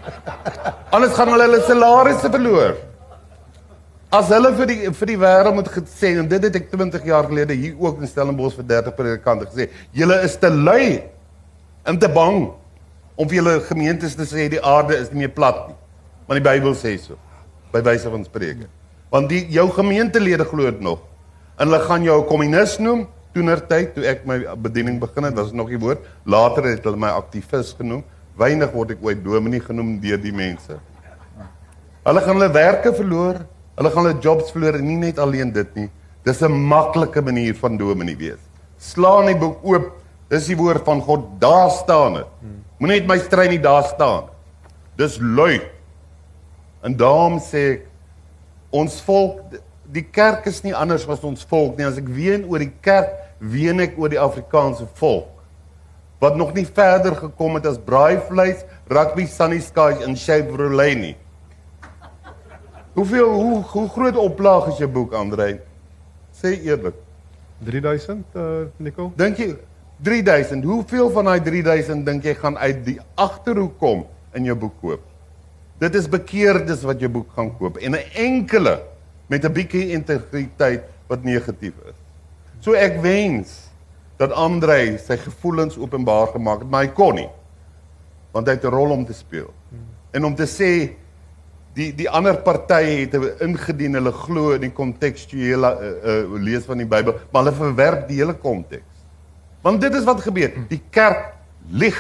Anders 0.94 1.14
gaan 1.14 1.32
hulle 1.34 1.44
hulle 1.44 1.62
salarisse 1.68 2.30
verloor. 2.32 2.87
As 4.08 4.30
hulle 4.32 4.54
vir 4.56 4.70
die 4.70 4.92
vir 4.96 5.10
die 5.10 5.18
wêreld 5.20 5.56
moet 5.58 5.68
gesê 5.68 6.14
en 6.16 6.28
dit 6.32 6.46
het 6.48 6.56
ek 6.56 6.70
20 6.72 7.04
jaar 7.10 7.26
gelede 7.28 7.56
hier 7.60 7.74
ook 7.76 7.98
in 8.00 8.08
Stellenbosch 8.08 8.56
vir 8.56 8.68
30 8.70 8.94
predikante 8.96 9.48
gesê, 9.50 9.66
julle 9.92 10.22
is 10.24 10.38
te 10.40 10.48
lui 10.48 11.02
en 11.84 12.00
te 12.00 12.08
bang 12.08 12.46
om 13.20 13.28
vir 13.28 13.42
julle 13.42 13.58
gemeentes 13.68 14.16
te 14.16 14.24
sê 14.24 14.46
die 14.54 14.62
aarde 14.64 14.96
is 14.96 15.12
nie 15.12 15.26
meer 15.26 15.34
plat 15.36 15.60
nie. 15.68 15.76
Want 16.30 16.40
die 16.40 16.46
Bybel 16.46 16.76
sê 16.80 16.94
so 17.04 17.20
by 17.74 17.82
wyse 17.84 18.08
van 18.08 18.24
spreuke. 18.24 18.70
Want 19.12 19.28
die 19.28 19.42
jou 19.52 19.68
gemeentelede 19.76 20.48
glo 20.48 20.72
dit 20.72 20.80
nog. 20.80 21.04
En 21.60 21.68
hulle 21.68 21.82
gaan 21.84 22.08
jou 22.08 22.22
'n 22.22 22.28
kommunis 22.28 22.78
noem 22.80 23.08
toenertyd 23.34 23.94
toe 23.94 24.06
ek 24.06 24.26
my 24.26 24.40
bediening 24.56 25.02
begin 25.02 25.24
het, 25.24 25.36
was 25.36 25.52
dit 25.52 25.56
nog 25.56 25.68
die 25.68 25.80
woord. 25.80 26.00
Later 26.24 26.64
het 26.64 26.84
hulle 26.84 26.96
my 26.96 27.10
aktivis 27.10 27.76
genoem. 27.76 28.04
Weinig 28.38 28.72
word 28.72 28.92
ek 28.92 29.04
ooit 29.04 29.24
dominee 29.24 29.60
genoem 29.60 30.00
deur 30.00 30.18
die 30.18 30.32
mense. 30.32 30.80
Hulle 32.06 32.22
gaan 32.22 32.40
hulle 32.40 32.54
werke 32.54 32.94
verloor, 32.94 33.44
hulle 33.78 33.94
gaan 33.94 34.08
hulle 34.08 34.22
jobs 34.24 34.52
verloor 34.54 34.80
en 34.80 34.88
nie 34.88 35.00
net 35.00 35.20
alleen 35.22 35.54
dit 35.54 35.76
nie. 35.76 35.90
Dis 36.26 36.42
'n 36.42 36.52
maklike 36.52 37.22
manier 37.22 37.56
van 37.56 37.78
dominee 37.78 38.18
wees. 38.18 38.42
Slaan 38.78 39.26
die 39.26 39.38
boek 39.38 39.64
oop. 39.64 39.92
Dis 40.30 40.48
die 40.48 40.58
woord 40.58 40.84
van 40.84 41.02
God. 41.02 41.40
Daar 41.40 41.72
staan 41.72 42.14
dit. 42.14 42.28
Moenie 42.80 43.00
net 43.00 43.08
my 43.08 43.18
strei 43.18 43.48
nie 43.48 43.62
daar 43.62 43.84
staan. 43.84 44.24
Dis 44.98 45.18
lui. 45.20 45.62
En 46.84 46.96
daarom 46.96 47.40
sê 47.40 47.72
ek 47.72 47.88
ons 48.70 49.02
volk 49.02 49.40
die 49.92 50.04
kerk 50.04 50.46
is 50.46 50.62
nie 50.64 50.76
anders 50.76 51.08
as 51.08 51.24
ons 51.24 51.46
volk 51.46 51.78
nie. 51.78 51.86
As 51.86 51.98
ek 51.98 52.08
ween 52.08 52.46
oor 52.46 52.60
die 52.60 52.74
kerk, 52.82 53.10
ween 53.40 53.80
ek 53.80 53.98
oor 53.98 54.10
die 54.10 54.20
Afrikaanse 54.20 54.88
volk 54.94 55.34
wat 56.20 56.34
nog 56.36 56.54
nie 56.54 56.66
verder 56.66 57.14
gekom 57.14 57.60
het 57.60 57.68
as 57.70 57.78
braaivleis, 57.78 58.64
rugby, 58.90 59.28
sunny 59.30 59.60
skies 59.62 60.02
en 60.02 60.16
Chevrolet 60.18 60.98
nie. 60.98 61.16
Hoeveel 62.98 63.30
hoe 63.30 63.62
hoe 63.62 63.90
groot 63.94 64.16
oplaag 64.18 64.72
is 64.72 64.80
jou 64.82 64.88
boek, 64.90 65.12
Andrei? 65.14 65.60
Sê 66.34 66.56
eerlik. 66.66 66.96
3000 67.66 68.24
uh 68.34 68.64
Nico? 68.82 69.12
Dink 69.18 69.38
jy 69.38 69.52
3000? 70.02 70.66
Hoeveel 70.66 71.12
van 71.14 71.30
daai 71.30 71.42
3000 71.46 72.06
dink 72.06 72.26
jy 72.26 72.34
gaan 72.40 72.58
uit 72.58 72.82
die 72.88 72.98
agterhoek 73.14 73.78
kom 73.78 74.04
in 74.34 74.50
jou 74.50 74.58
boek 74.58 74.74
koop? 74.82 75.06
Dit 75.78 75.94
is 75.94 76.10
bekeerdes 76.10 76.82
wat 76.90 77.02
jou 77.02 77.12
boek 77.20 77.30
gaan 77.38 77.54
koop 77.60 77.78
en 77.78 77.94
'n 77.94 78.10
enkele 78.18 78.80
met 79.30 79.46
'n 79.46 79.54
bietjie 79.54 79.94
integriteit 79.94 80.90
wat 81.08 81.24
negatief 81.24 81.74
is. 81.86 81.98
So 82.66 82.74
ek 82.74 83.02
wens 83.02 83.70
dat 84.18 84.32
Andre 84.32 84.98
sy 84.98 85.18
gevoelens 85.18 85.78
openbaar 85.78 86.34
gemaak 86.34 86.60
het, 86.60 86.70
maar 86.70 86.82
hy 86.82 86.90
kon 86.90 87.16
nie. 87.16 87.30
Want 88.32 88.48
hy 88.48 88.54
het 88.54 88.66
'n 88.66 88.74
rol 88.74 88.90
om 88.90 89.06
te 89.06 89.14
speel. 89.14 89.54
En 90.12 90.26
om 90.26 90.36
te 90.36 90.48
sê 90.48 90.98
die 91.78 91.92
die 91.96 92.08
ander 92.10 92.38
partye 92.42 93.06
het 93.06 93.16
ingedien 93.46 93.98
hulle 94.00 94.14
glo 94.24 94.54
in 94.56 94.66
die 94.66 94.74
kontekstuele 94.74 95.72
uh, 95.78 95.90
uh, 96.14 96.38
lees 96.42 96.66
van 96.66 96.82
die 96.82 96.90
Bybel, 96.90 97.18
maar 97.32 97.46
hulle 97.46 97.56
verwerp 97.58 98.08
die 98.10 98.20
hele 98.22 98.36
konteks. 98.38 99.04
Want 99.66 99.82
dit 99.84 99.98
is 99.98 100.06
wat 100.08 100.22
gebeur. 100.26 100.56
Die 100.70 100.82
kerk 100.94 101.34
lieg. 101.70 102.00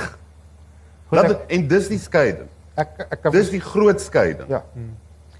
Dat 1.11 1.45
en 1.51 1.67
dis 1.69 1.89
die 1.91 1.99
skeiding. 2.01 2.49
Ek 2.77 3.05
ek 3.07 3.21
kan 3.23 3.33
Dis 3.33 3.51
die 3.53 3.61
groot 3.63 4.01
skeiding. 4.01 4.49
Ja. 4.51 4.63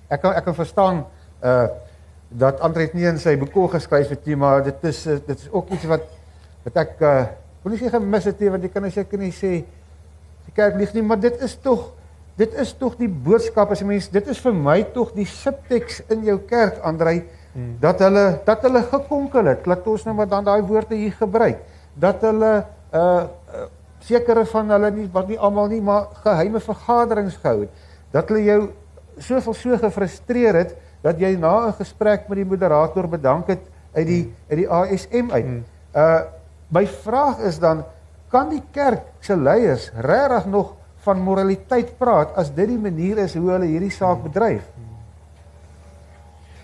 Ek 0.09 0.21
kan 0.23 0.37
ek 0.37 0.47
kan 0.47 0.57
verstaan 0.57 1.05
uh 1.43 1.67
dat 2.27 2.59
Andre 2.59 2.83
het 2.83 2.91
nie 2.91 3.05
in 3.07 3.15
sy 3.23 3.37
boek 3.39 3.53
geskryf 3.71 4.09
het 4.11 4.25
nie, 4.27 4.35
maar 4.35 4.59
dit 4.59 4.81
is 4.89 4.97
dit 5.07 5.29
is 5.31 5.45
ook 5.47 5.69
iets 5.71 5.85
wat 5.87 6.09
wat 6.65 6.79
ek 6.83 6.97
uh 6.99 7.21
wil 7.63 7.71
nie 7.71 7.79
sê 7.79 7.91
gemis 7.93 8.27
het 8.27 8.41
nie, 8.43 8.49
want 8.51 8.65
jy 8.67 8.71
kan 8.73 8.87
seker 8.91 9.21
nie 9.21 9.31
sê 9.31 9.51
die 10.47 10.55
kerk 10.55 10.75
lieg 10.75 10.91
nie, 10.95 11.03
maar 11.07 11.19
dit 11.23 11.39
is 11.43 11.55
tog 11.63 11.93
dit 12.37 12.53
is 12.61 12.73
tog 12.77 12.95
die 12.99 13.09
boodskap 13.09 13.71
as 13.73 13.81
'n 13.81 13.89
mens 13.89 14.09
dit 14.13 14.27
is 14.27 14.39
vir 14.39 14.53
my 14.53 14.83
tog 14.93 15.13
die 15.13 15.25
subteks 15.25 16.01
in 16.13 16.23
jou 16.23 16.37
kerk 16.39 16.79
Andre 16.83 17.23
hmm. 17.53 17.77
dat 17.81 17.99
hulle 17.99 18.39
dat 18.45 18.61
hulle 18.61 18.83
gekonkel 18.83 19.45
het. 19.45 19.65
Laat 19.65 19.87
ons 19.87 20.05
nou 20.05 20.15
maar 20.15 20.27
dan 20.27 20.43
daai 20.43 20.61
woorde 20.61 20.95
hier 20.95 21.13
gebruik. 21.13 21.57
Dat 21.93 22.21
hulle 22.21 22.65
uh, 22.93 23.01
uh 23.01 23.65
sekere 23.99 24.45
van 24.45 24.69
hulle 24.69 24.91
nie 24.91 25.07
wat 25.11 25.27
nie 25.27 25.39
almal 25.39 25.67
nie, 25.67 25.81
maar 25.81 26.05
geheime 26.23 26.59
vergaderings 26.59 27.35
gehou 27.41 27.61
het. 27.61 27.69
Dat 28.11 28.29
hulle 28.29 28.43
jou 28.43 28.69
soveel 29.17 29.53
so 29.53 29.77
gefrustreer 29.77 30.55
het 30.55 30.75
dat 31.01 31.19
jy 31.19 31.35
na 31.35 31.67
'n 31.67 31.73
gesprek 31.73 32.27
met 32.29 32.37
die 32.37 32.45
moderator 32.45 33.07
bedank 33.09 33.47
het 33.47 33.65
uit 33.93 34.07
die 34.07 34.33
uit 34.49 34.57
die 34.57 34.69
ASM 34.69 35.31
uit. 35.31 35.45
Hmm. 35.45 35.63
Uh 35.95 36.21
my 36.69 36.87
vraag 36.87 37.39
is 37.39 37.59
dan 37.59 37.85
kan 38.29 38.49
die 38.49 38.63
kerk 38.71 39.01
se 39.19 39.37
leiers 39.37 39.91
regtig 39.95 40.45
nog 40.45 40.75
van 41.07 41.23
moraliteit 41.23 41.95
praat 41.99 42.35
as 42.39 42.51
dit 42.53 42.69
die 42.69 42.81
manier 42.81 43.23
is 43.23 43.35
hoe 43.39 43.49
hulle 43.53 43.69
hierdie 43.69 43.93
saak 43.93 44.23
bedryf? 44.25 44.65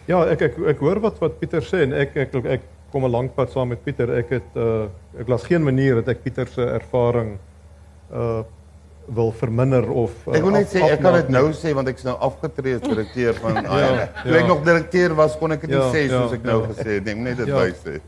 Ja, 0.10 0.19
ek 0.27 0.41
ek 0.49 0.58
ek 0.73 0.82
hoor 0.84 0.99
wat 1.03 1.21
wat 1.23 1.39
Pieter 1.39 1.63
sê 1.63 1.86
en 1.88 1.95
ek 1.95 2.17
ek 2.25 2.36
ek 2.58 2.65
kom 2.91 3.06
'n 3.06 3.12
lank 3.12 3.36
pad 3.36 3.51
saam 3.51 3.71
met 3.71 3.84
Pieter. 3.84 4.12
Ek 4.19 4.36
het 4.36 4.58
uh 4.60 4.89
ek 5.19 5.29
las 5.32 5.47
geen 5.47 5.63
manier 5.63 6.01
dat 6.01 6.15
ek 6.15 6.23
Pieter 6.23 6.47
se 6.47 6.62
ervaring 6.62 7.38
uh 8.12 8.43
wil 9.08 9.32
verminder 9.32 9.89
of 9.91 10.12
uh, 10.27 10.36
Ek 10.38 10.43
wil 10.45 10.53
net 10.56 10.67
af, 10.69 10.73
sê 10.73 10.82
ek 10.93 11.01
kan 11.03 11.17
dit 11.17 11.29
nou 11.34 11.43
sê 11.58 11.73
want 11.75 11.89
ek's 11.91 12.06
nou 12.08 12.13
afgetree 12.23 12.77
as 12.77 12.84
direkteur 12.86 13.36
van 13.43 13.60
ja, 13.65 13.79
ja. 13.84 14.06
Toe 14.23 14.38
ek 14.39 14.47
nog 14.47 14.63
direkteur 14.63 15.15
was 15.17 15.36
kon 15.39 15.51
ek 15.56 15.65
dit 15.67 15.75
ja, 15.75 15.89
sê 15.91 16.06
soos 16.08 16.32
ja, 16.32 16.39
ek 16.39 16.47
nou 16.47 16.60
ja. 16.62 16.69
gesê 16.71 16.89
het. 16.97 17.10
Ek 17.12 17.19
moet 17.19 17.27
net 17.29 17.41
dit 17.41 17.51
ja. 17.51 17.60
wys 17.60 17.82
sê. 17.84 17.99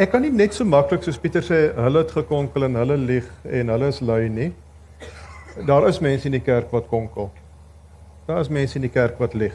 Ek 0.00 0.12
kan 0.14 0.24
nie 0.24 0.32
net 0.32 0.56
so 0.56 0.64
maklik 0.64 1.04
soos 1.04 1.20
Pieter 1.20 1.44
sê 1.44 1.60
hulle 1.76 2.04
het 2.04 2.14
gekonkel 2.16 2.68
en 2.70 2.80
hulle 2.80 2.96
lieg 3.00 3.28
en 3.44 3.74
hulle 3.74 3.90
is 3.92 4.00
lui 4.00 4.22
nie. 4.32 4.50
Daar 5.66 5.86
is 5.88 5.98
mense 5.98 6.26
in 6.26 6.32
die 6.32 6.40
kerk 6.42 6.70
wat 6.70 6.86
konkel. 6.88 7.30
Daar 8.26 8.40
is 8.40 8.48
mense 8.48 8.74
in 8.74 8.80
die 8.80 8.90
kerk 8.90 9.18
wat 9.18 9.34
lieg. 9.34 9.54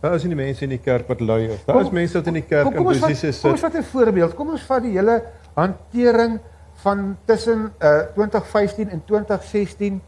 Daar 0.00 0.14
is 0.14 0.24
nie 0.24 0.34
mense 0.34 0.62
in 0.64 0.68
die 0.72 0.78
kerk 0.80 1.08
wat 1.08 1.20
lui 1.20 1.48
is. 1.48 1.64
Daar 1.64 1.76
Kom- 1.76 1.84
is 1.84 1.90
mense 1.90 2.14
wat 2.16 2.26
in 2.26 2.32
die 2.38 2.42
kerk 2.42 2.62
Kom, 2.64 2.72
in 2.72 2.78
kom 2.84 2.92
vat, 2.94 3.00
posisies 3.00 3.40
kom 3.40 3.50
ons 3.50 3.60
sit. 3.60 3.72
vat 3.72 3.80
'n 3.82 3.84
voorbeeld. 3.84 4.34
Kom 4.34 4.48
ons 4.50 4.62
vat 4.62 4.82
die 4.82 4.92
hele 4.96 5.22
hantering 5.54 6.38
van 6.74 7.16
tussen 7.24 7.72
uh 7.82 7.98
2015 8.14 8.90
en 8.90 9.02
2016 9.04 10.00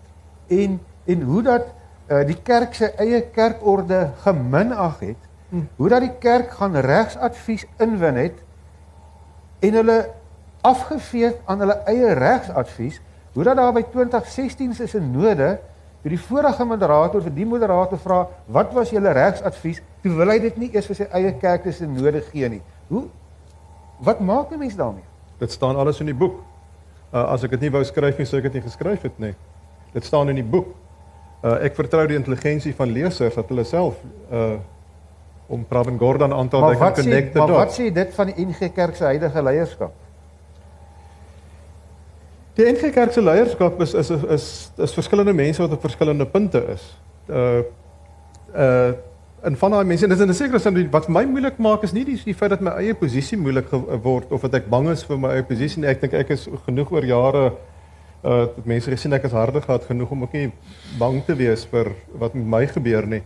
en 0.49 0.81
en 1.05 1.23
hoe 1.23 1.43
dat 1.43 1.67
uh 2.11 2.27
die 2.27 2.39
kerk 2.43 2.75
se 2.75 2.91
eie 2.97 3.21
kerkorde 3.23 4.11
geminag 4.23 5.01
het. 5.01 5.17
Hmm. 5.49 5.69
Hoe 5.77 5.89
dat 5.89 6.01
die 6.01 6.15
kerk 6.19 6.51
gaan 6.51 6.77
regsadvies 6.77 7.67
inwin 7.79 8.15
het 8.17 8.43
en 9.61 9.73
hulle 9.75 10.11
afgevee 10.61 11.33
aan 11.45 11.59
hulle 11.59 11.81
eie 11.85 12.13
regsadvies. 12.13 13.01
Hoe 13.33 13.45
dat 13.45 13.57
daar 13.57 13.73
by 13.73 13.83
2016 13.91 14.75
se 14.75 14.87
synode 14.87 15.59
toe 16.03 16.11
die 16.11 16.21
vorige 16.21 16.65
moderator 16.65 17.23
vir 17.23 17.35
die 17.35 17.47
moderator 17.47 17.99
vra, 17.99 18.29
"Wat 18.47 18.73
was 18.73 18.91
julle 18.91 19.13
regsadvies?" 19.13 19.83
Toe 20.03 20.13
wil 20.13 20.29
hy 20.29 20.39
dit 20.39 20.57
nie 20.57 20.71
eers 20.75 20.87
vir 20.87 20.97
sy 20.97 21.07
eie 21.13 21.33
kerk 21.33 21.63
se 21.65 21.73
synode 21.73 22.21
gee 22.21 22.49
nie. 22.49 22.63
Hoe 22.89 23.05
wat 24.01 24.21
maak 24.21 24.51
'n 24.53 24.59
mens 24.59 24.77
daarmee? 24.77 25.05
Dit 25.39 25.51
staan 25.51 25.77
alles 25.77 26.01
in 26.01 26.07
die 26.07 26.15
boek. 26.15 26.43
Uh, 27.15 27.33
as 27.33 27.45
ek 27.45 27.51
dit 27.51 27.61
nie 27.61 27.71
wou 27.71 27.85
skryf 27.85 28.19
nie, 28.19 28.27
sou 28.27 28.39
ek 28.39 28.43
dit 28.43 28.53
nie 28.53 28.63
geskryf 28.63 29.03
het 29.03 29.19
nie. 29.19 29.35
Dit 29.93 30.05
staan 30.05 30.29
in 30.29 30.35
die 30.35 30.45
boek. 30.45 30.67
Uh, 31.45 31.65
ek 31.65 31.75
vertrou 31.75 32.07
die 32.07 32.17
intelligensie 32.17 32.75
van 32.75 32.93
lesers 32.93 33.35
dat 33.35 33.49
hulle 33.49 33.65
self 33.65 33.95
uh 34.31 34.57
om 35.53 35.65
Pravin 35.69 35.99
Gordhan 35.99 36.33
aantal 36.33 36.61
Maar 36.61 36.71
dat 36.71 36.79
kan 36.79 36.89
wat 36.89 36.99
sê 36.99 37.03
connect 37.03 37.33
the 37.33 37.39
maar 37.39 37.51
wat 37.53 37.73
sê 37.75 37.93
dit 37.93 38.15
van 38.15 38.27
die 38.27 38.47
NG 38.47 38.73
Kerk 38.73 38.97
se 38.97 39.05
huidige 39.05 39.43
leierskap? 39.43 39.93
Die 42.55 42.67
NG 42.69 42.91
Kerk 42.93 43.13
se 43.13 43.23
leierskap 43.25 43.81
is 43.81 43.95
is 43.95 44.11
is 44.11 44.25
is, 44.29 44.73
is 44.77 44.93
verskillende 44.93 45.33
mense 45.33 45.63
wat 45.63 45.73
op 45.73 45.81
verskillende 45.81 46.27
punte 46.27 46.61
is. 46.75 46.85
Uh 47.29 47.63
uh 48.57 48.93
en 49.43 49.57
van 49.59 49.71
daai 49.75 49.85
mense 49.85 50.05
en 50.05 50.11
dis 50.13 50.21
in 50.21 50.29
'n 50.29 50.35
sekere 50.35 50.59
sin 50.59 50.91
wat 50.91 51.05
vir 51.05 51.13
my 51.13 51.25
moeilik 51.25 51.57
maak 51.59 51.83
is 51.83 51.93
nie 51.93 52.05
die, 52.05 52.21
die 52.25 52.35
feit 52.35 52.51
dat 52.51 52.61
my 52.61 52.71
eie 52.71 52.95
posisie 52.95 53.39
moeilik 53.39 53.71
word 54.03 54.31
of 54.31 54.41
dat 54.41 54.55
ek 54.55 54.69
bang 54.71 54.89
is 54.91 55.03
vir 55.05 55.19
my 55.19 55.29
eie 55.29 55.43
posisie 55.43 55.81
nie. 55.81 55.89
Ek 55.89 56.01
dink 56.01 56.13
ek 56.13 56.31
is 56.31 56.49
genoeg 56.67 56.93
oor 56.93 57.05
jare 57.05 57.53
uh 58.23 58.47
dat 58.47 58.67
mense 58.67 58.91
gesien 58.91 59.13
ek 59.13 59.25
is 59.25 59.33
harde 59.33 59.61
gehad 59.61 59.85
genoeg 59.85 60.11
om 60.11 60.23
ook 60.23 60.33
nie 60.33 60.53
bang 60.99 61.25
te 61.25 61.35
wees 61.35 61.65
vir 61.65 61.91
wat 62.15 62.35
met 62.35 62.47
my 62.47 62.67
gebeur 62.67 63.07
nie. 63.07 63.23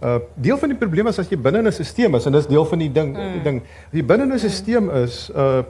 Uh 0.00 0.18
deel 0.34 0.58
van 0.58 0.68
die 0.68 0.78
probleem 0.78 1.06
is 1.06 1.18
as 1.18 1.28
jy 1.28 1.36
binne 1.36 1.58
in 1.58 1.66
'n 1.66 1.72
stelsel 1.72 2.16
is 2.16 2.26
en 2.26 2.32
dis 2.32 2.46
deel 2.46 2.64
van 2.64 2.78
die 2.78 2.92
ding 2.92 3.12
mm. 3.12 3.32
die 3.32 3.42
ding. 3.42 3.62
As 3.92 3.92
jy 3.92 4.02
binne 4.02 4.24
in 4.24 4.32
'n 4.32 4.38
stelsel 4.38 4.90
is, 5.04 5.30
uh 5.36 5.62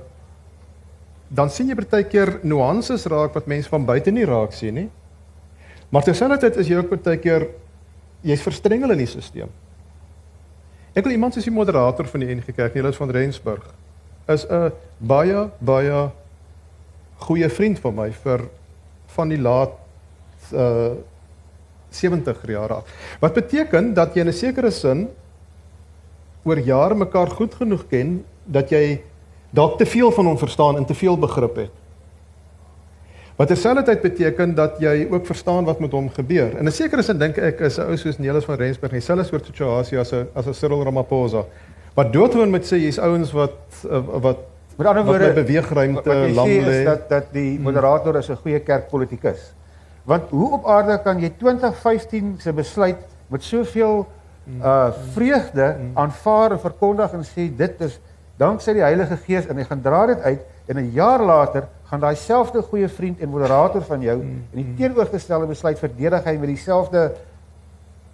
dan 1.33 1.51
sien 1.51 1.71
jy 1.71 1.77
baie 1.81 2.05
keer 2.05 2.39
nuances 2.45 3.07
raak 3.09 3.33
wat 3.35 3.49
mense 3.49 3.71
van 3.73 3.87
buite 3.89 4.13
nie 4.13 4.27
raak 4.29 4.53
sien 4.53 4.75
nie. 4.75 4.89
Maar 5.93 6.05
terselfdertyd 6.05 6.59
is 6.61 6.69
jy 6.69 6.81
ook 6.81 6.93
baie 6.93 7.21
keer 7.21 7.49
jy's 8.23 8.45
verstrengel 8.45 8.93
in 8.93 9.01
die 9.03 9.09
stelsel. 9.09 9.49
Ek 10.93 11.07
wil 11.07 11.15
iemand 11.15 11.35
soos 11.35 11.49
die 11.49 11.55
moderator 11.55 12.05
van 12.05 12.21
die 12.21 12.35
NG 12.35 12.53
Kerk, 12.53 12.75
Niels 12.77 12.99
van 13.01 13.11
Rensburg, 13.11 13.65
is 14.29 14.45
'n 14.45 14.73
baie 14.99 15.49
baie 15.59 16.11
goeie 17.17 17.49
vriend 17.49 17.79
van 17.81 17.95
my 17.95 18.11
vir 18.13 18.49
van 19.07 19.29
die 19.29 19.41
laat 19.41 19.73
uh 20.53 20.93
70 21.93 22.47
jaar 22.49 22.73
af. 22.73 22.85
Wat 23.21 23.35
beteken 23.35 23.95
dat 23.95 24.15
jy 24.15 24.21
in 24.21 24.29
'n 24.29 24.33
sekere 24.33 24.71
sin 24.71 25.09
oor 26.45 26.59
jare 26.59 26.95
mekaar 26.95 27.29
goed 27.29 27.55
genoeg 27.55 27.89
ken 27.89 28.25
dat 28.45 28.71
jy 28.71 29.03
dalk 29.53 29.79
te 29.79 29.87
veel 29.87 30.11
van 30.13 30.27
hom 30.27 30.39
verstaan 30.39 30.77
en 30.81 30.85
te 30.89 30.95
veel 30.97 31.19
begrip 31.19 31.57
het. 31.57 31.71
Wat 33.37 33.49
terselfdertyd 33.49 34.03
beteken 34.05 34.55
dat 34.55 34.77
jy 34.81 35.07
ook 35.11 35.27
verstaan 35.27 35.65
wat 35.65 35.81
met 35.81 35.93
hom 35.93 36.11
gebeur. 36.13 36.53
In 36.59 36.69
'n 36.69 36.73
sekere 36.73 37.03
sin 37.03 37.19
dink 37.19 37.37
ek 37.37 37.61
is 37.61 37.79
'n 37.79 37.89
ou 37.89 37.97
soos 37.97 38.19
Nelis 38.19 38.45
van 38.45 38.57
Rensburg 38.57 38.93
dieselfde 38.93 39.25
soort 39.25 39.47
situasie 39.47 39.99
as 39.99 40.13
'n 40.13 40.29
as 40.35 40.47
'n 40.47 40.55
Cyril 40.55 40.85
Ramaphosa. 40.85 41.45
Wat 41.95 42.13
doodgewoon 42.13 42.51
met 42.51 42.65
sê 42.65 42.77
jy's 42.77 42.99
ouens 42.99 43.33
wat 43.33 43.57
wat 44.21 44.39
Met 44.77 44.87
ander 44.87 45.05
woorde 45.05 45.33
beweegruimte 45.33 46.09
wat 46.09 46.29
jy 46.29 46.35
lam 46.35 46.47
sê 46.47 46.51
is 46.51 46.67
lê. 46.67 46.85
dat 46.85 47.09
dat 47.09 47.25
die 47.33 47.61
moderator 47.61 48.17
is 48.17 48.29
'n 48.29 48.37
goeie 48.37 48.61
kerkpolitikus. 48.61 49.55
Want 50.05 50.31
hoe 50.31 50.53
op 50.53 50.67
aarde 50.67 51.03
kan 51.03 51.21
jy 51.21 51.33
2015 51.39 52.37
se 52.39 52.53
besluit 52.53 52.97
met 53.29 53.43
soveel 53.43 54.07
uh 54.63 54.91
vreugde 55.15 55.77
aanvaar 55.95 56.51
en 56.51 56.61
verkondig 56.61 57.13
en 57.13 57.25
sê 57.25 57.57
dit 57.57 57.81
is 57.81 58.01
danksy 58.39 58.73
die 58.73 58.85
Heilige 58.85 59.17
Gees 59.27 59.47
en 59.47 59.57
hy 59.57 59.65
gaan 59.65 59.83
dra 59.83 60.07
dit 60.07 60.21
uit 60.21 60.41
en 60.67 60.77
'n 60.77 60.91
jaar 60.93 61.23
later 61.23 61.69
gaan 61.91 62.01
daai 62.01 62.17
selfde 62.17 62.63
goeie 62.63 62.89
vriend 62.89 63.21
en 63.21 63.29
moderator 63.29 63.83
van 63.83 64.01
jou 64.01 64.21
in 64.21 64.45
die 64.53 64.75
teenoorgestelde 64.77 65.47
besluit 65.47 65.79
verdedig 65.79 66.25
hy 66.25 66.37
met 66.37 66.49
dieselfde 66.49 67.13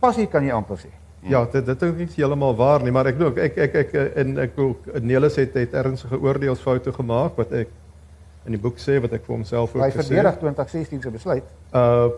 passie 0.00 0.26
kan 0.26 0.44
jy 0.44 0.52
amper 0.52 0.76
sê. 0.76 0.90
Ja, 1.22 1.44
dit 1.52 1.66
dit 1.66 1.82
is 1.82 1.94
nie 1.94 2.06
heeltemal 2.16 2.56
waar 2.56 2.82
nie, 2.82 2.90
maar 2.90 3.06
ek 3.06 3.18
dink 3.18 3.38
ek 3.38 3.56
ek 3.58 3.74
ek 3.74 3.94
en 4.16 4.38
ek 4.38 4.58
ook 4.58 5.02
Nelis 5.02 5.36
het 5.36 5.54
het 5.54 5.74
ernstige 5.74 6.20
oordeelsfoute 6.20 6.92
gemaak 6.92 7.36
wat 7.36 7.52
ek 7.52 7.68
in 8.46 8.52
die 8.52 8.60
boek 8.60 8.78
sê 8.78 9.00
wat 9.02 9.12
ek 9.12 9.24
vir 9.26 9.34
homself 9.34 9.74
ook 9.74 9.82
Hy 9.82 9.90
gesê 9.90 10.04
verdedig 10.04 10.30
het. 10.30 10.40
2016 10.40 11.02
se 11.02 11.10
besluit. 11.10 11.44
Uh 11.72 12.08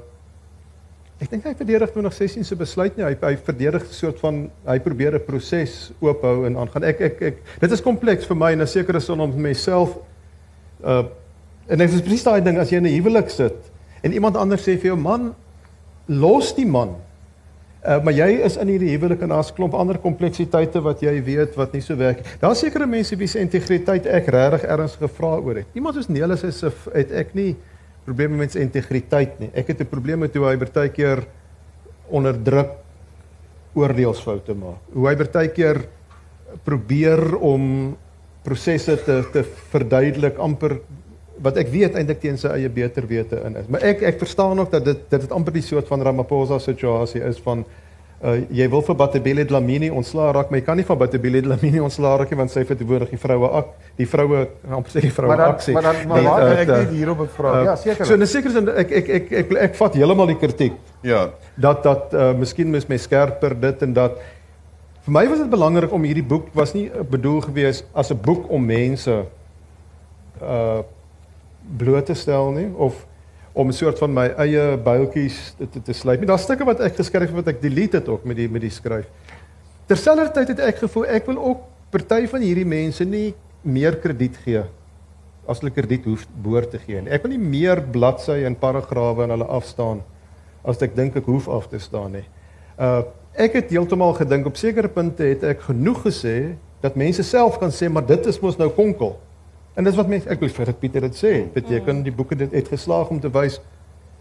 ek 1.20 1.28
dink 1.28 1.44
hy 1.44 1.52
verdedig 1.52 1.90
2016 1.92 2.46
se 2.48 2.56
besluit 2.56 2.96
nie. 2.96 3.04
Hy 3.04 3.16
hy 3.20 3.34
verdedig 3.44 3.82
'n 3.84 3.92
soort 3.92 4.20
van 4.20 4.50
hy 4.66 4.78
probeer 4.80 5.14
'n 5.14 5.24
proses 5.24 5.92
oophou 6.00 6.46
en 6.46 6.56
aangaan. 6.56 6.84
Ek 6.84 7.00
ek 7.00 7.22
ek 7.22 7.36
dit 7.60 7.72
is 7.72 7.80
kompleks 7.80 8.26
vir 8.26 8.36
my 8.36 8.52
en 8.52 8.62
'n 8.62 8.66
sekere 8.66 9.00
sin 9.00 9.20
om 9.20 9.30
myself 9.36 9.98
uh 10.84 11.04
en 11.70 11.78
dit 11.78 11.92
is 11.92 12.02
presies 12.02 12.24
daai 12.24 12.40
ding 12.42 12.58
as 12.58 12.70
jy 12.70 12.78
in 12.78 12.86
'n 12.86 12.96
huwelik 12.96 13.30
sit 13.30 13.70
en 14.02 14.12
iemand 14.12 14.36
anders 14.36 14.62
sê 14.62 14.76
vir 14.76 14.90
jou 14.90 14.96
man 14.96 15.34
los 16.08 16.54
die 16.54 16.66
man. 16.66 16.96
Uh, 17.80 18.02
maar 18.04 18.12
jy 18.12 18.42
is 18.44 18.56
in 18.56 18.68
hierdie 18.68 18.90
huwelik 18.92 19.22
en 19.22 19.28
daar's 19.28 19.52
klomp 19.52 19.74
ander 19.74 19.96
kompleksiteite 19.98 20.82
wat 20.84 21.00
jy 21.00 21.22
weet 21.24 21.54
wat 21.56 21.72
nie 21.72 21.80
so 21.80 21.96
werk 21.96 22.18
nie. 22.20 22.32
Daar's 22.40 22.60
sekere 22.60 22.86
mense 22.86 23.16
wie 23.16 23.26
se 23.26 23.40
integriteit 23.40 24.06
ek 24.06 24.26
regtig 24.26 24.66
ernstige 24.68 25.08
vrae 25.08 25.40
oor 25.40 25.54
het. 25.62 25.66
Iemand 25.74 25.94
soos 25.94 26.08
Nelis 26.08 26.42
is 26.44 26.62
'n 26.62 26.72
het 26.92 27.12
ek 27.12 27.34
nie 27.34 27.56
probleme 28.04 28.36
met 28.36 28.52
sy 28.52 28.64
integriteit 28.64 29.38
nie. 29.40 29.50
Ek 29.54 29.68
het 29.68 29.80
'n 29.80 29.90
probleem 29.90 30.18
met 30.18 30.34
hoe 30.34 30.46
hy 30.46 30.56
partykeer 30.56 31.24
onder 32.08 32.34
druk 32.42 32.70
oordeelsfoute 33.74 34.54
maak. 34.54 34.80
Hoe 34.92 35.08
hy 35.08 35.16
partykeer 35.16 35.84
probeer 36.64 37.36
om 37.36 37.96
prosesse 38.42 38.96
te 39.04 39.24
te 39.32 39.44
verduidelik 39.70 40.38
amper 40.38 40.80
wat 41.40 41.56
ek 41.56 41.70
weet 41.72 41.96
eintlik 41.96 42.20
teen 42.20 42.38
sy 42.40 42.48
eie 42.48 42.68
beter 42.68 43.06
wete 43.08 43.40
in 43.46 43.56
is. 43.56 43.68
Maar 43.68 43.80
ek 43.82 44.02
ek 44.02 44.18
verstaan 44.18 44.60
ook 44.60 44.70
dat 44.70 44.84
dit 44.84 44.98
dit 45.10 45.32
amper 45.32 45.52
die 45.52 45.64
soort 45.64 45.88
van 45.88 46.02
Ramaphosa 46.02 46.58
situasie 46.58 47.22
is 47.24 47.40
van 47.44 47.64
uh 48.22 48.36
jy 48.52 48.66
wil 48.68 48.82
vir 48.84 48.94
Batabile 49.00 49.44
Dlamini 49.48 49.88
ontslaa 49.90 50.32
raak, 50.32 50.50
maar 50.50 50.58
jy 50.60 50.64
kan 50.66 50.76
nie 50.76 50.84
van 50.84 50.98
Batabile 50.98 51.40
Dlamini 51.42 51.80
ontslaa 51.80 52.16
raak 52.18 52.30
nie 52.30 52.36
want 52.38 52.50
sy 52.50 52.64
verteenwoordig 52.68 53.10
die 53.14 53.18
vroue 53.18 53.48
ak 53.60 53.66
die 53.96 54.06
vroue 54.06 54.42
amper 54.70 54.90
sê 54.92 55.00
die 55.00 55.10
vroue 55.10 55.28
Maar 55.36 55.40
aksie. 55.54 55.72
maar 55.74 55.82
dan- 55.82 56.06
maar 56.08 56.22
waar- 56.22 56.42
uh, 56.42 56.60
ek 56.60 56.68
uh, 56.68 56.76
net 56.78 56.90
hierop 56.90 57.20
'n 57.20 57.28
vraag. 57.36 57.64
Ja, 57.64 57.76
seker. 57.76 58.04
So 58.06 58.14
in 58.14 58.20
'n 58.22 58.26
sekere 58.26 58.52
sin 58.52 58.68
ek 58.68 58.90
ek 58.92 59.08
ek 59.08 59.32
ek 59.32 59.32
ek, 59.32 59.52
ek 59.56 59.74
vat 59.74 59.94
heeltemal 59.94 60.26
die 60.26 60.36
kritiek 60.36 60.72
Ja, 61.02 61.30
dat 61.56 61.82
dat 61.82 62.12
uh, 62.14 62.32
miskien 62.34 62.70
mis 62.70 62.86
my 62.88 62.96
skerper 62.98 63.54
dit 63.60 63.82
en 63.82 63.92
dat 63.92 64.12
vir 65.04 65.12
my 65.12 65.26
was 65.28 65.38
dit 65.38 65.50
belangrik 65.50 65.92
om 65.92 66.02
hierdie 66.04 66.22
boek 66.28 66.48
was 66.54 66.74
nie 66.74 66.90
uh, 66.92 67.00
bedoel 67.02 67.40
gewees 67.40 67.84
as 67.94 68.10
'n 68.12 68.20
boek 68.20 68.50
om 68.50 68.66
mense 68.66 69.24
uh 70.42 70.82
bloot 71.78 72.06
te 72.06 72.14
stel 72.14 72.50
nie 72.52 72.68
of 72.76 73.06
om 73.52 73.68
'n 73.68 73.72
soort 73.72 73.98
van 73.98 74.12
my 74.12 74.26
eie 74.38 74.76
builtjies 74.76 75.54
te, 75.58 75.68
te, 75.68 75.82
te 75.82 75.92
sluit. 75.92 76.18
Maar 76.18 76.26
daar's 76.26 76.42
stukke 76.42 76.64
wat 76.64 76.80
ek 76.80 76.96
geskryf 76.96 77.26
het 77.26 77.34
wat 77.34 77.48
ek 77.48 77.62
delete 77.62 77.96
het 77.96 78.08
ook 78.08 78.24
met 78.24 78.36
die 78.36 78.48
met 78.48 78.60
die 78.60 78.70
skryf. 78.70 79.06
Terselfdertyd 79.86 80.48
het 80.48 80.60
ek 80.60 80.76
gevoel 80.76 81.06
ek 81.06 81.26
wil 81.26 81.38
ook 81.38 81.60
party 81.90 82.26
van 82.26 82.40
hierdie 82.40 82.66
mense 82.66 83.04
nie 83.04 83.34
meer 83.62 83.96
krediet 83.96 84.36
gee 84.44 84.62
as 85.48 85.58
hulle 85.60 85.72
krediet 85.74 86.04
hoef 86.04 86.26
behoort 86.42 86.70
te 86.70 86.78
gee 86.78 87.00
nie. 87.00 87.10
Ek 87.10 87.22
wil 87.22 87.34
nie 87.34 87.42
meer 87.42 87.82
bladsye 87.82 88.44
en 88.46 88.54
paragrawe 88.54 89.24
in 89.24 89.34
hulle 89.34 89.48
afstaan 89.50 90.02
as 90.64 90.80
ek 90.82 90.94
dink 90.94 91.16
ek 91.16 91.26
hoef 91.26 91.48
af 91.48 91.66
te 91.68 91.78
staan 91.78 92.12
nie. 92.12 92.26
Uh 92.78 93.02
ek 93.40 93.54
het 93.54 93.70
heeltemal 93.70 94.10
gedink 94.18 94.48
op 94.50 94.56
sekere 94.58 94.88
punte 94.90 95.22
het 95.22 95.44
ek 95.46 95.60
genoeg 95.68 96.00
gesê 96.02 96.56
dat 96.82 96.96
mense 96.98 97.22
self 97.22 97.60
kan 97.60 97.70
sê 97.70 97.86
maar 97.88 98.02
dit 98.06 98.26
is 98.26 98.40
mos 98.42 98.58
nou 98.58 98.68
konkel. 98.74 99.14
En 99.74 99.84
dis 99.84 99.96
wat 99.96 100.08
mense 100.08 100.28
ek 100.28 100.40
wil 100.40 100.48
vir 100.48 100.64
dit 100.64 100.78
Pieter 100.78 101.00
dit 101.00 101.16
sê. 101.16 101.32
Beteken 101.54 102.02
die 102.02 102.12
boeke 102.12 102.36
dit 102.36 102.52
het 102.52 102.68
geslaag 102.68 103.10
om 103.10 103.20
te 103.20 103.30
wys 103.30 103.60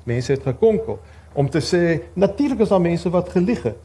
mense 0.07 0.31
het 0.31 0.43
gekonkel 0.43 0.99
om 1.33 1.49
te 1.49 1.61
sê 1.61 1.99
natuurlik 2.17 2.59
is 2.59 2.69
daar 2.69 2.81
mense 2.81 3.09
wat 3.13 3.29
gelieg 3.29 3.63
het. 3.63 3.77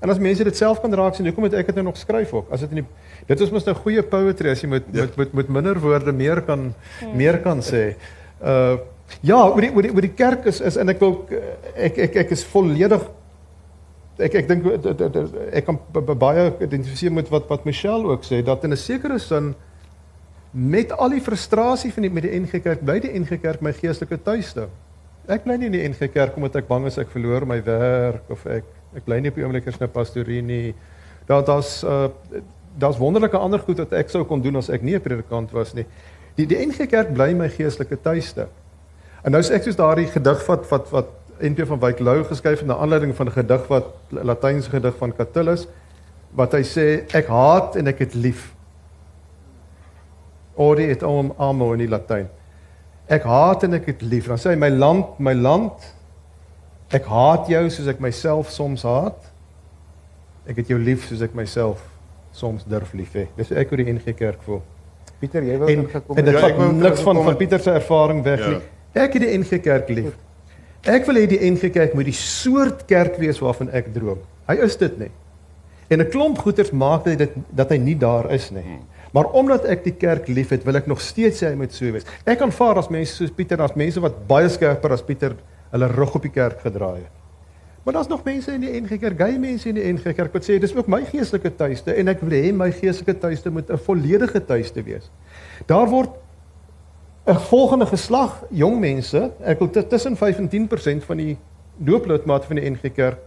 En 0.00 0.10
as 0.12 0.18
mense 0.22 0.44
dit 0.44 0.56
self 0.56 0.80
kan 0.80 0.92
raak 0.94 1.16
sien, 1.16 1.26
hoekom 1.26 1.48
het 1.48 1.54
ek 1.54 1.66
dit 1.66 1.78
nou 1.80 1.86
nog 1.88 1.96
skryf 1.96 2.32
ook? 2.36 2.50
As 2.52 2.60
dit 2.60 2.70
in 2.70 2.82
die 2.82 2.86
dit 3.26 3.40
is 3.40 3.50
mos 3.50 3.64
nou 3.66 3.74
goeie 3.74 4.02
poetry 4.02 4.52
as 4.52 4.62
jy 4.62 4.68
met 4.68 4.84
Ja. 4.92 5.00
met 5.06 5.16
met 5.16 5.32
met 5.32 5.48
minder 5.48 5.80
woorde 5.80 6.12
meer 6.12 6.42
kan 6.42 6.74
meer 7.14 7.38
kan 7.38 7.62
sê. 7.62 7.96
Uh 8.42 8.76
ja, 9.22 9.38
oor 9.38 9.60
die 9.60 9.70
oor 9.72 9.82
die 9.82 9.92
oor 9.94 10.02
die 10.02 10.14
kerk 10.14 10.46
is 10.46 10.60
is 10.60 10.76
en 10.76 10.88
ek 10.88 11.00
wil 11.00 11.28
ek 11.74 11.98
ek 11.98 12.16
ek 12.16 12.30
is 12.30 12.44
volledig 12.44 13.02
ek 14.18 14.34
ek 14.34 14.48
dink 14.48 14.64
ek 15.52 15.64
kan 15.64 15.78
baie 16.18 16.52
identifiseer 16.60 17.12
met 17.12 17.28
wat 17.30 17.48
wat 17.48 17.64
Michelle 17.64 18.04
ook 18.12 18.24
sê 18.24 18.42
dat 18.44 18.64
in 18.64 18.72
'n 18.72 18.76
sekere 18.76 19.18
sin 19.18 19.54
met 20.56 20.92
al 20.96 21.12
die 21.12 21.20
frustrasie 21.20 21.92
van 21.92 22.06
die 22.06 22.10
met 22.10 22.24
die 22.24 22.32
NG 22.40 22.62
Kerk 22.64 22.84
bly 22.84 22.96
die 23.04 23.12
NG 23.12 23.36
Kerk 23.42 23.60
my 23.60 23.74
geestelike 23.76 24.16
tuiste. 24.24 24.70
Ek 25.28 25.44
bly 25.44 25.58
nie 25.60 25.68
in 25.68 25.74
die 25.74 25.84
NG 25.84 26.08
Kerk 26.14 26.38
omdat 26.38 26.62
ek 26.62 26.68
bang 26.70 26.86
is 26.88 26.96
ek 27.02 27.12
verloor 27.12 27.44
my 27.44 27.58
werk 27.66 28.30
of 28.32 28.46
ek 28.48 28.64
ek 28.96 29.04
bly 29.04 29.18
nie 29.20 29.28
op 29.28 29.36
die 29.36 29.44
oomblik 29.44 29.68
as 29.68 29.76
'n 29.80 29.88
pastorie 29.92 30.40
nie. 30.42 30.74
Daar 31.28 31.44
daar's 31.44 31.84
uh 31.84 32.08
daar's 32.78 32.98
wonderlike 32.98 33.36
ander 33.36 33.58
goed 33.58 33.78
wat 33.78 33.92
ek 33.92 34.08
sou 34.08 34.24
kon 34.24 34.40
doen 34.40 34.56
as 34.56 34.70
ek 34.70 34.82
nie 34.82 34.96
'n 34.96 35.00
predikant 35.00 35.52
was 35.52 35.74
nie. 35.74 35.84
Die 36.36 36.46
die 36.46 36.66
NG 36.66 36.88
Kerk 36.88 37.12
bly 37.12 37.34
my 37.34 37.48
geestelike 37.48 38.00
tuiste. 38.02 38.48
En 39.24 39.32
nou 39.32 39.40
is 39.40 39.50
ek 39.50 39.62
soos 39.62 39.76
daardie 39.76 40.06
gedig 40.06 40.46
wat 40.46 40.68
wat 40.70 40.90
wat 40.90 41.08
NP 41.40 41.66
van 41.66 41.80
Wyk 41.80 42.00
Lou 42.00 42.24
geskryf 42.24 42.58
het 42.58 42.68
na 42.68 42.76
aanleiding 42.76 43.14
van 43.14 43.26
'n 43.26 43.32
gedig 43.32 43.68
wat 43.68 43.84
Latynse 44.10 44.70
gedig 44.70 44.96
van 44.96 45.12
Catullus 45.12 45.68
wat 46.32 46.52
hy 46.52 46.62
sê 46.62 47.04
ek 47.14 47.26
haat 47.26 47.76
en 47.76 47.86
ek 47.86 47.98
het 47.98 48.14
lief. 48.14 48.55
Odi 50.56 50.90
et 50.90 51.02
om 51.02 51.32
amo 51.38 51.72
in 51.72 51.78
die 51.84 51.88
Latyn. 51.88 52.28
Ek 53.08 53.22
haat 53.28 53.62
en 53.64 53.74
ek 53.74 53.86
het 53.86 54.02
lief. 54.02 54.26
Dan 54.26 54.38
sê 54.40 54.50
hy 54.54 54.56
my 54.56 54.68
land, 54.72 55.18
my 55.22 55.34
land. 55.34 55.92
Ek 56.94 57.04
haat 57.10 57.48
jou 57.50 57.64
soos 57.70 57.86
ek 57.92 58.00
myself 58.00 58.50
soms 58.50 58.82
haat. 58.86 59.18
Ek 60.46 60.56
het 60.56 60.68
jou 60.70 60.78
lief 60.78 61.06
soos 61.08 61.22
ek 61.26 61.34
myself 61.34 61.82
soms 62.36 62.64
durf 62.68 62.92
lief 62.94 63.12
hê. 63.16 63.26
Dis 63.36 63.48
hoe 63.50 63.58
ek 63.58 63.72
oor 63.72 63.82
die 63.82 63.92
NG 63.92 64.14
Kerk 64.18 64.42
voel. 64.46 64.62
Pieter, 65.20 65.42
jy 65.48 65.56
wou 65.58 65.68
ingekom 65.72 66.18
en 66.20 66.24
dit 66.28 66.34
Ja, 66.36 66.40
vat 66.40 66.58
niks 66.76 67.00
van 67.06 67.22
van 67.24 67.36
Pieter 67.40 67.60
se 67.60 67.70
ervaring 67.72 68.22
weg 68.24 68.40
Ja. 68.40 68.48
nie. 68.48 68.60
Ek 68.94 69.12
het 69.14 69.22
die 69.22 69.38
NG 69.38 69.60
Kerk 69.62 69.88
lief. 69.88 70.16
Ek 70.86 71.06
wil 71.06 71.16
hê 71.16 71.26
die 71.26 71.40
NG 71.50 71.70
Kerk 71.72 71.94
moet 71.94 72.04
die 72.04 72.12
soort 72.12 72.84
kerk 72.86 73.16
wees 73.18 73.38
waarvan 73.40 73.70
ek 73.72 73.92
droom. 73.94 74.18
Hy 74.48 74.54
is 74.62 74.76
dit 74.76 74.98
nie. 74.98 75.10
En 75.90 76.00
'n 76.00 76.10
klomp 76.10 76.38
goeters 76.38 76.70
maak 76.70 77.04
dit 77.04 77.18
dat 77.18 77.30
dat 77.50 77.70
hy 77.70 77.76
nie 77.78 77.96
daar 77.98 78.30
is 78.32 78.50
nie. 78.50 78.62
Maar 79.12 79.30
omdat 79.32 79.64
ek 79.64 79.84
die 79.84 79.94
kerk 79.94 80.28
liefhet, 80.28 80.64
wil 80.64 80.76
ek 80.76 80.86
nog 80.86 81.00
steeds 81.00 81.42
sê 81.42 81.50
hy 81.50 81.58
moet 81.58 81.72
so 81.72 81.90
wees. 81.92 82.06
Ek 82.24 82.40
aanvaar 82.40 82.78
as 82.78 82.90
mense 82.90 83.14
soos 83.14 83.30
Pieter, 83.30 83.60
as 83.62 83.76
mense 83.76 84.00
wat 84.00 84.26
baie 84.28 84.48
skerper 84.48 84.92
as 84.92 85.02
Pieter 85.02 85.36
hulle 85.70 85.86
rug 85.92 86.14
op 86.14 86.22
die 86.22 86.32
kerk 86.32 86.60
gedraai 86.64 87.04
het. 87.04 87.14
Maar 87.86 87.94
daar's 87.94 88.08
nog 88.10 88.24
mense 88.24 88.52
in 88.52 88.60
die 88.60 88.80
NG 88.80 88.98
Kerk, 88.98 89.18
gay 89.18 89.36
mense 89.38 89.68
in 89.68 89.76
die 89.78 89.92
NG 89.92 90.10
Kerk 90.18 90.32
wat 90.34 90.42
sê 90.42 90.56
dis 90.58 90.72
ook 90.74 90.88
my 90.90 91.04
geestelike 91.06 91.52
tuiste 91.54 91.94
en 91.94 92.10
ek 92.10 92.24
wil 92.26 92.32
hê 92.34 92.48
my 92.50 92.66
geestelike 92.74 93.14
tuiste 93.22 93.52
moet 93.54 93.70
'n 93.70 93.78
volledige 93.78 94.40
tuiste 94.42 94.82
wees. 94.82 95.06
Daar 95.70 95.86
word 95.86 96.10
'n 97.26 97.38
volgende 97.46 97.86
geslag 97.86 98.42
jong 98.50 98.80
mense, 98.80 99.30
ek 99.40 99.58
wil 99.58 99.70
tussen 99.70 100.16
5 100.16 100.38
en 100.38 100.48
10% 100.48 101.04
van 101.04 101.16
die 101.16 101.38
dooplidmate 101.76 102.46
van 102.46 102.56
die 102.56 102.70
NG 102.70 102.92
Kerk 102.92 103.18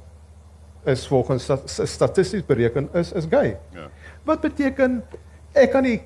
is 0.86 1.08
volgens 1.08 1.50
statisties 1.66 2.46
bereken 2.46 2.90
is 2.94 3.12
is 3.12 3.26
gay. 3.30 3.58
Ja. 3.74 3.88
Wat 4.24 4.42
beteken 4.42 5.04
ek 5.54 5.72
kan 5.72 5.84
nie 5.84 6.02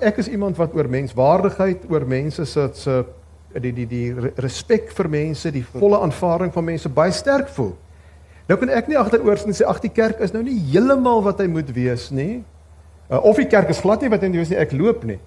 ek 0.00 0.18
is 0.18 0.28
iemand 0.28 0.56
wat 0.56 0.74
oor 0.74 0.88
menswaardigheid, 0.88 1.86
oor 1.90 2.06
mense 2.06 2.44
se 2.46 2.68
se 2.74 3.04
die 3.60 3.72
die 3.72 3.86
die 3.86 4.12
re- 4.14 4.32
respek 4.36 4.90
vir 4.94 5.08
mense, 5.08 5.50
die 5.50 5.64
volle 5.64 5.98
aanvaarding 6.00 6.52
van 6.52 6.64
mense 6.64 6.88
baie 6.88 7.12
sterk 7.12 7.48
voel. 7.48 7.74
Nou 8.48 8.58
kan 8.58 8.68
ek 8.68 8.88
nie 8.88 8.98
agteroor 8.98 9.38
sien 9.38 9.48
en 9.48 9.54
sê 9.54 9.66
ag 9.66 9.80
die 9.80 9.92
kerk 9.94 10.20
is 10.20 10.32
nou 10.32 10.42
nie 10.42 10.58
heeltemal 10.70 11.22
wat 11.22 11.38
hy 11.38 11.46
moet 11.46 11.70
wees 11.74 12.10
nie. 12.10 12.42
Uh, 13.10 13.18
of 13.26 13.36
die 13.36 13.46
kerk 13.46 13.68
is 13.70 13.80
glad 13.82 14.02
nie 14.02 14.10
wat 14.10 14.22
hy 14.22 14.28
moet 14.28 14.42
wees 14.42 14.50
nie, 14.50 14.58
ek 14.58 14.72
loop 14.72 15.04
nie. 15.04 15.18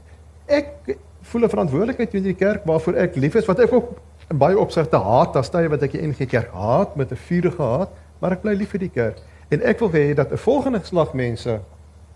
Ek 0.48 0.96
voel 1.24 1.44
'n 1.46 1.50
verantwoordelikheid 1.50 2.10
teenoor 2.12 2.32
die 2.32 2.40
kerk 2.46 2.66
waarvoor 2.66 2.96
ek 2.96 3.16
lief 3.16 3.36
is, 3.36 3.46
wat 3.48 3.60
ek 3.60 3.74
ook 3.74 3.94
in 4.32 4.38
baie 4.38 4.60
opsigte 4.60 4.98
haat, 4.98 5.34
daar 5.34 5.44
stye 5.44 5.70
wat 5.70 5.84
ek 5.84 5.92
die 5.92 6.02
NG 6.08 6.28
Kerk 6.30 6.52
haat 6.52 6.96
met 6.96 7.12
'n 7.12 7.16
vurige 7.16 7.62
haat, 7.64 7.90
maar 8.20 8.32
ek 8.32 8.42
bly 8.42 8.54
lief 8.54 8.70
vir 8.72 8.80
die 8.80 8.90
kerk. 8.90 9.18
En 9.52 9.62
ek 9.62 9.80
wil 9.80 9.90
hê 9.92 10.14
dat 10.16 10.32
'n 10.32 10.38
volgende 10.38 10.80
geslag 10.80 11.14
mense 11.14 11.60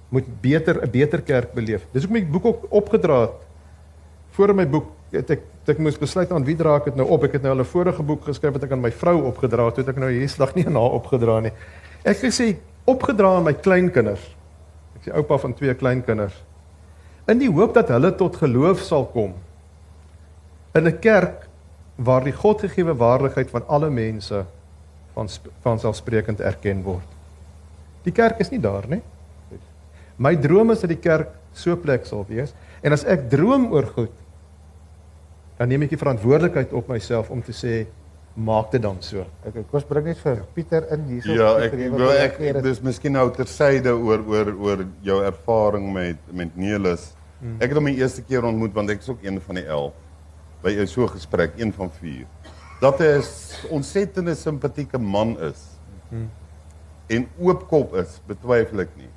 moet 0.09 0.27
beter 0.41 0.81
'n 0.83 0.91
beter 0.91 1.21
kerk 1.21 1.53
beleef. 1.53 1.85
Dis 1.91 2.03
hoekom 2.03 2.21
ek 2.21 2.31
boek 2.31 2.45
ook 2.45 2.65
opgedra 2.69 3.21
het. 3.21 3.37
Voor 4.31 4.55
my 4.55 4.67
boek 4.67 4.85
het 5.11 5.29
ek 5.29 5.41
het 5.67 5.75
ek 5.75 5.81
moes 5.83 5.97
besluit 5.99 6.31
aan 6.31 6.45
wie 6.47 6.55
dra 6.55 6.77
ek 6.79 6.85
dit 6.85 6.95
nou 6.95 7.07
op. 7.11 7.23
Ek 7.23 7.33
het 7.33 7.41
nou 7.43 7.57
'n 7.59 7.65
vorige 7.65 8.03
boek 8.03 8.23
geskryf 8.23 8.53
wat 8.53 8.63
ek 8.63 8.71
aan 8.71 8.81
my 8.81 8.91
vrou 8.91 9.25
opgedra 9.27 9.65
het, 9.65 9.77
het 9.77 9.87
ek 9.87 9.97
nou 9.97 10.09
hierdie 10.09 10.31
slag 10.31 10.55
nie 10.55 10.65
aan 10.65 10.75
haar 10.75 10.95
opgedra 10.95 11.39
nie. 11.39 11.51
Ek 12.03 12.17
het 12.17 12.31
gesê 12.31 12.55
opgedra 12.85 13.35
aan 13.35 13.43
my 13.43 13.53
kleinkinders. 13.53 14.35
Ek 14.95 15.01
sê 15.03 15.15
oupa 15.15 15.37
van 15.37 15.53
twee 15.53 15.73
kleinkinders. 15.73 16.43
In 17.27 17.39
die 17.39 17.51
hoop 17.51 17.73
dat 17.73 17.89
hulle 17.89 18.15
tot 18.15 18.35
geloof 18.35 18.79
sal 18.79 19.05
kom 19.05 19.33
in 20.73 20.87
'n 20.87 20.99
kerk 20.99 21.47
waar 21.95 22.23
die 22.23 22.33
Godgegewe 22.33 22.95
waardigheid 22.95 23.49
van 23.49 23.67
alle 23.67 23.89
mense 23.89 24.45
van 25.13 25.27
van 25.61 25.79
selfsprekend 25.79 26.39
erken 26.39 26.83
word. 26.83 27.07
Die 28.03 28.11
kerk 28.11 28.39
is 28.39 28.49
nie 28.49 28.59
daar 28.59 28.87
nie. 28.87 29.01
My 30.18 30.36
droom 30.36 30.72
is 30.72 30.82
dat 30.82 30.89
die 30.89 31.01
kerk 31.01 31.30
so 31.53 31.72
'n 31.72 31.82
plek 31.82 32.05
sal 32.05 32.26
wees 32.28 32.53
en 32.84 32.93
as 32.93 33.05
ek 33.05 33.30
droom 33.30 33.72
oor 33.74 33.86
goed 33.86 34.13
dan 35.57 35.70
neem 35.70 35.84
ek 35.84 35.89
die 35.89 35.97
verantwoordelikheid 35.97 36.74
op 36.74 36.88
myself 36.88 37.30
om 37.30 37.41
te 37.41 37.51
sê 37.51 37.88
maak 38.38 38.70
dit 38.72 38.82
dan 38.82 38.99
so. 39.01 39.26
Ek 39.45 39.55
ek 39.63 39.70
kos 39.72 39.86
bring 39.89 40.05
net 40.05 40.20
vir 40.22 40.43
Pieter 40.53 40.86
in 40.93 41.05
hierso. 41.09 41.34
Ja, 41.34 41.55
ek 41.57 41.74
wil 41.74 42.11
ek, 42.13 42.39
ek 42.39 42.59
dis 42.61 42.82
miskien 42.86 43.15
nou 43.18 43.26
tersyde 43.34 43.95
oor 43.97 44.22
oor 44.30 44.51
oor 44.53 44.84
jou 45.05 45.18
ervaring 45.26 45.89
met 45.93 46.18
met 46.32 46.53
Nelis. 46.55 47.15
Hmm. 47.39 47.57
Ek 47.57 47.72
het 47.72 47.78
hom 47.78 47.89
die 47.89 47.97
eerste 47.97 48.22
keer 48.22 48.45
ontmoet 48.45 48.76
want 48.78 48.93
ek 48.93 49.01
is 49.01 49.09
ook 49.09 49.26
een 49.26 49.41
van 49.41 49.55
die 49.55 49.65
11 49.65 49.93
by 50.61 50.74
'n 50.74 50.88
so 50.88 51.07
gesprek, 51.07 51.57
een 51.57 51.74
van 51.74 51.89
4. 51.89 52.26
Dat 52.82 52.99
hy 52.99 53.18
'n 53.18 53.24
ontsettende 53.74 54.36
simpatieke 54.36 54.97
man 54.97 55.38
is. 55.39 55.61
Hmm. 56.09 56.30
En 57.07 57.28
oopkop 57.39 57.95
is, 57.95 58.22
betwyfel 58.28 58.82
ek 58.82 58.89
nie. 58.97 59.09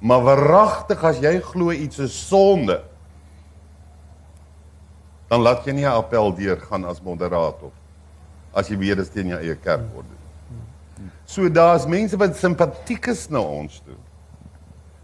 Maar 0.00 0.22
waaragtig 0.24 1.02
as 1.04 1.18
jy 1.20 1.34
glo 1.44 1.70
iets 1.76 1.98
is 2.00 2.14
sonde, 2.28 2.78
dan 5.30 5.42
laat 5.44 5.64
jy 5.66 5.72
nie 5.76 5.84
'n 5.86 5.92
appel 5.92 6.32
deurgaan 6.34 6.84
as 6.84 7.00
moderator 7.02 7.70
as 8.54 8.68
jy 8.68 8.76
weet 8.78 8.96
dit 8.96 9.12
teen 9.12 9.28
jou 9.28 9.38
eie 9.38 9.54
kerk 9.54 9.84
word. 9.94 10.06
So 11.24 11.48
daar's 11.48 11.86
mense 11.86 12.16
wat 12.16 12.34
simpatiek 12.36 13.06
is 13.06 13.28
na 13.30 13.38
ons 13.38 13.80
toe. 13.84 13.94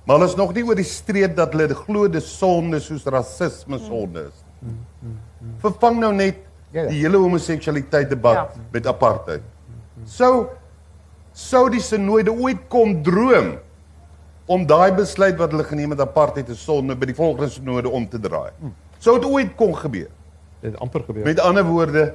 Maar 0.05 0.17
hulle 0.19 0.29
is 0.29 0.37
nog 0.37 0.53
nie 0.55 0.65
oor 0.65 0.75
die 0.75 0.85
streep 0.85 1.37
dat 1.37 1.53
hulle 1.53 1.75
glo 1.75 2.09
dis 2.09 2.27
sonde 2.39 2.81
soos 2.81 3.05
rasisme 3.05 3.79
sonde 3.79 4.27
is. 4.27 4.45
Vervang 5.63 5.99
nou 6.01 6.13
net 6.13 6.37
Ja, 6.73 6.83
ja. 6.83 6.89
die 6.89 7.01
hele 7.01 7.17
homoseksualiteit 7.17 8.09
debat 8.11 8.35
Ja. 8.35 8.49
met 8.73 8.87
apartheid. 8.87 9.43
Sou 10.05 10.49
sou 11.33 11.71
die 11.71 11.81
sinode 11.81 12.33
ooit 12.33 12.69
kom 12.69 13.03
droom 13.03 13.59
om 14.47 14.67
daai 14.67 14.93
besluit 14.95 15.37
wat 15.41 15.51
hulle 15.51 15.65
geneem 15.67 15.91
het 15.91 16.01
apartheid 16.01 16.47
te 16.47 16.55
sonde 16.55 16.97
by 16.97 17.09
die 17.11 17.17
volgende 17.19 17.51
sinode 17.51 17.91
om 17.91 18.09
te 18.09 18.21
draai. 18.23 18.51
Sou 18.99 19.19
dit 19.19 19.29
ooit 19.29 19.55
kon 19.59 19.75
gebeur? 19.77 20.11
Dit 20.61 20.73
het 20.73 20.81
amper 20.81 21.03
gebeur. 21.07 21.25
Met 21.25 21.41
ander 21.43 21.65
woorde, 21.67 22.15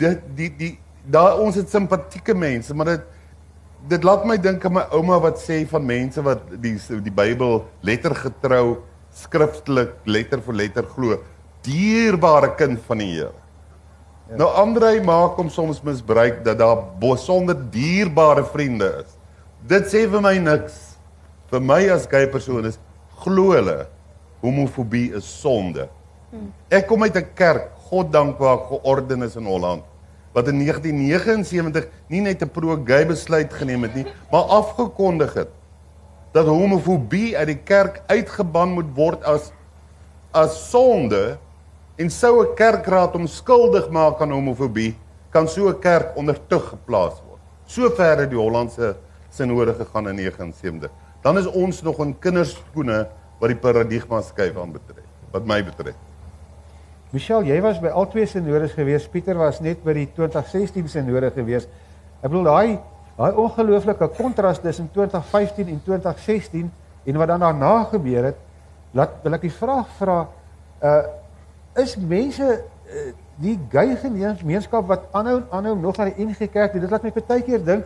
dit 0.00 0.22
die 0.36 0.50
die 0.56 0.78
daar 1.10 1.38
ons 1.40 1.56
het 1.56 1.70
simpatieke 1.70 2.34
mense, 2.34 2.74
maar 2.74 2.94
dit 2.94 3.08
dit 3.88 4.04
laat 4.04 4.26
my 4.28 4.36
dink 4.36 4.64
aan 4.64 4.74
my 4.76 4.82
ouma 4.92 5.16
wat 5.24 5.40
sê 5.40 5.62
van 5.68 5.84
mense 5.86 6.20
wat 6.22 6.42
die 6.60 6.74
die 7.00 7.14
Bybel 7.14 7.62
lettergetrou 7.86 8.82
skriftelik 9.22 9.94
letter 10.04 10.42
vir 10.44 10.58
letter 10.64 10.88
glo. 10.96 11.20
Dierbare 11.64 12.54
kind 12.56 12.80
van 12.86 13.00
die 13.02 13.12
Here. 13.14 13.32
Ja. 14.30 14.36
Nou 14.42 14.50
Andrei 14.60 15.00
maak 15.02 15.38
hom 15.40 15.48
soms 15.50 15.80
misbruik 15.82 16.44
dat 16.44 16.60
daar 16.60 16.84
besonder 17.00 17.56
dierbare 17.72 18.44
vriende 18.44 18.92
is. 19.02 19.16
Dit 19.66 19.90
sê 19.90 20.06
vir 20.08 20.22
my 20.22 20.36
niks. 20.38 20.89
Vir 21.50 21.60
my 21.60 21.82
as 21.90 22.06
gay 22.06 22.28
persoon 22.30 22.66
is 22.68 22.78
glo 23.24 23.50
hulle 23.56 23.88
homofobie 24.40 25.10
is 25.18 25.26
sonde. 25.26 25.88
Ek 26.70 26.86
kom 26.86 27.02
uit 27.02 27.16
'n 27.16 27.26
kerk, 27.34 27.72
God 27.90 28.12
dank 28.12 28.38
waar 28.38 28.58
georden 28.70 29.22
is 29.22 29.36
in 29.36 29.46
Holland, 29.46 29.82
wat 30.32 30.48
in 30.48 30.58
1979 30.62 31.88
nie 32.08 32.20
net 32.20 32.42
'n 32.42 32.48
pro-gay 32.48 33.04
besluit 33.04 33.52
geneem 33.52 33.82
het 33.82 33.94
nie, 33.94 34.06
maar 34.30 34.42
afgekondig 34.42 35.34
het 35.34 35.48
dat 36.32 36.46
homofobie 36.46 37.36
uit 37.36 37.46
die 37.46 37.62
kerk 37.64 38.02
uitgeban 38.06 38.70
moet 38.74 38.94
word 38.94 39.24
as 39.24 39.52
as 40.32 40.70
sonde 40.70 41.38
en 41.98 42.10
sou 42.10 42.42
'n 42.42 42.54
kerkraad 42.54 43.12
hom 43.12 43.26
skuldig 43.26 43.90
maak 43.90 44.22
aan 44.22 44.30
homofobie, 44.30 44.94
kan 45.30 45.48
so 45.48 45.68
'n 45.68 45.80
kerk 45.80 46.16
onder 46.16 46.38
tug 46.48 46.68
geplaas 46.68 47.18
word. 47.26 47.40
Sover 47.66 48.18
het 48.18 48.30
die 48.30 48.38
Hollandse 48.38 48.96
sinode 49.30 49.74
gegaan 49.74 50.08
in 50.08 50.14
79. 50.14 50.90
Dan 51.22 51.38
is 51.38 51.46
ons 51.46 51.82
nog 51.82 51.98
in 52.00 52.14
kinderskoene 52.18 53.02
wat 53.40 53.52
die 53.52 53.58
paradigma 53.60 54.22
skuif 54.24 54.56
aanbetref, 54.56 55.04
wat 55.32 55.44
my 55.48 55.60
betref. 55.64 55.98
Michelle, 57.10 57.44
jy 57.48 57.58
was 57.64 57.80
by 57.82 57.90
al 57.90 58.06
twee 58.08 58.26
sinodes 58.30 58.72
gewees. 58.76 59.08
Pieter 59.10 59.36
was 59.40 59.58
net 59.64 59.82
by 59.84 59.96
die 59.96 60.06
2016 60.14 60.88
sinode 60.88 61.32
gewees. 61.34 61.66
Ek 62.20 62.28
bedoel 62.28 62.46
daai 62.48 62.78
daai 63.20 63.36
ongelooflike 63.36 64.06
kontras 64.16 64.62
tussen 64.62 64.86
2015 64.94 65.68
en 65.68 65.80
2016 65.84 66.70
en 67.04 67.18
wat 67.20 67.28
dan 67.28 67.42
daarna 67.42 67.72
gebeur 67.90 68.30
het, 68.30 68.38
laat 68.96 69.18
wil 69.24 69.36
ek 69.36 69.44
die 69.44 69.52
vraag 69.52 69.90
vra 69.98 70.20
uh 70.80 71.00
is 71.78 71.92
mense 71.96 72.42
uh, 72.42 73.02
die 73.38 73.54
gay 73.70 73.92
gemeenskap 74.00 74.88
wat 74.88 75.04
aanhou 75.14 75.36
aanhou 75.54 75.76
nog 75.78 76.00
na 76.00 76.08
die 76.08 76.24
NG 76.26 76.48
Kerk. 76.50 76.74
Dit 76.74 76.90
laat 76.90 77.04
my 77.06 77.12
baie 77.14 77.44
keer 77.46 77.62
dink 77.64 77.84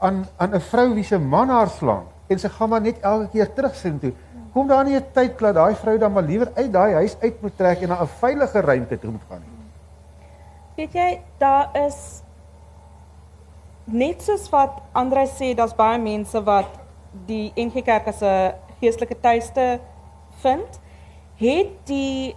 aan 0.00 0.22
aan 0.36 0.54
'n 0.54 0.60
vrou 0.70 0.94
wie 0.94 1.04
se 1.04 1.18
man 1.18 1.48
haar 1.48 1.68
slaan 1.68 2.11
en 2.32 2.42
sy 2.42 2.48
gaan 2.48 2.70
maar 2.72 2.82
net 2.84 3.00
elke 3.00 3.28
keer 3.32 3.52
terug 3.54 3.74
sin 3.78 3.98
toe. 4.02 4.12
Kom 4.52 4.68
daar 4.68 4.84
nie 4.84 4.96
'n 4.96 5.04
tyd 5.12 5.38
dat 5.38 5.54
daai 5.54 5.74
vrou 5.74 5.98
dan 5.98 6.12
maar 6.12 6.22
liewer 6.22 6.50
uit 6.54 6.72
daai 6.72 6.94
huis 6.94 7.16
uit 7.20 7.42
moet 7.42 7.56
trek 7.56 7.82
en 7.82 7.88
na 7.88 8.02
'n 8.02 8.06
veilige 8.06 8.60
ruimte 8.60 8.98
toe 8.98 9.10
moet 9.10 9.26
gaan 9.28 9.40
nie. 9.40 9.50
weet 10.76 10.92
jy, 10.92 11.20
daar 11.38 11.68
is 11.86 12.22
net 13.84 14.22
soos 14.22 14.48
wat 14.50 14.80
Andre 14.92 15.26
sê, 15.26 15.54
daar's 15.54 15.74
baie 15.74 15.98
mense 15.98 16.42
wat 16.42 16.78
die 17.26 17.52
NG 17.56 17.82
Kerk 17.84 18.06
as 18.06 18.22
'n 18.22 18.54
geestelike 18.80 19.20
tuiste 19.20 19.80
vind, 20.42 20.80
het 21.36 21.86
die 21.86 22.36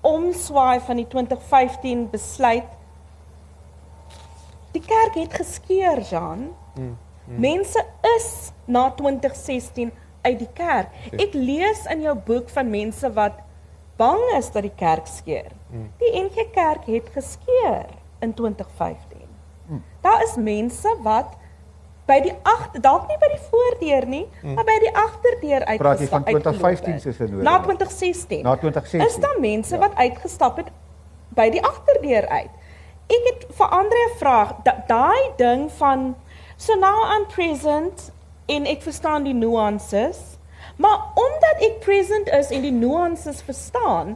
omswaai 0.00 0.80
van 0.80 0.96
die 0.96 1.06
2015 1.06 2.10
besluit 2.10 2.64
die 4.74 4.82
kerk 4.82 5.14
het 5.14 5.34
geskeur, 5.38 6.00
Jean. 6.02 6.48
Mm, 6.74 6.96
mm. 7.26 7.40
Mense 7.40 7.84
is 8.16 8.52
na 8.64 8.90
2016 8.90 9.92
uit 10.22 10.38
die 10.38 10.50
kerk. 10.54 10.88
Ek 11.12 11.34
lees 11.34 11.84
in 11.92 12.00
jou 12.00 12.14
boek 12.26 12.48
van 12.48 12.70
mense 12.70 13.12
wat 13.12 13.42
bang 13.96 14.22
is 14.38 14.50
dat 14.50 14.62
die 14.62 14.74
kerk 14.76 15.06
skeur. 15.06 15.52
Mm. 15.70 15.90
Die 15.98 16.12
NG 16.22 16.50
Kerk 16.54 16.86
het 16.86 17.08
geskeur 17.14 17.86
in 18.20 18.34
2015. 18.34 19.18
Mm. 19.66 19.82
Daar 20.00 20.22
is 20.22 20.36
mense 20.36 20.96
wat 21.02 21.36
by 22.06 22.18
die 22.20 22.34
agter 22.42 22.82
dalk 22.84 23.06
nie 23.08 23.16
by 23.20 23.30
die 23.32 23.42
voordeur 23.48 24.06
nie, 24.06 24.24
mm. 24.42 24.56
maar 24.58 24.66
by 24.68 24.76
die 24.82 24.92
agterdeur 24.92 25.64
uit. 25.64 25.78
Praat 25.80 26.02
jy 26.04 26.08
van 26.12 26.26
2015 26.26 27.00
se 27.00 27.14
se 27.16 27.28
Na 27.32 27.58
2016. 27.64 28.42
Na 28.44 28.56
2016. 28.60 29.06
Is 29.06 29.16
daar 29.24 29.40
mense 29.40 29.74
ja. 29.74 29.80
wat 29.80 29.96
uitgestap 29.96 30.60
het 30.60 30.68
by 31.34 31.48
die 31.54 31.62
agterdeur 31.64 32.28
uit? 32.28 32.60
Ek 33.14 33.26
het 33.30 33.46
vir 33.56 33.68
Andre 33.68 34.04
'n 34.04 34.16
vraag. 34.20 34.54
Daai 34.88 35.32
ding 35.36 35.70
van 35.80 36.14
so 36.64 36.74
now 36.74 37.04
I'm 37.04 37.26
present 37.26 38.10
en 38.48 38.64
ek 38.68 38.82
verstaan 38.84 39.26
die 39.26 39.34
nuances, 39.36 40.20
maar 40.80 41.12
omdat 41.20 41.64
ek 41.68 41.80
present 41.84 42.30
is 42.32 42.52
en 42.54 42.64
die 42.64 42.72
nuances 42.72 43.42
verstaan, 43.44 44.14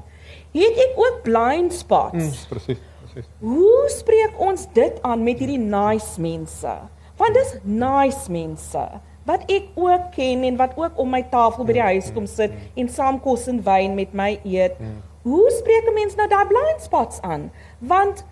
het 0.57 0.81
ek 0.85 0.97
ook 0.97 1.19
blind 1.27 1.75
spots. 1.77 2.15
Mm, 2.17 2.47
presies, 2.53 2.81
presies. 3.03 3.29
Hoe 3.45 3.83
spreek 3.93 4.41
ons 4.41 4.65
dit 4.73 5.03
aan 5.05 5.27
met 5.27 5.43
hierdie 5.43 5.61
nice 5.61 6.17
mense? 6.21 6.73
Want 7.21 7.37
dis 7.37 7.53
nice 7.65 8.33
mense 8.33 8.87
wat 9.29 9.45
ek 9.53 9.69
ook 9.77 10.09
ken 10.15 10.47
en 10.49 10.57
wat 10.57 10.73
ook 10.81 10.97
om 10.97 11.11
my 11.13 11.21
tafel 11.29 11.67
by 11.69 11.75
die 11.77 11.85
huis 11.85 12.09
kom 12.17 12.25
sit 12.31 12.55
en 12.81 12.89
saam 12.89 13.19
kos 13.21 13.45
en 13.53 13.61
wyn 13.67 13.93
met 13.99 14.15
my 14.17 14.39
eet. 14.49 14.79
Hoe 15.29 15.51
spreek 15.53 15.85
'n 15.85 15.95
mens 15.95 16.17
nou 16.17 16.29
daai 16.29 16.47
blind 16.49 16.81
spots 16.81 17.21
aan? 17.21 17.51
Want 17.79 18.25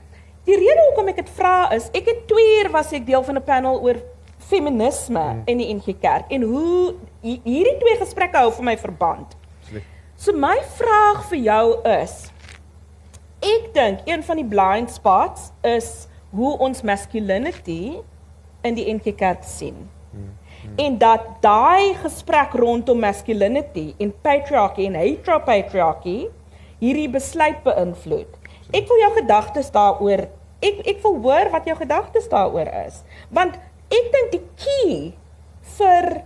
die 0.47 0.57
rede 0.57 0.83
hoekom 0.89 1.11
ek 1.11 1.25
dit 1.25 1.33
vra 1.39 1.57
is, 1.75 1.89
ek 1.97 2.07
het 2.07 2.27
2 2.31 2.53
uur 2.59 2.71
was 2.75 2.93
ek 2.95 3.07
deel 3.07 3.25
van 3.27 3.39
'n 3.39 3.47
panel 3.47 3.81
oor 3.83 3.99
feminisme 4.47 5.21
hmm. 5.21 5.43
in 5.51 5.59
die 5.59 5.69
NG 5.75 5.97
Kerk 6.01 6.31
en 6.31 6.47
hoe 6.47 6.95
hierdie 7.23 7.77
twee 7.81 7.99
gesprekke 7.99 8.39
hou 8.39 8.53
vir 8.55 8.69
my 8.71 8.77
verband. 8.79 9.35
So 10.17 10.33
my 10.33 10.57
vraag 10.79 11.27
vir 11.29 11.41
jou 11.45 11.65
is 11.85 12.15
ek 13.45 13.73
dink 13.75 14.07
een 14.09 14.23
van 14.25 14.41
die 14.41 14.49
blind 14.49 14.93
spots 14.95 15.51
is 15.67 16.09
hoe 16.37 16.55
ons 16.63 16.83
masculinity 16.87 17.99
in 18.65 18.79
die 18.79 18.87
NG 18.95 19.13
Kerk 19.19 19.45
sien. 19.45 19.77
Hmm. 20.13 20.31
Hmm. 20.63 20.79
En 20.87 20.99
dat 20.99 21.27
daai 21.45 21.95
gesprek 22.01 22.57
rondom 22.57 23.03
masculinity 23.03 23.93
en 24.01 24.15
patriarchy 24.23 24.87
en 24.89 24.97
heteropatriarchy 24.99 26.19
hierdie 26.81 27.11
besluit 27.13 27.63
beïnvloed. 27.65 28.41
Ek 28.75 28.89
wil 28.89 29.05
jou 29.05 29.13
gedagtes 29.21 29.71
daaroor 29.75 30.27
ek 30.65 30.83
ek 30.87 31.03
wil 31.05 31.19
hoor 31.25 31.51
wat 31.53 31.67
jou 31.69 31.77
gedagtes 31.77 32.29
daaroor 32.33 32.71
is. 32.87 33.03
Want 33.35 33.59
ek 33.93 34.11
dink 34.15 34.33
die 34.35 34.45
key 34.63 34.97
vir 35.77 36.23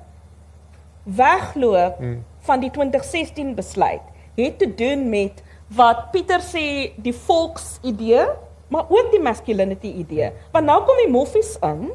wegloop 1.05 1.99
hmm. 1.99 2.20
van 2.47 2.62
die 2.62 2.70
2016 2.70 3.55
besluit 3.59 4.05
het 4.39 4.59
te 4.59 4.68
doen 4.74 5.09
met 5.11 5.43
wat 5.74 6.11
Pieter 6.14 6.43
sê 6.43 6.93
die 6.99 7.14
volksidee, 7.14 8.24
maar 8.70 8.87
ook 8.89 9.11
die 9.12 9.22
masculinity 9.22 9.93
idee. 10.03 10.31
Want 10.55 10.66
nou 10.66 10.78
kom 10.87 10.99
die 11.05 11.11
moffies 11.11 11.57
in 11.66 11.91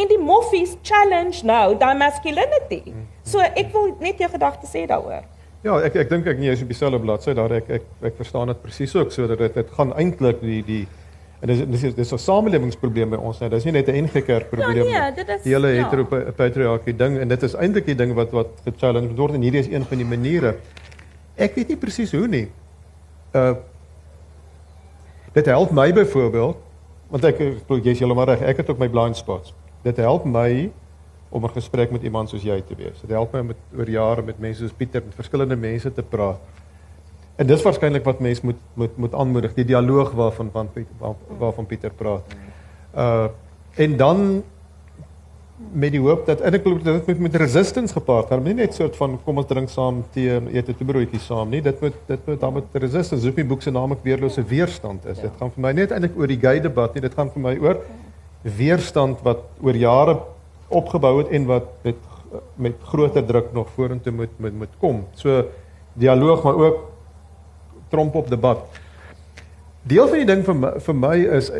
en 0.00 0.08
die 0.08 0.20
moffies 0.20 0.76
challenge 0.86 1.44
nou 1.44 1.74
daai 1.80 1.96
masculinity. 1.98 2.94
So 3.26 3.42
ek 3.44 3.72
wil 3.74 3.94
net 4.00 4.20
jou 4.20 4.30
gedagtes 4.32 4.72
sê 4.72 4.86
daaroor. 4.88 5.26
Ja, 5.60 5.76
ek 5.84 5.98
ek 6.00 6.08
dink 6.08 6.28
ek 6.30 6.38
nie 6.40 6.48
jy's 6.48 6.62
op 6.64 6.70
dieselfde 6.72 7.02
bladsy 7.02 7.34
daar 7.36 7.52
ek 7.52 7.68
ek 7.80 7.88
ek 8.08 8.16
verstaan 8.16 8.48
dit 8.48 8.62
presies 8.62 8.94
ook 8.96 9.12
so 9.12 9.28
dat 9.28 9.42
dit 9.42 9.58
dit 9.58 9.74
gaan 9.76 9.92
eintlik 9.92 10.40
die 10.40 10.62
die 10.64 10.84
en 11.40 11.48
dis 11.48 11.62
dis 11.66 11.82
is 11.88 11.94
dis 11.94 12.12
'n 12.12 12.18
samelewingsprobleem 12.18 13.10
by 13.10 13.16
ons 13.16 13.40
net. 13.40 13.50
Dis 13.50 13.64
nie 13.64 13.72
net 13.72 13.88
'n 13.88 13.94
ingeker 13.94 14.44
probleem 14.44 14.84
nie. 14.84 14.92
Ja, 14.92 15.08
nee, 15.08 15.14
dit 15.14 15.28
is 15.28 15.42
die 15.42 15.52
hele 15.52 15.68
ja. 15.68 15.84
heteropatriargie 15.84 16.96
ding 16.96 17.18
en 17.18 17.28
dit 17.28 17.42
is 17.42 17.54
eintlik 17.54 17.86
die 17.86 17.94
ding 17.94 18.14
wat 18.14 18.30
wat 18.30 18.48
gechallenge 18.64 19.14
word 19.14 19.34
en 19.34 19.42
hierdie 19.42 19.60
is 19.60 19.68
een 19.68 19.84
van 19.84 19.98
die 19.98 20.06
maniere. 20.06 20.56
Ek 21.36 21.54
weet 21.54 21.68
nie 21.68 21.76
presies 21.76 22.12
hoe 22.12 22.26
nie. 22.26 22.48
Uh 23.34 23.54
dit 25.32 25.46
help 25.46 25.70
my 25.70 25.92
byvoorbeeld 25.92 26.56
want 27.08 27.24
ek 27.24 27.38
jy's 27.38 27.98
heeltemal 27.98 28.26
reg. 28.26 28.42
Ek 28.42 28.56
het 28.56 28.70
ook 28.70 28.78
my 28.78 28.88
blind 28.88 29.16
spots 29.16 29.54
dit 29.82 29.96
help 29.96 30.24
my 30.24 30.70
om 31.28 31.44
'n 31.44 31.48
gesprek 31.50 31.90
met 31.90 32.02
iemand 32.02 32.28
soos 32.28 32.42
jy 32.42 32.60
te 32.60 32.74
wees. 32.74 33.00
Dit 33.00 33.10
help 33.10 33.32
my 33.32 33.40
om 33.40 33.54
oor 33.76 33.88
jare 33.88 34.22
met 34.22 34.38
mense 34.38 34.60
soos 34.60 34.72
Pieter 34.72 35.02
met 35.04 35.14
verskillende 35.14 35.56
mense 35.56 35.92
te 35.92 36.02
praat. 36.02 36.40
En 37.40 37.48
dis 37.48 37.62
waarskynlik 37.64 38.04
wat 38.04 38.20
mense 38.20 38.44
moet 38.44 38.58
moet 38.74 38.96
moet 39.00 39.14
aanmoedig, 39.16 39.54
die 39.56 39.64
dialoog 39.72 40.12
waarvan 40.16 40.50
van 40.52 40.68
waar, 40.98 41.14
waarvan 41.40 41.66
Pieter 41.66 41.94
praat. 41.96 42.34
Uh 42.94 43.28
en 43.74 43.96
dan 43.96 44.42
met 45.72 45.92
die 45.92 46.00
hoop 46.00 46.24
dat 46.26 46.40
en 46.40 46.56
ek 46.56 46.64
glo 46.64 46.80
dit 46.82 47.06
moet 47.06 47.20
met 47.28 47.36
resistance 47.40 47.94
gepaard 47.94 48.32
gaan. 48.32 48.42
Nie 48.42 48.56
net 48.58 48.74
soort 48.74 48.96
van 48.96 49.18
kom 49.24 49.38
ons 49.40 49.46
drink 49.46 49.70
saam 49.70 50.02
tee 50.12 50.34
en 50.34 50.48
eet 50.52 50.68
'n 50.68 50.86
broodjie 50.86 51.20
saam 51.20 51.48
nie. 51.48 51.62
Dit 51.62 51.80
moet 51.80 51.96
dit 52.06 52.26
moet 52.26 52.40
dan 52.40 52.52
met 52.52 52.64
resistance. 52.72 53.26
Hoef 53.26 53.36
nie 53.36 53.44
boek 53.44 53.62
se 53.62 53.70
naam 53.70 53.92
ek 53.92 54.02
weerlose 54.02 54.42
weerstand 54.42 55.06
is. 55.06 55.16
Ja. 55.16 55.22
Dit 55.22 55.32
gaan 55.38 55.50
vir 55.50 55.62
my 55.62 55.72
net 55.72 55.90
eintlik 55.90 56.18
oor 56.18 56.26
die 56.26 56.40
gay 56.40 56.60
debat 56.60 56.94
nie. 56.94 57.00
Dit 57.00 57.14
gaan 57.14 57.30
vir 57.30 57.42
my 57.42 57.56
oor 57.58 57.76
weerstand 58.42 59.22
wat 59.22 59.44
oor 59.62 59.76
jare 59.76 60.18
opgebou 60.68 61.18
het 61.18 61.28
en 61.28 61.46
wat 61.46 61.68
met 61.84 61.96
met 62.56 62.74
groter 62.82 63.26
druk 63.26 63.52
nog 63.52 63.68
vorentoe 63.74 64.12
moet 64.12 64.38
moet 64.38 64.54
moet 64.54 64.74
kom. 64.78 65.04
So 65.14 65.44
dialoog 65.94 66.42
maar 66.44 66.54
ook 66.54 66.90
tromp 67.90 68.14
op 68.14 68.30
debat. 68.30 68.64
Deel 69.82 70.08
van 70.08 70.18
die 70.18 70.28
ding 70.28 70.42
vir 70.44 70.54
my, 70.54 70.72
vir 70.80 70.94
my 70.94 71.14
is 71.38 71.50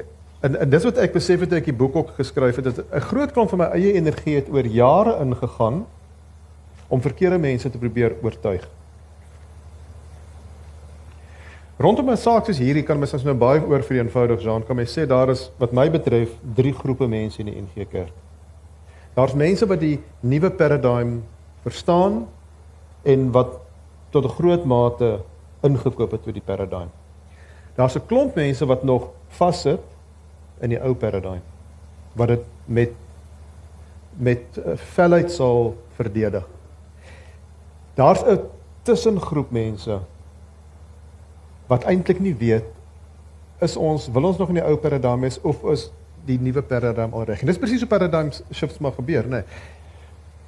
en, 0.40 0.56
en 0.56 0.70
dis 0.70 0.84
wat 0.84 0.98
ek 1.04 1.12
besef 1.12 1.40
het 1.44 1.52
ek 1.52 1.68
die 1.68 1.76
boek 1.76 1.96
ook 1.96 2.12
geskryf 2.16 2.56
het 2.56 2.70
dat 2.70 2.78
'n 2.80 3.06
groot 3.10 3.32
klomp 3.32 3.50
van 3.50 3.58
my 3.58 3.70
eie 3.76 3.92
energie 3.92 4.36
het 4.36 4.48
oor 4.48 4.66
jare 4.66 5.18
ingegaan 5.20 5.86
om 6.88 7.00
verkeerde 7.00 7.38
mense 7.38 7.70
te 7.70 7.78
probeer 7.78 8.16
oortuig. 8.22 8.68
Rondom 11.80 12.10
'n 12.10 12.16
saak 12.16 12.44
soos 12.44 12.58
hierdie 12.58 12.82
kan 12.82 12.98
mens 12.98 13.14
as 13.14 13.24
nou 13.24 13.34
baie 13.34 13.60
oor 13.64 13.82
vir 13.82 13.96
eenvoudig 13.96 14.42
Jean 14.42 14.66
kan 14.66 14.76
mens 14.76 14.98
sê 14.98 15.06
daar 15.06 15.30
is 15.30 15.50
wat 15.58 15.72
my 15.72 15.90
betref 15.90 16.28
drie 16.54 16.72
groepe 16.72 17.06
mense 17.08 17.40
in 17.40 17.46
die 17.46 17.60
NG 17.60 17.88
Kerk. 17.88 18.12
Daar's 19.14 19.34
mense 19.34 19.66
wat 19.66 19.80
die 19.80 19.98
nuwe 20.20 20.50
paradigm 20.50 21.22
verstaan 21.62 22.26
en 23.02 23.32
wat 23.32 23.60
tot 24.10 24.24
'n 24.24 24.28
groot 24.28 24.64
mate 24.64 25.20
ingekoop 25.60 26.10
het 26.10 26.24
met 26.24 26.34
die 26.34 26.44
paradigm. 26.44 26.88
Daar's 27.74 27.96
'n 27.96 28.06
klomp 28.06 28.34
mense 28.34 28.66
wat 28.66 28.82
nog 28.82 29.08
vassit 29.28 29.80
in 30.60 30.68
die 30.68 30.80
ou 30.80 30.94
paradigm 30.94 31.42
wat 32.12 32.28
dit 32.28 32.44
met 32.64 32.90
met 34.16 34.60
felheid 34.76 35.24
eh, 35.24 35.30
sal 35.30 35.76
verdedig. 35.94 36.48
Daar's 37.94 38.22
'n 38.24 38.40
tussengroep 38.82 39.50
mense 39.50 39.98
wat 41.66 41.84
eintlik 41.84 42.20
nie 42.20 42.34
weet 42.34 42.64
is 43.58 43.76
ons 43.76 44.08
wil 44.08 44.24
ons 44.24 44.36
nog 44.36 44.48
in 44.48 44.54
die 44.54 44.64
ou 44.64 44.76
paradigm 44.76 45.24
is 45.24 45.40
of 45.40 45.64
is 45.64 45.90
die 46.24 46.40
nuwe 46.40 46.62
paradigm 46.62 47.12
al 47.12 47.24
reg. 47.24 47.40
En 47.40 47.46
dis 47.46 47.58
presies 47.58 47.80
hoe 47.80 47.88
paradigm 47.88 48.30
shifts 48.52 48.78
maar 48.78 48.92
gebeur, 48.92 49.24
nê. 49.24 49.28
Nee. 49.28 49.44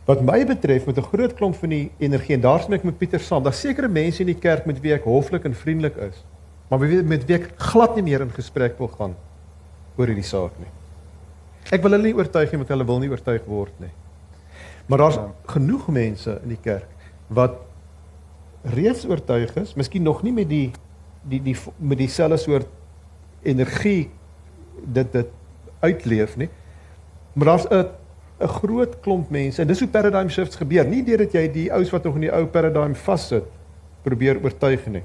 Wat 0.04 0.22
my 0.26 0.40
betref 0.46 0.86
met 0.86 0.98
'n 0.98 1.02
groot 1.02 1.34
klomp 1.34 1.54
van 1.54 1.68
die 1.68 1.90
energie 1.98 2.34
en 2.34 2.40
daar's 2.40 2.68
net 2.68 2.82
met 2.82 2.98
Pieter 2.98 3.20
saam. 3.20 3.42
Daar's 3.42 3.60
sekere 3.60 3.88
mense 3.88 4.20
in 4.20 4.26
die 4.26 4.38
kerk 4.38 4.66
met 4.66 4.80
wie 4.80 4.92
ek 4.92 5.04
hoflik 5.04 5.44
en 5.44 5.54
vriendelik 5.54 5.96
is, 5.96 6.24
maar 6.68 6.78
wie 6.78 6.88
weet 6.88 7.06
met 7.06 7.24
wie 7.24 7.36
ek 7.36 7.50
glad 7.56 7.94
nie 7.94 8.02
meer 8.02 8.20
in 8.20 8.30
gesprek 8.30 8.78
wil 8.78 8.88
gaan 8.88 9.14
oor 9.96 10.06
hierdie 10.06 10.24
saak 10.24 10.58
nie. 10.58 10.70
Ek 11.70 11.82
wil 11.82 11.90
hulle 11.90 12.02
nie 12.02 12.14
oortuig 12.14 12.50
nie, 12.50 12.58
want 12.58 12.68
hulle 12.68 12.84
wil 12.84 12.98
nie 12.98 13.10
oortuig 13.10 13.44
word 13.46 13.80
nie. 13.80 13.92
Maar 14.86 14.98
daar's 14.98 15.14
ja. 15.14 15.28
genoeg 15.46 15.88
mense 15.88 16.40
in 16.42 16.48
die 16.48 16.60
kerk 16.62 16.88
wat 17.32 17.60
reeds 18.62 19.06
oortuig 19.06 19.54
is, 19.56 19.74
miskien 19.74 20.02
nog 20.02 20.22
nie 20.22 20.32
met 20.32 20.48
die 20.48 20.72
die 21.22 21.42
die 21.42 21.56
met 21.78 21.98
dieselfde 21.98 22.36
soort 22.36 22.68
energie 23.42 24.10
dit 24.84 25.12
dit 25.12 25.28
uitleef 25.80 26.36
nie. 26.36 26.48
Maar 27.32 27.46
daar's 27.46 27.66
'n 27.70 27.86
'n 28.42 28.48
groot 28.48 29.00
klomp 29.00 29.30
mense 29.30 29.62
en 29.62 29.68
dis 29.68 29.80
hoe 29.80 29.88
paradigm 29.88 30.28
shifts 30.28 30.56
gebeur. 30.56 30.86
Nie 30.88 31.02
deurdat 31.06 31.32
jy 31.32 31.46
die 31.52 31.72
ouens 31.72 31.90
wat 31.90 32.04
nog 32.04 32.14
in 32.14 32.26
die 32.26 32.34
ou 32.34 32.46
paradigm 32.46 32.94
vassit 32.94 33.44
probeer 34.02 34.40
oortuig 34.42 34.86
nie. 34.86 35.04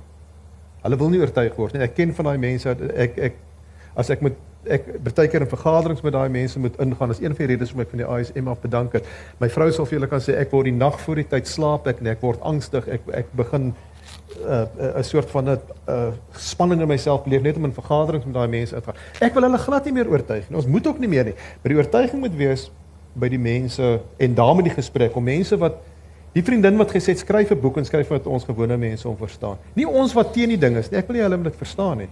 Hulle 0.81 0.97
wil 0.97 1.09
nie 1.09 1.21
oortuig 1.21 1.55
word 1.55 1.73
nie. 1.73 1.83
Ek 1.85 1.95
ken 1.95 2.13
van 2.13 2.31
daai 2.31 2.38
mense 2.38 2.75
ek 2.95 3.17
ek 3.17 3.33
as 3.97 4.09
ek 4.13 4.21
met 4.21 4.38
ek 4.67 4.88
baie 5.03 5.29
keer 5.31 5.45
in 5.45 5.49
vergaderings 5.49 6.03
met 6.03 6.13
daai 6.13 6.29
mense 6.29 6.59
moet 6.59 6.75
ingaan. 6.83 7.13
Dis 7.13 7.21
een 7.21 7.35
van 7.35 7.45
die 7.45 7.51
redes 7.53 7.71
hoekom 7.71 7.85
ek 7.85 7.93
van 7.93 8.01
die 8.03 8.07
ISM 8.21 8.47
af 8.51 8.63
bedank 8.63 8.97
het. 8.97 9.05
My 9.39 9.49
vrou 9.49 9.69
sal 9.71 9.85
vir 9.85 9.99
julle 9.99 10.09
kan 10.11 10.23
sê 10.23 10.35
ek 10.41 10.51
word 10.51 10.69
die 10.69 10.75
nag 10.75 10.99
voor 11.03 11.21
die 11.21 11.27
tyd 11.29 11.47
slaap 11.47 11.88
ek 11.88 12.01
en 12.03 12.11
ek 12.13 12.25
word 12.25 12.41
angstig. 12.41 12.89
Ek 12.97 13.07
ek 13.21 13.31
begin 13.38 13.73
'n 14.38 14.67
uh, 14.79 15.03
soort 15.03 15.29
van 15.31 15.49
'n 15.49 15.59
uh, 15.89 16.11
spanning 16.35 16.81
in 16.81 16.88
myself 16.88 17.23
beleef 17.23 17.41
net 17.41 17.57
om 17.57 17.65
in 17.65 17.73
vergaderings 17.73 18.25
met 18.25 18.33
daai 18.33 18.47
mense 18.47 18.75
uit 18.75 18.83
te 18.83 18.91
gaan. 18.91 19.01
Ek 19.19 19.33
wil 19.33 19.43
hulle 19.43 19.57
glad 19.57 19.85
nie 19.85 19.93
meer 19.93 20.09
oortuig 20.09 20.49
nie. 20.49 20.57
Ons 20.57 20.67
moet 20.67 20.88
ook 20.88 20.99
nie 20.99 21.07
meer 21.09 21.23
nie. 21.23 21.33
Maar 21.61 21.73
die 21.73 21.77
oortuiging 21.77 22.21
moet 22.21 22.35
wees 22.35 22.71
by 23.20 23.30
die 23.30 23.39
mense 23.41 23.99
en 24.18 24.36
daarmee 24.38 24.63
die 24.70 24.74
gesprek 24.76 25.15
om 25.15 25.24
mense 25.24 25.57
wat 25.57 25.80
die 26.34 26.43
vriendin 26.45 26.78
wat 26.78 26.91
gesê 26.93 27.13
het 27.15 27.20
skryf 27.24 27.51
'n 27.51 27.59
boek 27.59 27.78
en 27.78 27.86
skryf 27.86 28.07
wat 28.13 28.28
ons 28.28 28.43
gewone 28.45 28.78
mense 28.78 29.07
om 29.09 29.18
verstaan. 29.18 29.57
Nie 29.74 29.88
ons 29.88 30.13
wat 30.13 30.34
teen 30.34 30.49
die 30.49 30.57
ding 30.57 30.76
is 30.78 30.89
nie. 30.91 30.99
Ek 30.99 31.07
wil 31.07 31.15
nie 31.15 31.24
hulle 31.24 31.38
moet 31.38 31.49
dit 31.51 31.55
verstaan 31.55 31.97
nie. 31.97 32.09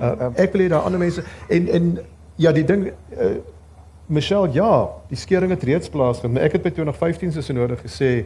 Uh, 0.00 0.30
ek 0.36 0.52
wil 0.52 0.60
hê 0.62 0.68
daar 0.68 0.82
ander 0.82 0.98
mense 0.98 1.22
en 1.48 1.68
en 1.68 1.98
ja, 2.36 2.52
die 2.52 2.64
ding 2.64 2.86
uh, 2.86 3.26
Michelle, 4.08 4.48
ja, 4.52 4.88
die 5.08 5.16
skering 5.16 5.50
het 5.50 5.62
reeds 5.62 5.88
plaasgevind, 5.88 6.34
maar 6.34 6.42
ek 6.42 6.52
het 6.52 6.62
by 6.62 6.70
2015 6.70 7.32
se 7.32 7.42
synode 7.42 7.76
gesê 7.76 8.24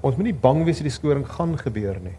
ons 0.00 0.16
moet 0.16 0.24
nie 0.24 0.34
bang 0.34 0.64
wees 0.64 0.76
dat 0.76 0.84
die 0.88 0.90
skering 0.94 1.26
gaan 1.28 1.58
gebeur 1.58 2.00
nie. 2.02 2.14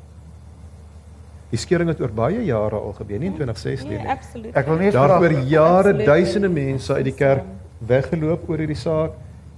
Die 1.50 1.58
skering 1.60 1.90
het 1.90 2.02
oor 2.02 2.12
baie 2.12 2.44
jare 2.46 2.76
al 2.76 2.94
gebeur, 2.94 3.20
nie 3.20 3.28
in 3.32 3.36
2016 3.36 3.90
Nee, 3.90 3.98
nie. 4.00 4.08
absoluut. 4.12 4.56
Ek 4.56 4.66
wil 4.68 4.78
net 4.78 4.94
Daar 4.94 5.10
vra 5.10 5.20
oor 5.20 5.32
jare 5.48 5.78
Absoluut. 5.94 6.06
duisende 6.06 6.50
mense 6.50 6.94
uit 6.94 7.04
die 7.06 7.14
kerk 7.14 7.44
weggeloop 7.80 8.50
oor 8.50 8.58
hierdie 8.58 8.80
saak. 8.80 9.12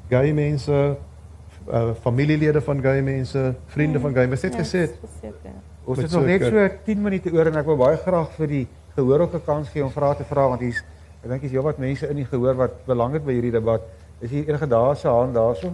Gay 0.09 0.33
mense, 0.33 0.97
uh, 1.69 1.91
familielede 2.01 2.61
van 2.61 2.81
gay 2.81 3.01
mense, 3.01 3.55
vriende 3.67 3.99
van 3.99 4.13
gay 4.13 4.27
mense 4.27 4.45
het 4.45 4.55
Ja, 4.55 4.63
gesê. 4.63 4.89
Ons 5.85 6.01
het 6.01 6.11
nog 6.11 6.25
net 6.25 6.43
so 6.45 6.69
10 6.85 7.01
minute 7.01 7.31
oor 7.33 7.49
en 7.49 7.57
ek 7.57 7.65
wil 7.65 7.77
baie 7.77 7.97
graag 7.97 8.31
vir 8.37 8.47
die 8.47 8.65
gehoor 8.95 9.25
ook 9.25 9.33
'n 9.33 9.45
kans 9.45 9.69
gee 9.69 9.83
om 9.83 9.91
vrae 9.91 10.15
te 10.15 10.23
vra 10.23 10.47
want 10.47 10.61
hier's 10.61 10.83
ek 11.23 11.29
dink 11.29 11.41
hier's 11.41 11.53
heelwat 11.53 11.77
mense 11.77 12.09
in 12.09 12.15
die 12.15 12.25
gehoor 12.25 12.55
wat 12.55 12.85
belang 12.85 13.13
het 13.13 13.25
by 13.25 13.33
hierdie 13.33 13.51
debat. 13.51 13.81
Is 14.19 14.29
hier 14.29 14.47
enige 14.47 14.67
daar 14.67 14.95
se 14.95 15.07
hand 15.07 15.33
daarso? 15.33 15.73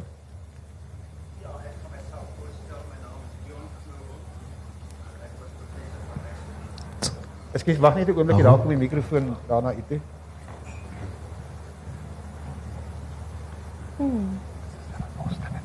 Ekskuus, 7.56 7.78
wag 7.78 7.96
net 7.96 8.08
'n 8.08 8.18
oombliekie, 8.18 8.43
daar 8.43 8.58
kom 8.60 8.70
die 8.70 8.78
mikrofoon 8.78 9.36
daarna 9.48 9.70
uit 9.70 9.88
toe. 9.88 10.00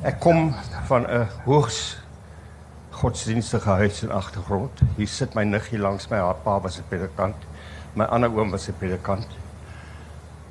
Ek 0.01 0.15
kom 0.17 0.55
van 0.89 1.03
'n 1.05 1.27
hoogs 1.45 1.97
godsdienstige 2.89 3.69
huis 3.69 4.01
en 4.01 4.11
agtergrond. 4.11 4.79
Hier 4.97 5.07
sit 5.07 5.35
my 5.35 5.43
niggie 5.43 5.77
langs 5.77 6.07
my. 6.09 6.17
Haar 6.17 6.39
pa 6.41 6.59
was 6.59 6.77
'n 6.79 6.83
predikant. 6.89 7.35
My 7.93 8.05
ander 8.05 8.29
oom 8.29 8.49
was 8.49 8.67
'n 8.67 8.73
predikant. 8.79 9.27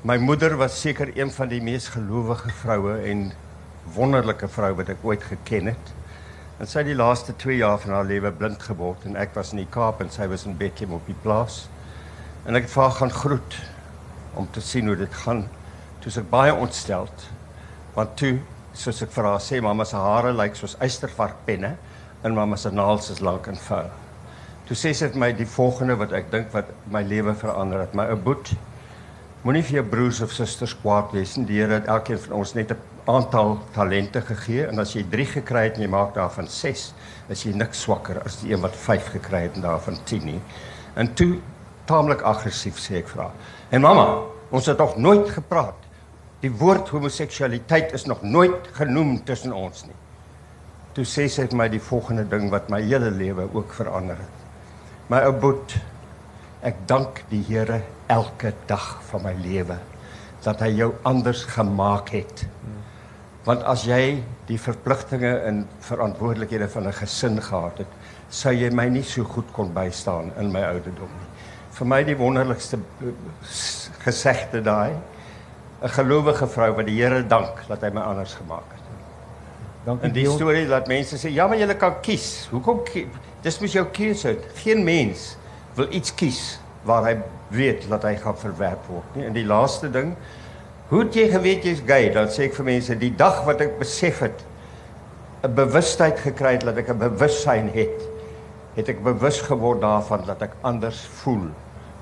My 0.03 0.16
moeder 0.16 0.57
was 0.57 0.80
seker 0.80 1.18
een 1.18 1.32
van 1.32 1.48
die 1.48 1.62
mees 1.62 1.88
gelowige 1.88 2.51
vroue 2.51 3.01
en 3.03 3.32
wonderlike 3.94 4.48
vrou 4.48 4.74
wat 4.74 4.88
ek 4.88 5.03
ooit 5.03 5.22
geken 5.22 5.66
het. 5.66 5.92
En 6.59 6.66
sy 6.66 6.78
het 6.78 6.86
die 6.86 6.94
laaste 6.94 7.36
2 7.36 7.57
jaar 7.57 7.78
van 7.78 7.90
haar 7.90 8.05
lewe 8.05 8.32
blind 8.32 8.62
geword 8.62 9.05
en 9.05 9.16
ek 9.16 9.34
was 9.34 9.51
in 9.51 9.57
die 9.57 9.70
Kaap 9.70 10.01
en 10.01 10.11
sy 10.11 10.28
was 10.28 10.44
in 10.44 10.57
Bethlehem 10.57 10.94
op 10.94 11.07
die 11.07 11.20
plaas. 11.22 11.68
En 12.46 12.55
ek 12.55 12.62
het 12.62 12.70
vir 12.70 12.82
haar 12.82 12.92
gaan 12.92 13.11
groet 13.11 13.59
om 14.34 14.48
te 14.51 14.61
sien 14.61 14.86
hoe 14.86 14.96
dit 14.96 15.14
gaan. 15.14 15.48
Toe 15.98 16.07
is 16.07 16.16
ek 16.16 16.30
baie 16.30 16.55
ontsteld 16.55 17.30
want 17.94 18.16
toe 18.16 18.38
soos 18.75 19.03
ek 19.03 19.11
vir 19.14 19.25
haar 19.25 19.43
sê 19.43 19.61
mamma 19.61 19.85
se 19.85 19.97
hare 19.97 20.33
lyk 20.33 20.57
soos 20.57 20.77
eystervarkpenne 20.81 21.77
en 22.25 22.35
mamma 22.35 22.57
se 22.57 22.71
naels 22.71 23.11
is 23.11 23.23
lank 23.25 23.49
en 23.49 23.59
vuil. 23.68 23.91
Toe 24.68 24.77
sê 24.79 24.93
sy 24.95 25.09
vir 25.11 25.18
my 25.18 25.31
die 25.35 25.49
volgende 25.49 25.97
wat 25.99 26.12
ek 26.14 26.31
dink 26.31 26.53
wat 26.55 26.68
my 26.95 27.03
lewe 27.03 27.35
verander 27.35 27.81
het. 27.83 27.95
My 27.99 28.07
ou 28.12 28.18
boet 28.29 28.53
moenie 29.43 29.64
vir 29.66 29.81
jou 29.81 29.87
broers 29.91 30.21
of 30.23 30.35
susters 30.37 30.77
kwaad 30.83 31.11
wees 31.16 31.37
nie. 31.37 31.47
Die 31.49 31.59
Here 31.59 31.81
het 31.81 31.89
elkeen 31.91 32.21
van 32.23 32.37
ons 32.39 32.55
net 32.55 32.71
'n 32.71 32.79
aantal 33.11 33.59
talente 33.75 34.21
gegee 34.21 34.68
en 34.68 34.79
as 34.79 34.95
jy 34.95 35.03
3 35.11 35.27
gekry 35.27 35.64
het 35.64 35.75
en 35.77 35.83
jy 35.83 35.89
maak 35.89 36.14
daarvan 36.14 36.47
6, 36.47 36.93
is 37.29 37.43
jy 37.45 37.53
niks 37.53 37.81
swakker 37.83 38.23
as 38.25 38.37
die 38.43 38.53
een 38.53 38.61
wat 38.61 38.77
5 38.77 39.11
gekry 39.12 39.43
het 39.43 39.57
en 39.57 39.62
daarvan 39.62 39.99
10 40.05 40.25
nie. 40.25 40.41
En 40.95 41.14
toe 41.14 41.41
taamlik 41.87 42.23
aggressief 42.23 42.79
sê 42.79 42.97
ek 43.01 43.09
vir 43.09 43.23
haar. 43.23 43.33
En 43.71 43.81
mamma, 43.81 44.23
ons 44.51 44.66
het 44.66 44.79
nog 44.79 44.97
nooit 44.97 45.29
gepraat. 45.29 45.89
Die 46.41 46.53
woord 46.57 46.88
homoseksualiteit 46.88 47.93
is 47.93 48.07
nog 48.09 48.22
nooit 48.22 48.68
genoem 48.72 49.18
tussen 49.28 49.53
ons 49.53 49.84
nie. 49.84 49.97
Toe 50.97 51.05
sê 51.05 51.26
sy 51.28 51.45
vir 51.51 51.59
my 51.61 51.66
die 51.68 51.82
volgende 51.84 52.24
ding 52.30 52.49
wat 52.53 52.70
my 52.72 52.80
hele 52.80 53.11
lewe 53.12 53.45
ook 53.53 53.74
verander 53.76 54.16
het. 54.16 54.47
My 55.12 55.20
ou 55.28 55.34
boet, 55.36 55.74
ek 56.64 56.80
dank 56.88 57.20
die 57.28 57.43
Here 57.45 57.82
elke 58.09 58.55
dag 58.70 58.88
van 59.11 59.26
my 59.28 59.34
lewe 59.43 59.76
dat 60.41 60.62
hy 60.64 60.70
jou 60.78 60.95
anders 61.05 61.45
gemaak 61.45 62.14
het. 62.16 62.47
Want 63.45 63.64
as 63.68 63.84
jy 63.84 64.22
die 64.49 64.59
verpligtinge 64.61 65.34
en 65.45 65.66
verantwoordelikhede 65.84 66.68
van 66.72 66.88
'n 66.88 66.97
gesin 67.03 67.36
gehad 67.36 67.84
het, 67.84 67.93
sou 68.30 68.53
jy 68.53 68.70
my 68.70 68.88
nie 68.88 69.05
so 69.05 69.24
goed 69.24 69.53
kon 69.53 69.74
bystaan 69.74 70.32
in 70.38 70.53
my 70.53 70.62
ouderdom 70.62 71.12
nie. 71.20 71.28
Vir 71.72 71.86
my 71.86 72.03
die 72.05 72.16
wonderlikste 72.16 72.76
eh, 72.76 73.12
gesegde 74.05 74.62
daai 74.62 74.97
'n 75.83 75.89
gelowige 75.89 76.47
vrou 76.47 76.72
wat 76.76 76.87
die 76.87 77.03
Here 77.03 77.26
dank 77.26 77.62
dat 77.68 77.81
hy 77.81 77.91
my 77.93 78.01
anders 78.01 78.35
gemaak 78.35 78.68
het. 78.72 78.81
Dankie. 79.85 80.07
In 80.09 80.12
die 80.12 80.22
Dion. 80.22 80.35
storie 80.37 80.66
laat 80.66 80.87
mense 80.87 81.16
sê, 81.16 81.31
ja, 81.33 81.47
maar 81.47 81.57
jy 81.57 81.74
kan 81.74 82.01
kies. 82.01 82.49
Hoekom 82.51 82.83
kie- 82.85 83.09
dis 83.43 83.59
mos 83.61 83.72
jou 83.72 83.87
keuse. 83.87 84.37
Geen 84.55 84.85
mens 84.85 85.37
wil 85.74 85.87
iets 85.91 86.14
kies 86.14 86.61
waar 86.83 87.05
hy 87.05 87.16
weet 87.49 87.89
dat 87.89 88.03
hy 88.03 88.16
gaan 88.16 88.37
verwerp 88.37 88.87
word 88.89 89.16
nie. 89.16 89.24
En 89.26 89.33
die 89.33 89.45
laaste 89.45 89.91
ding, 89.91 90.14
hoe 90.89 91.03
het 91.05 91.14
jy 91.14 91.28
geweet 91.31 91.64
jy's 91.64 91.81
gay? 91.87 92.11
Dan 92.12 92.28
sê 92.28 92.43
ek 92.45 92.55
vir 92.55 92.64
mense, 92.64 92.99
die 92.99 93.14
dag 93.16 93.45
wat 93.45 93.61
ek 93.61 93.78
besef 93.78 94.18
het 94.20 94.45
'n 95.45 95.55
bewustheid 95.55 96.18
gekry 96.20 96.53
het 96.53 96.61
dat 96.64 96.76
ek 96.76 96.89
'n 96.89 96.99
bewussyn 96.99 97.70
het, 97.72 98.03
het 98.76 98.89
ek 98.89 99.03
bewus 99.03 99.41
geword 99.41 99.81
daarvan 99.81 100.20
dat 100.26 100.43
ek 100.43 100.53
anders 100.61 101.09
voel. 101.22 101.49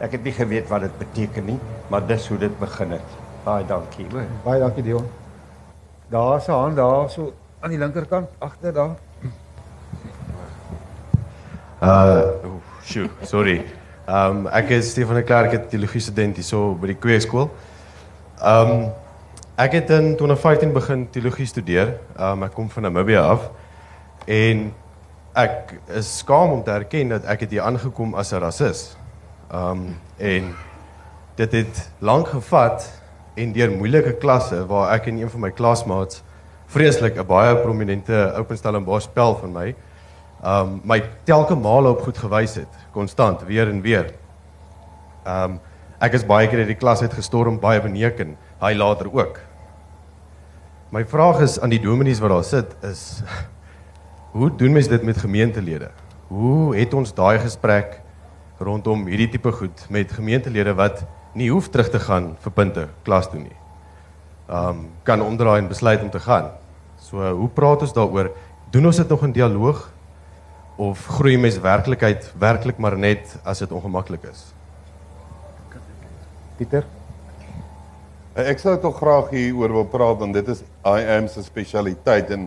Ek 0.01 0.12
het 0.12 0.22
nie 0.24 0.33
geweet 0.33 0.68
wat 0.68 0.81
dit 0.81 0.99
beteken 0.99 1.45
nie, 1.45 1.59
maar 1.89 2.07
dis 2.07 2.26
hoe 2.29 2.39
dit 2.39 2.59
begin 2.59 2.91
het. 2.91 3.28
Baie 3.45 3.66
dankie, 3.66 4.07
hoor. 4.11 4.26
Baie 4.45 4.61
dankie 4.61 4.82
Dion. 4.82 5.07
Daar 6.09 6.41
se 6.41 6.51
hand 6.51 6.76
daarso 6.76 7.32
aan 7.61 7.70
die 7.70 7.78
linkerkant 7.78 8.28
agter 8.39 8.72
daar. 8.72 8.97
Uh, 11.82 12.22
oh, 12.45 12.62
sjoe, 12.82 13.09
sorry. 13.22 13.64
Um 14.09 14.47
ek 14.57 14.70
is 14.72 14.91
Stefan 14.91 15.18
de 15.18 15.22
Klerk, 15.22 15.53
ek 15.53 15.66
teologie 15.68 16.01
student 16.01 16.39
hierso 16.41 16.72
by 16.80 16.89
die 16.95 16.97
Kweekskool. 16.97 17.51
Um 18.41 18.89
ek 19.61 19.74
het 19.76 19.91
in 19.93 20.14
2015 20.16 20.72
begin 20.72 21.03
teologie 21.12 21.47
studeer. 21.47 21.93
Um 22.16 22.47
ek 22.47 22.55
kom 22.57 22.70
van 22.72 22.89
Namibië 22.89 23.20
af 23.20 23.51
en 24.24 24.70
ek 25.39 25.74
is 26.01 26.09
skaam 26.22 26.57
om 26.57 26.62
te 26.64 26.72
erken 26.72 27.12
dat 27.12 27.28
ek 27.28 27.45
het 27.45 27.53
hier 27.53 27.66
aangekom 27.68 28.16
as 28.16 28.32
'n 28.32 28.41
rasis. 28.41 28.97
Um 29.53 29.93
en 30.16 30.55
dit 31.36 31.53
het 31.53 31.91
lank 32.01 32.32
gevat 32.32 32.89
en 33.39 33.53
deur 33.55 33.70
moeilike 33.70 34.16
klasse 34.22 34.64
waar 34.66 34.93
ek 34.97 35.07
en 35.11 35.20
een 35.22 35.30
van 35.30 35.47
my 35.47 35.51
klasmaats 35.55 36.22
vreeslik 36.68 37.16
'n 37.16 37.26
baie 37.26 37.57
prominente 37.57 38.34
Openstellenbosch 38.36 39.09
spel 39.09 39.36
van 39.36 39.53
my 39.53 39.74
um 40.45 40.80
my 40.84 41.03
telke 41.24 41.55
male 41.55 41.89
op 41.89 42.01
goed 42.01 42.18
gewys 42.18 42.55
het, 42.55 42.74
konstant 42.93 43.43
weer 43.43 43.68
en 43.68 43.80
weer. 43.80 44.12
Um 45.26 45.61
ek 46.01 46.14
is 46.14 46.26
baie 46.26 46.47
keer 46.49 46.61
uit 46.62 46.70
die 46.70 46.78
klas 46.78 47.03
uit 47.03 47.12
gestorm, 47.12 47.59
baie 47.59 47.80
beneken, 47.82 48.36
hy 48.61 48.74
later 48.74 49.09
ook. 49.11 49.41
My 50.91 51.05
vraag 51.05 51.41
is 51.41 51.59
aan 51.61 51.70
die 51.70 51.82
dominees 51.82 52.20
wat 52.20 52.30
daar 52.30 52.45
sit 52.45 52.76
is 52.82 53.22
hoe 54.36 54.51
doen 54.57 54.72
mens 54.72 54.89
dit 54.89 55.03
met 55.03 55.18
gemeentelede? 55.18 55.91
Hoe 56.28 56.76
het 56.76 56.95
ons 56.95 57.14
daai 57.14 57.39
gesprek 57.39 58.01
rondom 58.59 59.07
hierdie 59.07 59.28
tipe 59.28 59.53
goed 59.53 59.86
met 59.91 60.12
gemeentelede 60.12 60.74
wat 60.74 61.05
nie 61.35 61.51
hoef 61.51 61.68
terug 61.68 61.91
te 61.91 62.01
gaan 62.01 62.37
vir 62.43 62.53
punte 62.53 62.89
klas 63.05 63.29
toe 63.31 63.41
nie. 63.41 63.57
Um 64.49 64.89
kan 65.05 65.22
omdraai 65.22 65.59
en 65.59 65.68
besluit 65.68 66.03
om 66.03 66.11
te 66.11 66.20
gaan. 66.20 66.51
So 67.01 67.22
hoe 67.41 67.49
praat 67.49 67.83
ons 67.85 67.93
daaroor? 67.93 68.33
Doen 68.70 68.87
ons 68.87 68.97
dit 68.97 69.09
nog 69.09 69.24
in 69.24 69.33
dialoog 69.33 69.89
of 70.79 71.07
groei 71.18 71.39
mens 71.39 71.59
werklikheid 71.59 72.31
werklik 72.39 72.79
maar 72.79 72.97
net 72.99 73.37
as 73.45 73.59
dit 73.59 73.72
ongemaklik 73.72 74.29
is? 74.31 74.45
Pieter. 76.59 76.87
Ek 78.39 78.61
sou 78.62 78.76
tog 78.79 78.97
graag 79.01 79.33
hieroor 79.35 79.72
wil 79.81 79.89
praat 79.91 80.20
want 80.22 80.37
dit 80.37 80.49
is 80.53 80.62
I 80.87 81.03
am 81.16 81.26
se 81.31 81.43
spesialiteit 81.43 82.31
en 82.35 82.47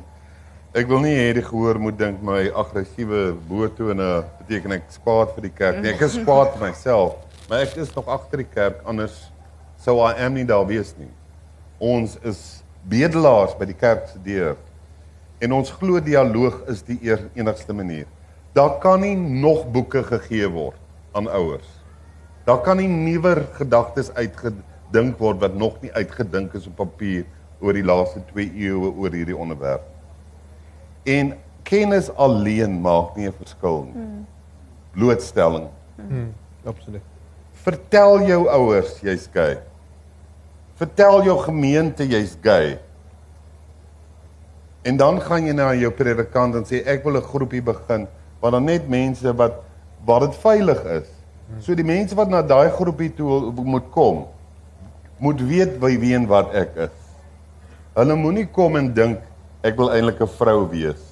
ek 0.71 0.87
wil 0.87 1.01
nie 1.03 1.17
hê 1.17 1.33
die 1.35 1.43
gehoor 1.43 1.79
moet 1.83 1.97
dink 1.99 2.21
my 2.23 2.45
aggressiewe 2.55 3.33
boetone 3.49 4.21
beteken 4.39 4.77
ek 4.77 4.87
spaat 4.95 5.33
vir 5.35 5.47
die 5.49 5.53
kerk 5.57 5.81
nie. 5.81 5.91
Ek 5.91 6.05
is 6.07 6.15
spaat 6.15 6.55
myself, 6.61 7.17
maar 7.51 7.65
ek 7.65 7.73
is 7.83 7.89
nog 7.91 8.07
agter 8.07 8.39
die 8.39 8.47
kerk 8.47 8.77
anders 8.87 9.25
sou 9.83 9.97
I 9.99 10.13
am 10.23 10.37
nie 10.37 10.45
daar 10.47 10.63
wees 10.69 10.93
nie. 10.95 11.09
Ons 11.83 12.13
is 12.23 12.61
bedelaars 12.87 13.57
by 13.59 13.67
die 13.67 13.75
kerk 13.75 14.05
se 14.07 14.21
deur. 14.23 14.55
En 15.43 15.57
ons 15.57 15.73
glo 15.81 15.99
dialoog 15.99 16.61
is 16.71 16.79
die 16.87 16.95
enigste 17.35 17.75
manier. 17.75 18.07
Daar 18.55 18.77
kan 18.79 19.03
nie 19.03 19.17
nog 19.17 19.65
boeke 19.73 19.99
gegee 20.07 20.47
word 20.53 20.79
aan 21.17 21.27
ouers. 21.27 21.67
Daar 22.47 22.61
kan 22.63 22.79
nie 22.79 22.87
nuwer 22.87 23.43
gedagtes 23.59 24.13
uitgedink 24.15 25.19
word 25.19 25.43
wat 25.43 25.59
nog 25.59 25.75
nie 25.83 25.91
uitgedink 25.91 26.55
is 26.55 26.71
op 26.71 26.79
papier 26.79 27.27
oor 27.59 27.75
die 27.75 27.83
laaste 27.83 28.23
2 28.31 28.47
eeue 28.47 28.95
oor 28.95 29.11
hierdie 29.11 29.35
onderwerp. 29.37 29.83
En 31.03 31.35
kennis 31.67 32.07
alleen 32.15 32.79
maak 32.79 33.17
nie 33.17 33.27
'n 33.27 33.35
verskil 33.43 33.83
nie. 33.91 34.25
Blootstelling. 34.95 35.67
Absoluut. 36.63 37.10
Vertel 37.61 38.23
jou 38.25 38.45
ouers 38.49 38.95
jy's 39.05 39.27
gay. 39.33 39.59
Vertel 40.81 41.23
jou 41.27 41.35
gemeente 41.43 42.07
jy's 42.09 42.33
gay. 42.41 42.79
En 44.81 44.97
dan 44.97 45.19
gaan 45.21 45.45
jy 45.45 45.53
na 45.53 45.67
jou 45.77 45.91
predikant 45.93 46.57
en 46.57 46.65
sê 46.65 46.81
ek 46.85 47.05
wil 47.05 47.17
'n 47.17 47.29
groepie 47.29 47.61
begin 47.61 48.07
waar 48.41 48.51
dan 48.51 48.65
net 48.65 48.89
mense 48.89 49.33
wat 49.37 49.61
waar 50.05 50.25
dit 50.25 50.35
veilig 50.35 50.81
is. 50.85 51.09
So 51.59 51.75
die 51.75 51.85
mense 51.85 52.15
wat 52.15 52.29
na 52.29 52.41
daai 52.41 52.69
groepie 52.69 53.13
toe 53.13 53.51
moet 53.51 53.91
kom 53.91 54.25
moet 55.19 55.41
weet 55.41 55.77
wie 55.77 55.99
wie 55.99 56.15
en 56.15 56.25
wat 56.25 56.53
ek 56.53 56.75
is. 56.89 56.97
Hulle 57.93 58.15
moenie 58.15 58.47
kom 58.47 58.75
en 58.75 58.93
dink 58.93 59.19
ek 59.61 59.77
wil 59.77 59.91
eintlik 59.93 60.21
'n 60.21 60.27
vrou 60.27 60.65
wees 60.71 61.03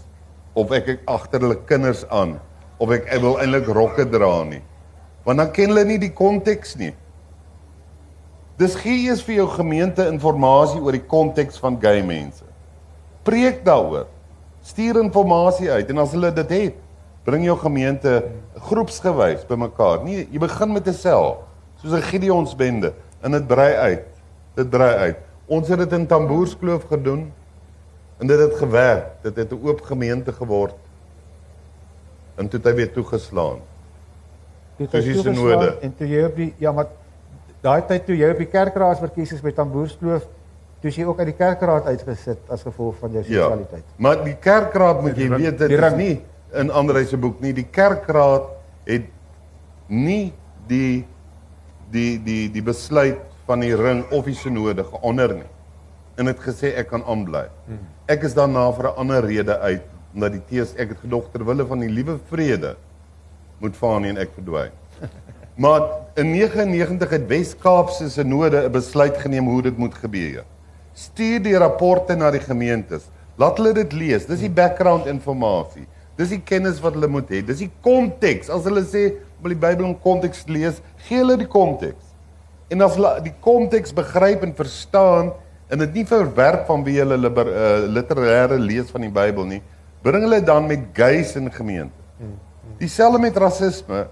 of 0.56 0.72
ek 0.72 0.88
ek 0.88 1.00
agter 1.06 1.40
hulle 1.42 1.60
kinders 1.70 2.06
aan 2.10 2.40
of 2.80 2.90
ek, 2.90 3.06
ek 3.06 3.22
wil 3.22 3.38
eintlik 3.38 3.68
rokke 3.68 4.06
dra 4.10 4.44
nie. 4.44 4.62
Want 5.30 5.44
dan 5.44 5.52
ken 5.54 5.70
hulle 5.70 5.86
nie 5.86 6.00
die 6.02 6.10
konteks 6.10 6.72
nie. 6.80 6.96
Dis 8.58 8.74
gee 8.82 9.04
eers 9.06 9.22
vir 9.22 9.36
jou 9.44 9.46
gemeente 9.54 10.08
inligting 10.10 10.82
oor 10.82 10.96
die 10.98 11.06
konteks 11.06 11.60
van 11.62 11.78
gay 11.84 12.02
mense. 12.02 12.48
Preek 13.28 13.62
daaroor. 13.68 14.08
Stuur 14.66 14.98
inligting 15.04 15.70
uit 15.70 15.94
en 15.94 16.02
as 16.02 16.16
hulle 16.18 16.34
dit 16.34 16.56
het, 16.56 16.82
bring 17.30 17.46
jou 17.46 17.56
gemeente 17.62 18.16
groepsgewys 18.72 19.46
bymekaar. 19.46 20.02
Nee, 20.02 20.26
jy 20.34 20.42
begin 20.42 20.74
met 20.74 20.88
'n 20.88 20.98
sel, 20.98 21.44
soos 21.78 21.94
'n 21.94 22.10
Gideonsbende 22.10 22.94
en 23.22 23.32
dit 23.32 23.48
brei 23.48 23.76
uit. 23.76 24.08
Dit 24.56 24.70
brei 24.70 24.94
uit. 24.98 25.18
Ons 25.46 25.68
het 25.68 25.78
dit 25.78 25.94
in 25.94 26.08
Tamboerskloof 26.08 26.90
gedoen 26.90 27.32
en 28.18 28.28
dit 28.28 28.40
het 28.40 28.56
gewerk. 28.58 29.22
Dit 29.22 29.36
het 29.36 29.52
'n 29.52 29.62
oop 29.62 29.82
gemeente 29.82 30.34
geword. 30.34 30.76
En 32.36 32.50
toe 32.50 32.60
het 32.60 32.68
hy 32.68 32.76
weer 32.76 32.92
toegeslaan. 32.92 33.69
Toe 34.80 34.88
het 34.88 34.94
Soos 34.96 35.04
hy 35.04 35.12
die 35.12 35.16
toegeslaan 35.20 35.36
synode. 35.36 35.72
En 35.84 35.94
toe 36.00 36.08
jy 36.08 36.22
op 36.24 36.36
die 36.40 36.54
ja, 36.64 36.72
maar 36.72 36.86
daai 37.66 37.82
tyd 37.90 38.06
toe 38.08 38.16
jy 38.16 38.30
op 38.32 38.38
die 38.40 38.48
kerkraadsverkiesings 38.48 39.42
by 39.44 39.52
Tamboerskloof, 39.58 40.28
toe 40.80 40.88
is 40.94 40.96
jy 40.96 41.04
ook 41.10 41.20
uit 41.20 41.28
die 41.34 41.36
kerkraad 41.36 41.90
uitgesit 41.92 42.40
as 42.56 42.64
gevolg 42.64 42.96
van 43.02 43.12
jou 43.18 43.24
Ja. 43.28 43.28
seksualiteit. 43.50 43.84
Maar 43.98 44.24
die 44.24 44.36
kerkraad 44.40 45.02
moet 45.04 45.18
jy 45.20 45.28
weet 45.36 45.58
dit 45.60 45.72
is 45.76 45.94
nie 46.00 46.22
in 46.54 46.72
Andre 46.72 47.04
se 47.06 47.18
boek 47.20 47.42
nie. 47.44 47.52
Die 47.54 47.68
kerkraad 47.68 48.48
het 48.88 49.10
nie 49.90 50.32
die 50.68 51.06
die 51.92 52.20
die 52.24 52.50
die 52.54 52.64
besluit 52.64 53.20
van 53.46 53.60
die 53.60 53.76
ring 53.76 54.06
of 54.16 54.26
die 54.26 54.36
synode 54.38 54.84
geonder 54.88 55.34
nie. 55.36 55.50
En 56.16 56.26
het 56.32 56.40
gesê 56.40 56.72
ek 56.78 56.88
kan 56.88 57.04
aanbly. 57.04 57.50
Ek 58.08 58.24
is 58.24 58.34
daarna 58.34 58.72
vir 58.72 58.86
'n 58.88 58.96
ander 58.98 59.26
rede 59.26 59.60
uit 59.60 59.82
omdat 60.16 60.32
die 60.32 60.42
tees 60.50 60.74
ek 60.76 60.90
het 60.90 60.98
gedog 61.04 61.30
ter 61.32 61.44
wille 61.46 61.66
van 61.68 61.80
die 61.80 61.90
liewe 61.90 62.18
vrede 62.30 62.76
moet 63.60 63.76
Fanie 63.76 64.14
en 64.14 64.22
ek 64.26 64.36
verdwyn. 64.38 64.76
Maar 65.60 65.82
in 66.16 66.32
99 66.32 67.10
het 67.10 67.26
Wes-Kaapse 67.28 68.10
Sinode 68.10 68.62
'n 68.64 68.72
besluit 68.72 69.18
geneem 69.18 69.48
hoe 69.48 69.62
dit 69.62 69.78
moet 69.78 69.94
gebeur. 69.94 70.46
Stuur 70.94 71.42
die 71.44 71.58
rapporte 71.58 72.16
na 72.16 72.32
die 72.32 72.40
gemeentes. 72.40 73.10
Laat 73.36 73.58
hulle 73.58 73.74
dit 73.74 73.92
lees. 73.92 74.26
Dis 74.26 74.40
die 74.40 74.50
background 74.50 75.06
inligting. 75.06 75.88
Dis 76.16 76.30
die 76.30 76.42
kennis 76.44 76.80
wat 76.80 76.94
hulle 76.94 77.08
moet 77.08 77.30
hê. 77.30 77.42
Dis 77.46 77.58
die 77.64 77.72
konteks. 77.82 78.50
As 78.50 78.64
hulle 78.64 78.84
sê 78.84 79.04
wil 79.42 79.56
die 79.56 79.60
Bybel 79.60 79.86
in 79.86 80.00
konteks 80.04 80.44
lees, 80.48 80.82
gee 81.08 81.22
hulle 81.22 81.38
die 81.40 81.48
konteks. 81.48 82.12
En 82.70 82.82
as 82.82 82.98
hulle 83.00 83.14
die 83.24 83.34
konteks 83.44 83.94
begryp 83.96 84.44
en 84.44 84.52
verstaan 84.56 85.32
en 85.70 85.84
dit 85.86 86.02
nie 86.02 86.06
verwerp 86.10 86.68
van 86.68 86.84
wie 86.84 86.98
hulle 87.00 87.18
liber, 87.18 87.48
uh, 87.48 87.88
literêre 87.88 88.60
lees 88.60 88.92
van 88.92 89.06
die 89.06 89.14
Bybel 89.14 89.48
nie, 89.48 89.62
bring 90.04 90.26
hulle 90.26 90.42
dan 90.44 90.68
met 90.68 90.90
gays 90.98 91.36
in 91.40 91.52
gemeente. 91.54 91.96
Dieselfde 92.80 93.20
met 93.20 93.38
rasisme. 93.38 94.08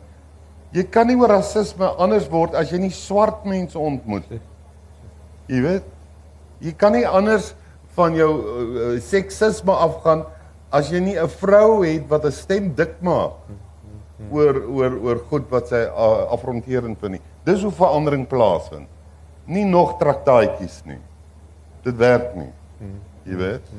Jy 0.76 0.84
kan 0.92 1.08
nie 1.08 1.16
oor 1.16 1.32
rasisme 1.32 1.88
anders 1.98 2.28
word 2.30 2.56
as 2.56 2.72
jy 2.72 2.80
nie 2.82 2.92
swart 2.92 3.46
mense 3.46 3.80
ontmoet 3.80 4.28
nie. 4.30 4.42
Jy 5.48 5.62
weet, 5.64 5.86
jy 6.60 6.74
kan 6.76 6.92
nie 6.92 7.06
anders 7.08 7.54
van 7.96 8.18
jou 8.18 8.32
uh, 8.34 8.90
seksisme 9.02 9.72
afgaan 9.72 10.26
as 10.72 10.92
jy 10.92 11.00
nie 11.00 11.16
'n 11.16 11.30
vrou 11.40 11.84
het 11.86 12.10
wat 12.10 12.26
'n 12.26 12.32
stem 12.32 12.74
dik 12.76 13.00
maak 13.02 13.40
oor 14.32 14.56
oor 14.68 14.94
oor 15.06 15.20
goed 15.30 15.50
wat 15.50 15.68
sy 15.68 15.88
uh, 15.88 16.28
afronterend 16.34 17.00
vind 17.00 17.12
nie. 17.12 17.22
Dis 17.46 17.64
hoe 17.64 17.72
verandering 17.72 18.28
plaasvind. 18.28 18.88
Nie 19.46 19.66
nog 19.66 19.98
traktaatjies 20.00 20.82
nie. 20.86 21.00
Dit 21.84 21.96
werk 21.96 22.36
nie. 22.36 22.52
Jy 23.24 23.36
weet. 23.36 23.72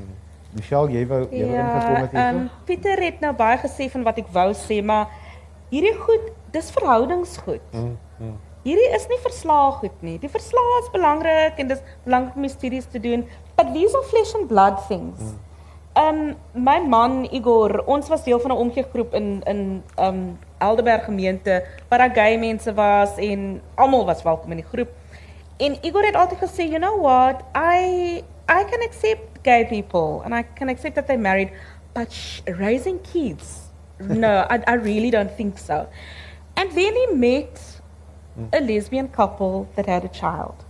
Michelle, 0.56 0.90
jy 0.90 1.06
wou 1.06 1.20
jy 1.30 1.44
wou 1.44 1.54
Ja, 1.54 1.64
ingekom 1.66 2.02
het 2.02 2.12
ehm 2.12 2.38
hierso? 2.38 2.64
Pieter 2.64 3.02
het 3.02 3.20
nou 3.20 3.32
baie 3.36 3.58
gesê 3.58 3.90
van 3.90 4.02
wat 4.02 4.18
ek 4.18 4.28
wou 4.32 4.50
sê, 4.56 4.82
maar 4.84 5.08
hierdie 5.70 5.94
goed, 6.00 6.30
dis 6.52 6.70
verhoudingsgoed. 6.70 7.74
Hierdie 8.64 8.88
is 8.96 9.04
nie 9.08 9.18
verslae 9.22 9.72
goed 9.80 10.02
nie. 10.02 10.16
Die 10.18 10.28
verslae 10.28 10.78
is 10.82 10.88
belangrik 10.92 11.60
en 11.62 11.68
dis 11.68 11.82
belangrik 12.04 12.36
om 12.36 12.42
die 12.42 12.52
studies 12.52 12.88
te 12.90 13.00
doen, 13.00 13.26
but 13.56 13.72
these 13.74 13.94
are 13.96 14.04
flesh 14.10 14.34
and 14.34 14.48
blood 14.48 14.80
things. 14.88 15.20
Um 15.98 16.36
my 16.54 16.78
man 16.80 17.24
Igor, 17.34 17.82
ons 17.86 18.08
was 18.08 18.24
deel 18.24 18.40
van 18.40 18.52
'n 18.52 18.60
omgegroep 18.64 19.14
in 19.14 19.42
in 19.46 19.82
um 19.98 20.38
Elderberg 20.58 21.04
gemeente 21.04 21.64
waar 21.88 21.98
daar 21.98 22.14
gay 22.14 22.38
mense 22.38 22.74
was 22.74 23.16
en 23.16 23.60
almal 23.74 24.04
was 24.06 24.22
welkom 24.22 24.50
in 24.50 24.56
die 24.56 24.70
groep. 24.72 24.88
En 25.58 25.76
Igor 25.82 26.04
het 26.04 26.14
altyd 26.14 26.38
gesê, 26.38 26.68
you 26.68 26.78
know 26.78 27.00
what? 27.00 27.42
I 27.54 28.22
I 28.48 28.64
can 28.64 28.82
accept 28.82 29.42
gay 29.42 29.66
people 29.68 30.22
and 30.22 30.34
I 30.34 30.42
can 30.42 30.68
accept 30.68 30.96
that 30.96 31.06
they're 31.06 31.18
married, 31.18 31.52
but 31.94 32.10
sh- 32.10 32.40
raising 32.46 32.98
kids, 33.00 33.68
no, 34.00 34.46
I, 34.48 34.62
I 34.66 34.74
really 34.74 35.10
don't 35.10 35.30
think 35.30 35.58
so. 35.58 35.88
And 36.56 36.70
then 36.72 36.94
he 36.94 37.06
met 37.08 37.60
mm. 38.38 38.48
a 38.52 38.60
lesbian 38.60 39.08
couple 39.08 39.68
that 39.76 39.86
had 39.86 40.04
a 40.04 40.08
child. 40.08 40.64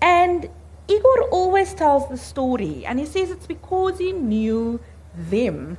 And 0.00 0.48
Igor 0.88 1.28
always 1.30 1.74
tells 1.74 2.08
the 2.08 2.16
story, 2.16 2.86
and 2.86 2.98
he 2.98 3.04
says 3.04 3.30
it's 3.30 3.46
because 3.46 3.98
he 3.98 4.12
knew 4.12 4.80
them 5.14 5.76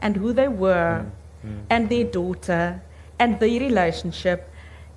and 0.00 0.16
who 0.16 0.32
they 0.32 0.48
were 0.48 1.04
mm, 1.44 1.48
mm. 1.48 1.62
and 1.68 1.88
their 1.90 2.04
daughter 2.04 2.82
and 3.18 3.38
their 3.38 3.60
relationship. 3.60 4.50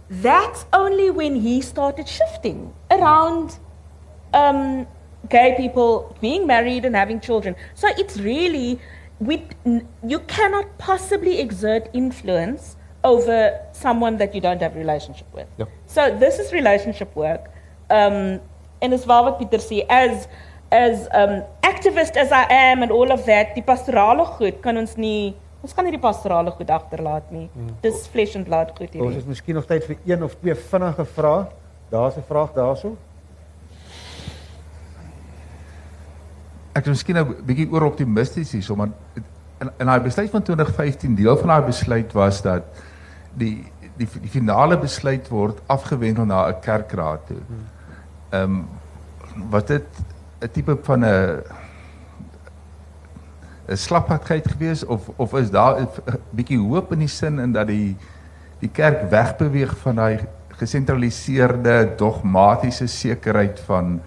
That's 0.10 0.66
only 0.72 1.10
when 1.10 1.36
he 1.36 1.62
started 1.62 2.08
shifting 2.08 2.74
around 2.90 3.60
um, 4.34 4.88
gay 5.28 5.56
people 5.58 6.16
being 6.22 6.48
married 6.48 6.86
and 6.86 6.96
having 6.96 7.20
children. 7.20 7.56
So 7.76 7.88
it's 7.98 8.18
really 8.18 8.80
we 9.20 9.44
you 10.04 10.20
cannot 10.20 10.78
possibly 10.78 11.40
exert 11.40 11.90
influence 11.94 12.78
over 13.04 13.60
someone 13.72 14.18
that 14.18 14.34
you 14.36 14.42
don't 14.42 14.62
have 14.62 14.76
a 14.76 14.80
relationship 14.80 15.28
with. 15.34 15.48
Ja. 15.58 15.66
So 15.86 16.16
this 16.18 16.40
is 16.40 16.52
relationship 16.54 17.16
work. 17.16 17.50
Um, 17.90 18.40
and 18.82 18.94
as 18.94 19.06
what 19.06 19.40
Peter 19.40 19.60
say, 19.60 19.86
as 19.90 20.28
as 20.72 21.08
um, 21.14 21.44
activist 21.64 22.16
as 22.16 22.32
I 22.32 22.46
am 22.50 22.84
and 22.84 22.92
all 22.92 23.12
of 23.12 23.26
that, 23.26 23.56
die 23.56 23.62
pastorale 23.62 24.26
goed 24.38 24.62
kan 24.62 24.78
ons 24.78 24.96
nie 24.98 25.36
ons 25.64 25.74
kan 25.74 25.84
nie 25.84 25.92
die 25.92 26.00
pastorale 26.00 26.52
goed 26.56 26.70
agterlaat 26.72 27.32
nie. 27.32 27.50
Dis 27.84 28.08
flesh 28.08 28.36
and 28.36 28.46
blood 28.46 28.72
goed 28.78 28.88
Ons 28.88 28.94
hierdie. 28.96 29.16
het 29.16 29.28
miskien 29.28 29.56
nog 29.56 29.66
tyd 29.68 29.84
vir 29.84 29.98
een 30.06 30.24
of 30.24 30.36
twee 30.40 30.56
vinnige 30.56 31.06
vrae. 31.06 31.48
Daar's 31.92 32.16
'n 32.18 32.24
vraag 32.28 32.54
daarso. 32.54 32.96
Ek 36.74 36.86
is 36.86 36.98
miskien 36.98 37.16
nou 37.16 37.26
'n 37.26 37.46
bietjie 37.46 37.72
oor 37.72 37.86
optimisties 37.88 38.52
hierso, 38.52 38.76
maar 38.76 38.90
in 39.60 39.72
in 39.80 39.86
daai 39.86 40.00
besluit 40.00 40.30
van 40.30 40.42
2015 40.42 41.16
deel 41.16 41.38
van 41.38 41.48
daai 41.48 41.66
besluit 41.66 42.14
was 42.14 42.42
dat 42.42 42.64
die 43.34 43.66
die 43.98 44.08
die 44.22 44.30
finale 44.30 44.78
besluit 44.78 45.28
word 45.30 45.62
afgewendel 45.68 46.26
na 46.26 46.48
'n 46.48 46.60
kerkraad 46.62 47.26
toe. 47.28 47.42
Ehm 48.30 48.44
um, 48.44 48.68
wat 49.50 49.68
dit 49.68 49.88
'n 50.42 50.52
tipe 50.52 50.78
van 50.84 51.06
'n 51.06 51.42
'n 53.68 53.78
slappadheid 53.78 54.48
gewees 54.52 54.86
of 54.86 55.10
of 55.16 55.34
is 55.34 55.52
daar 55.52 55.82
'n 55.82 55.88
bietjie 56.32 56.60
hoop 56.60 56.92
in 56.92 57.00
die 57.00 57.08
sin 57.08 57.40
in 57.40 57.52
dat 57.52 57.68
die 57.68 57.98
die 58.60 58.70
kerk 58.70 59.10
wegbeweeg 59.10 59.78
van 59.78 59.96
daai 59.96 60.20
gesentraliseerde 60.60 61.94
dogmatiese 61.98 62.88
sekerheid 62.88 63.60
van 63.60 64.02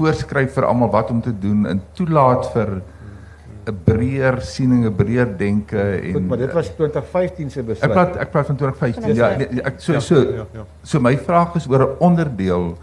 voorskryf 0.00 0.54
vir 0.56 0.64
almal 0.70 0.90
wat 0.90 1.10
om 1.10 1.20
te 1.20 1.32
doen 1.38 1.66
en 1.66 1.82
toelaat 1.98 2.50
vir 2.54 2.80
'n 3.70 3.76
breër 3.84 4.40
siening, 4.42 4.84
'n 4.88 4.94
breër 4.96 5.36
denke 5.36 5.78
en 5.80 6.12
Goed, 6.12 6.28
maar 6.28 6.38
dit 6.38 6.52
was 6.52 6.68
2015 6.74 7.50
se 7.50 7.60
Ek 7.60 7.66
besluit. 7.66 7.92
praat 7.92 8.16
ek 8.16 8.30
praat 8.30 8.46
van 8.46 8.56
2015. 8.56 9.14
Ja, 9.14 9.36
nee, 9.36 9.62
ek 9.62 9.80
so 9.80 10.00
so 10.00 10.16
ja, 10.20 10.46
ja. 10.54 10.64
so 10.82 11.00
my 11.00 11.16
vraag 11.18 11.54
is 11.56 11.68
oor 11.68 11.82
'n 11.84 11.96
onderdeel 11.98 12.76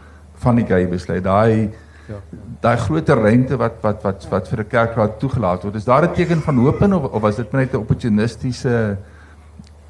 van 0.44 0.56
die 0.56 0.66
gay 0.66 0.88
besluit. 0.88 1.24
Daai 1.24 1.70
Ja. 2.08 2.16
daai 2.62 2.78
groter 2.78 3.18
ruimte 3.20 3.58
wat 3.58 3.74
wat 3.82 4.04
wat 4.04 4.28
wat 4.30 4.48
vir 4.48 4.60
'n 4.60 4.68
kerkraad 4.68 5.20
toegelaat 5.20 5.64
word. 5.64 5.76
Is 5.76 5.84
daar 5.86 6.04
'n 6.08 6.14
teken 6.14 6.40
van 6.42 6.58
hoop 6.58 6.82
in 6.82 6.94
of 6.94 7.04
of 7.12 7.22
was 7.22 7.36
dit 7.36 7.52
net 7.52 7.74
'n 7.74 7.78
opportunistiese 7.78 8.98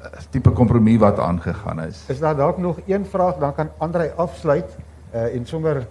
eh, 0.02 0.08
tipe 0.30 0.50
kompromie 0.50 0.98
wat 0.98 1.18
aangegaan 1.18 1.80
is? 1.80 2.04
Is 2.08 2.18
daar 2.18 2.36
dalk 2.36 2.58
nog 2.58 2.76
een 2.86 3.04
vraag 3.06 3.36
dan 3.38 3.54
kan 3.54 3.68
Andrei 3.78 4.10
afsluit 4.16 4.76
uh, 5.14 5.34
en 5.34 5.46
sommer 5.46 5.86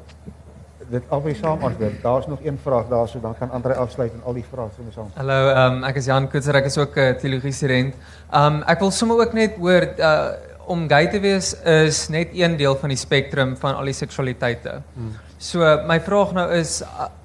dit 0.89 1.03
albei 1.09 1.35
saam 1.35 1.63
antwoord. 1.63 2.01
Daar's 2.01 2.27
nog 2.27 2.39
een 2.43 2.59
vraag 2.63 2.88
daarso, 2.88 3.19
dan 3.19 3.38
kan 3.38 3.51
Andre 3.51 3.75
afsluit 3.75 4.13
en 4.13 4.21
al 4.23 4.33
die 4.33 4.45
vrae 4.51 4.67
sommer 4.75 4.93
saam. 4.93 5.09
Hallo, 5.15 5.39
ehm 5.49 5.79
um, 5.79 5.83
ek 5.83 5.99
is 6.01 6.05
Jan 6.05 6.29
Koetser, 6.31 6.55
ek 6.55 6.69
is 6.71 6.77
ook 6.77 6.95
'n 6.95 6.99
uh, 6.99 7.15
teologie 7.21 7.51
student. 7.51 7.95
Ehm 8.31 8.59
um, 8.59 8.63
ek 8.63 8.79
wil 8.79 8.91
sommer 8.91 9.19
ook 9.25 9.33
net 9.33 9.57
hoor 9.57 9.89
uh 9.97 10.29
om 10.67 10.88
gay 10.89 11.07
te 11.07 11.19
wees 11.23 11.53
is 11.63 12.07
net 12.11 12.33
een 12.35 12.57
deel 12.59 12.75
van 12.75 12.91
die 12.91 12.97
spektrum 12.97 13.55
van 13.57 13.75
al 13.75 13.88
die 13.88 13.95
seksualiteite. 13.95 14.81
Hmm. 14.93 15.13
So 15.38 15.59
my 15.88 15.99
vraag 16.03 16.33
nou 16.33 16.51
is 16.51 16.83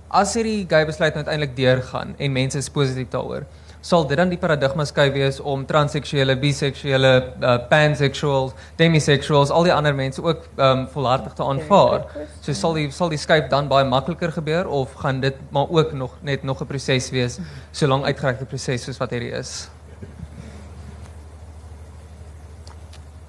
as 0.08 0.34
hierdie 0.34 0.66
gay 0.68 0.84
besluit 0.86 1.16
nou 1.16 1.24
uiteindelik 1.24 1.56
deurgaan 1.56 2.14
en 2.18 2.32
mense 2.32 2.58
is 2.58 2.68
positief 2.70 3.08
daaroor, 3.10 3.46
sal 3.82 4.06
dit 4.06 4.18
dan 4.18 4.30
die 4.30 4.38
paradigma 4.38 4.86
skuif 4.86 5.12
wees 5.16 5.40
om 5.40 5.64
transseksuele, 5.66 6.36
biseksuele, 6.38 7.12
uh, 7.42 7.56
pansexuals, 7.70 8.54
demisexuals, 8.78 9.50
al 9.50 9.66
die 9.66 9.74
ander 9.74 9.96
mense 9.98 10.22
ook 10.22 10.46
um 10.56 10.86
volhartig 10.94 11.34
te 11.38 11.44
aanvaar. 11.44 12.06
So 12.40 12.54
sal 12.54 12.78
die 12.78 12.88
sal 12.94 13.10
die 13.12 13.20
skuif 13.20 13.50
dan 13.50 13.68
baie 13.72 13.88
makliker 13.88 14.32
gebeur 14.38 14.70
of 14.70 14.94
gaan 15.02 15.20
dit 15.20 15.36
maar 15.50 15.68
ook 15.68 15.92
nog 15.92 16.16
net 16.22 16.46
nog 16.46 16.62
'n 16.62 16.66
proses 16.66 17.10
wees, 17.10 17.38
so 17.72 17.86
lank 17.86 18.04
uitgerekte 18.04 18.44
proses 18.44 18.84
soos 18.84 18.98
wat 18.98 19.10
hierdie 19.10 19.34
is. 19.34 19.68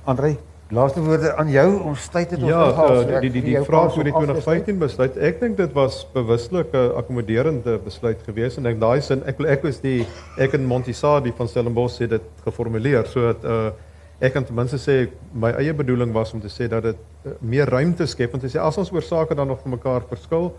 Andrei 0.05 0.52
Laaste 0.73 1.01
woorde 1.05 1.35
aan 1.35 1.49
jou 1.53 1.67
om 1.81 1.93
tyd 2.11 2.31
het 2.33 2.39
ja, 2.39 2.65
ons 2.65 2.73
gehaal. 2.73 3.09
Ja, 3.09 3.19
die 3.21 3.31
die 3.31 3.41
die, 3.41 3.55
die 3.55 3.63
vraag 3.65 3.97
oor 3.97 4.07
die 4.07 4.13
2015 4.15 4.79
besluit. 4.81 5.17
Ek 5.21 5.39
dink 5.41 5.57
dit 5.59 5.73
was 5.77 5.99
bewuslik 6.13 6.73
'n 6.73 6.95
akkommoderende 6.97 7.77
besluit 7.83 8.21
geweest 8.25 8.57
en 8.57 8.65
ek 8.65 8.79
daai 8.81 9.01
sin 9.01 9.21
ek 9.29 9.37
wil 9.37 9.49
ek 9.53 9.63
was 9.63 9.81
die 9.83 10.07
ek 10.37 10.53
en 10.57 10.65
Montisadi 10.65 11.33
van 11.37 11.47
Stellenbosch 11.47 11.99
het 11.99 12.09
dit 12.09 12.25
geformuleer 12.45 13.05
sodat 13.05 13.43
uh 13.45 13.71
ek 14.23 14.33
kan 14.33 14.45
ten 14.45 14.55
minste 14.55 14.77
sê 14.79 15.09
my 15.33 15.51
eie 15.59 15.73
bedoeling 15.73 16.13
was 16.13 16.33
om 16.33 16.41
te 16.41 16.49
sê 16.49 16.67
dat 16.69 16.83
dit 16.83 16.97
uh, 17.25 17.31
meer 17.41 17.67
ruimte 17.67 18.05
skep 18.07 18.33
om 18.33 18.39
te 18.39 18.47
sê 18.47 18.59
as 18.61 18.77
ons 18.77 18.91
oor 18.91 19.01
sake 19.01 19.35
dan 19.35 19.47
nog 19.47 19.59
van 19.61 19.71
mekaar 19.71 20.05
verskil, 20.07 20.53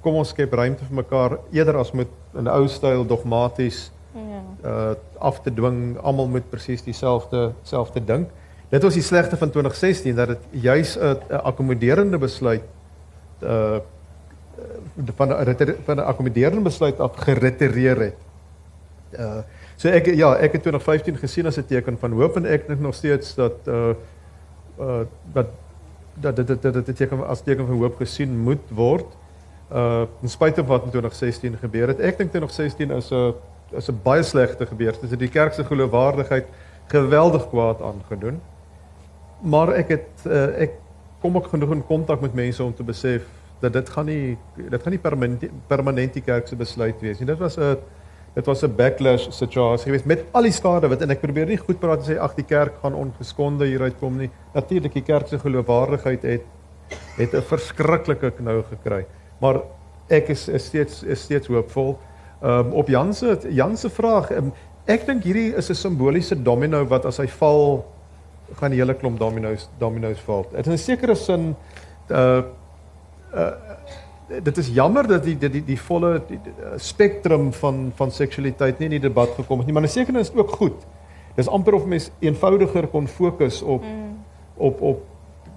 kom 0.00 0.14
ons 0.14 0.28
skep 0.28 0.52
ruimte 0.52 0.84
vir 0.84 0.96
mekaar 1.02 1.38
eerder 1.50 1.76
as 1.76 1.92
met 1.92 2.08
'n 2.34 2.48
ou 2.48 2.68
styl 2.68 3.04
dogmaties 3.04 3.90
ja. 4.14 4.42
uh 4.64 4.94
af 5.18 5.42
te 5.42 5.50
dwing 5.50 5.98
almal 6.00 6.28
moet 6.28 6.50
presies 6.50 6.82
dieselfde 6.82 7.52
selfde 7.62 8.00
dink. 8.00 8.28
Dit 8.70 8.82
was 8.82 8.94
die 8.94 9.02
slegte 9.02 9.36
van 9.36 9.50
2016 9.50 10.14
dat 10.14 10.28
dit 10.28 10.62
juis 10.62 10.96
'n 10.98 11.18
akkommoderende 11.42 12.18
besluit 12.18 12.62
uh 13.42 13.78
van 15.16 15.28
'n 15.28 15.76
van 15.84 15.96
'n 15.96 16.04
akkommoderende 16.04 16.60
besluit 16.60 17.00
af 17.00 17.16
geritereer 17.16 18.00
het. 18.00 18.18
Uh 19.18 19.42
so 19.76 19.88
ek 19.88 20.06
ja, 20.06 20.36
ek 20.36 20.52
het 20.52 20.62
2015 20.62 21.16
gesien 21.16 21.46
as 21.46 21.56
'n 21.56 21.66
teken 21.66 21.98
van 21.98 22.12
hoop 22.12 22.36
en 22.36 22.46
ek 22.46 22.66
dink 22.66 22.80
nog 22.80 22.94
steeds 22.94 23.34
dat 23.34 23.52
uh 23.66 23.94
uh 24.78 25.00
dat 25.32 25.46
dat 26.14 26.36
dit 26.36 26.62
dit 26.62 26.86
dit 26.86 26.96
teken 26.96 27.26
as 27.26 27.42
teken 27.42 27.66
van 27.66 27.76
hoop 27.76 27.96
gesien 27.96 28.38
moet 28.38 28.70
word. 28.70 29.06
Uh 29.72 30.02
in 30.22 30.28
spite 30.28 30.54
van 30.54 30.66
wat 30.66 30.84
in 30.84 30.90
2016 30.90 31.56
gebeur 31.56 31.88
het. 31.88 31.98
Ek 31.98 32.18
dink 32.18 32.30
2016 32.30 32.90
is 32.90 33.10
'n 33.10 33.34
is 33.70 33.88
'n 33.88 34.00
baie 34.02 34.22
slegte 34.22 34.66
gebeurtenis. 34.66 35.10
Dit 35.10 35.18
die 35.18 35.28
kerk 35.28 35.52
se 35.52 35.64
geloofwaardigheid 35.64 36.46
geweldig 36.86 37.48
kwaad 37.48 37.82
aangedoen 37.82 38.40
maar 39.42 39.74
ek 39.74 39.88
het 39.88 40.26
uh, 40.26 40.46
ek 40.66 40.78
kom 41.20 41.36
ook 41.36 41.50
genoeg 41.52 41.72
in 41.76 41.86
kontak 41.86 42.20
met 42.20 42.34
mense 42.34 42.64
om 42.64 42.74
te 42.74 42.84
besef 42.84 43.26
dat 43.60 43.72
dit 43.72 43.88
gaan 43.88 44.06
nie 44.08 44.36
dit 44.56 44.82
gaan 44.82 44.94
nie 44.94 45.00
permanent 45.00 45.48
permanent 45.68 46.14
die 46.16 46.24
kerk 46.24 46.48
se 46.48 46.56
besluit 46.56 47.00
wees 47.00 47.20
nie. 47.20 47.26
Dit 47.26 47.38
was 47.38 47.58
'n 47.58 47.76
dit 48.34 48.46
was 48.46 48.62
'n 48.62 48.76
backlash 48.76 49.28
situasie 49.30 49.84
geweest 49.84 50.06
met 50.06 50.24
al 50.32 50.42
die 50.42 50.52
skade 50.52 50.88
wat 50.88 51.02
en 51.02 51.10
ek 51.10 51.20
probeer 51.20 51.46
nie 51.46 51.56
goed 51.56 51.80
praat 51.80 51.98
en 51.98 52.14
sê 52.14 52.18
ag 52.18 52.34
die 52.34 52.44
kerk 52.44 52.74
gaan 52.82 52.94
ongeskonde 52.94 53.66
hieruit 53.66 53.98
kom 53.98 54.16
nie. 54.16 54.30
Natuurlik 54.54 54.92
die 54.92 55.02
kerk 55.02 55.28
se 55.28 55.38
geloofwaardigheid 55.38 56.22
het 56.22 56.44
het 57.16 57.34
'n 57.34 57.42
verskriklike 57.42 58.30
knou 58.30 58.62
gekry. 58.62 59.06
Maar 59.40 59.60
ek 60.08 60.28
is, 60.28 60.48
is 60.48 60.64
steeds 60.64 61.02
is 61.02 61.20
steeds 61.20 61.46
hoopvol. 61.46 61.98
Ehm 62.42 62.66
um, 62.66 62.72
op 62.72 62.88
Jan 62.88 63.14
se 63.14 63.38
Jan 63.50 63.76
se 63.76 63.90
vraag, 63.90 64.30
um, 64.30 64.52
ek 64.86 65.06
dink 65.06 65.24
hierdie 65.24 65.54
is 65.56 65.70
'n 65.70 65.74
simboliese 65.74 66.42
domino 66.42 66.84
wat 66.86 67.04
as 67.04 67.18
hy 67.18 67.26
val 67.26 67.84
gaan 68.58 68.70
die 68.70 68.80
hele 68.80 68.94
klomp 68.94 69.18
domino's 69.18 69.68
domino's 69.78 70.20
val. 70.26 70.46
Dit 70.52 70.66
is 70.66 70.72
'n 70.72 70.84
sekere 70.84 71.14
sin 71.14 71.54
uh 72.10 72.42
uh 73.34 73.52
dit 74.42 74.58
is 74.58 74.68
jammer 74.68 75.06
dat 75.06 75.24
die 75.24 75.38
die 75.38 75.50
die, 75.50 75.64
die 75.64 75.78
volle 75.78 76.22
die, 76.28 76.38
die 76.42 76.52
spektrum 76.76 77.52
van 77.52 77.92
van 77.96 78.10
seksualiteit 78.10 78.78
nie 78.78 78.86
in 78.86 79.00
die 79.00 79.08
debat 79.08 79.30
gekom 79.34 79.58
het 79.58 79.66
nie, 79.66 79.74
maar 79.74 79.88
seker 79.88 80.18
is 80.18 80.30
dit 80.30 80.38
ook 80.38 80.50
goed. 80.50 80.86
Dis 81.34 81.48
amper 81.48 81.74
of 81.74 81.86
mens 81.86 82.10
eenvoudiger 82.18 82.86
kon 82.86 83.08
fokus 83.08 83.62
op 83.62 83.82
mm. 83.82 84.18
op 84.56 84.80
op 84.80 85.06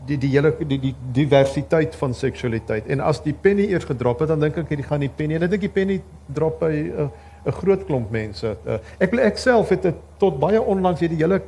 die 0.05 0.17
die 0.17 0.29
hele 0.29 0.51
die 0.67 0.79
die 0.79 0.95
diversiteit 1.15 1.95
van 1.95 2.13
seksualiteit. 2.13 2.87
En 2.87 2.99
as 2.99 3.21
die 3.23 3.33
penny 3.33 3.69
eers 3.71 3.85
gedrop 3.87 4.19
het, 4.19 4.31
dan 4.33 4.39
dink 4.43 4.57
ek 4.57 4.73
hierdie 4.73 4.87
gaan 4.87 5.03
die 5.03 5.11
penny. 5.15 5.37
En 5.37 5.45
ek 5.47 5.55
dink 5.55 5.67
die 5.67 5.71
penny 5.71 5.99
drop 6.33 6.59
by 6.63 6.71
uh, 6.73 7.07
'n 7.45 7.51
groot 7.51 7.85
klomp 7.85 8.11
mense. 8.11 8.55
Uh, 8.65 8.77
ek 8.99 9.13
ek 9.19 9.37
self 9.37 9.69
het 9.69 9.81
dit 9.81 9.95
tot 10.17 10.39
baie 10.39 10.61
onlangs 10.61 10.99
hierdie 10.99 11.19
hele 11.19 11.41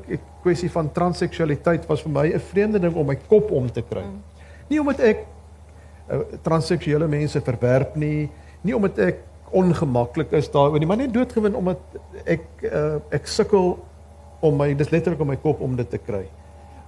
kwessie 0.43 0.71
van 0.71 0.91
transseksualiteit 0.91 1.85
was 1.87 2.01
vir 2.01 2.11
my 2.11 2.27
'n 2.33 2.39
vreemde 2.39 2.79
ding 2.79 2.95
om 2.95 3.07
my 3.07 3.17
kop 3.27 3.51
om 3.51 3.71
te 3.71 3.81
kry. 3.81 4.03
Mm. 4.03 4.21
Nie 4.69 4.79
omdat 4.79 4.99
ek 4.99 5.25
uh, 6.11 6.19
transseksuele 6.41 7.07
mense 7.07 7.41
verwerp 7.41 7.95
nie, 7.95 8.29
nie 8.61 8.75
omdat 8.75 8.99
ek 8.99 9.23
ongemaklik 9.55 10.31
is 10.31 10.49
daaroor 10.51 10.79
nie, 10.79 10.87
maar 10.87 10.97
net 10.97 11.13
doodgewin 11.13 11.55
omdat 11.55 11.79
ek 12.25 12.43
uh, 12.71 12.99
ek 13.09 13.27
sukkel 13.27 13.77
om 14.45 14.57
my 14.57 14.73
dis 14.73 14.91
letterlik 14.91 15.21
om 15.21 15.31
my 15.31 15.37
kop 15.41 15.61
om 15.61 15.75
dit 15.75 15.89
te 15.89 16.01
kry. 16.01 16.25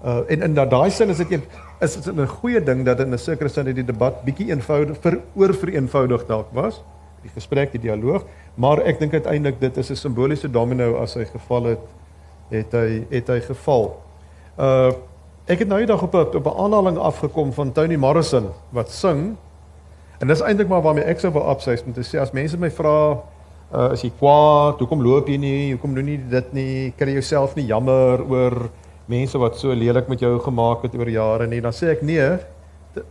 Uh 0.05 0.21
en 0.29 0.43
in 0.45 0.53
daai 0.53 0.91
sin 0.93 1.09
is 1.09 1.17
dit 1.17 1.31
een 1.31 1.43
is 1.81 1.95
dit 1.95 2.15
'n 2.15 2.27
goeie 2.27 2.61
ding 2.63 2.85
dat 2.85 2.99
in 2.99 3.13
'n 3.13 3.17
sekere 3.17 3.49
sin 3.49 3.65
die 3.65 3.85
debat 3.85 4.23
bietjie 4.23 4.49
eenvoudig 4.49 4.97
vir 5.01 5.21
oor 5.35 5.53
vereenvoudig 5.53 6.25
dalk 6.25 6.53
was, 6.53 6.83
die 7.21 7.31
gesprek, 7.33 7.71
die 7.71 7.81
dialoog, 7.81 8.25
Maar 8.57 8.81
ek 8.89 8.99
dink 8.99 9.13
uiteindelik 9.13 9.59
dit 9.61 9.77
is 9.77 9.91
'n 9.91 9.95
simboliese 9.95 10.49
domino 10.49 10.95
as 10.97 11.13
hy 11.13 11.25
geval 11.25 11.63
het, 11.63 11.85
het 12.49 12.71
hy 12.71 13.05
het 13.09 13.27
hy 13.27 13.39
geval. 13.39 13.95
Uh 14.57 14.91
ek 15.47 15.59
het 15.59 15.67
nou 15.67 15.79
eendag 15.79 16.01
op 16.03 16.13
'n 16.13 16.35
op 16.35 16.45
'n 16.45 16.59
aanhaling 16.63 16.97
afgekom 16.97 17.53
van 17.53 17.71
Tony 17.71 17.95
Morrison 17.95 18.49
wat 18.69 18.91
sing. 18.91 19.37
En 20.19 20.27
dis 20.27 20.41
eintlik 20.41 20.67
maar 20.67 20.81
waarmee 20.81 21.03
ek 21.03 21.19
sou 21.19 21.31
wou 21.31 21.43
opsys 21.45 21.83
om 21.85 21.93
te 21.93 22.01
sê 22.01 22.19
as 22.19 22.31
mense 22.31 22.57
my 22.57 22.69
vra 22.69 23.21
uh 23.73 23.91
is 23.91 24.01
jy 24.01 24.11
kwaad, 24.19 24.79
hoekom 24.79 25.01
loop 25.01 25.27
jy 25.27 25.37
nie, 25.37 25.71
hoekom 25.71 25.93
doen 25.95 26.07
jy 26.07 26.19
dit 26.29 26.53
nie, 26.53 26.93
kry 26.97 27.11
jouself 27.11 27.55
nie 27.55 27.65
jammer 27.65 28.23
oor 28.29 28.69
mense 29.05 29.37
wat 29.37 29.57
so 29.57 29.73
lelik 29.73 30.07
met 30.07 30.19
jou 30.19 30.39
gemaak 30.39 30.81
het 30.81 30.95
oor 30.95 31.09
jare 31.09 31.47
nie, 31.47 31.61
dan 31.61 31.71
sê 31.71 31.91
ek 31.91 32.01
nee. 32.01 32.39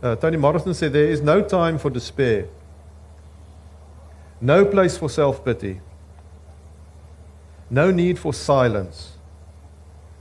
Uh, 0.03 0.15
Tony 0.15 0.37
Morrison 0.37 0.73
sê 0.73 0.91
there 0.91 1.07
is 1.07 1.21
no 1.21 1.41
time 1.41 1.77
for 1.77 1.89
despair. 1.89 2.45
No 4.39 4.65
place 4.65 4.97
for 4.97 5.09
self-pity. 5.09 5.79
No 7.69 7.91
need 7.91 8.19
for 8.19 8.33
silence. 8.33 9.17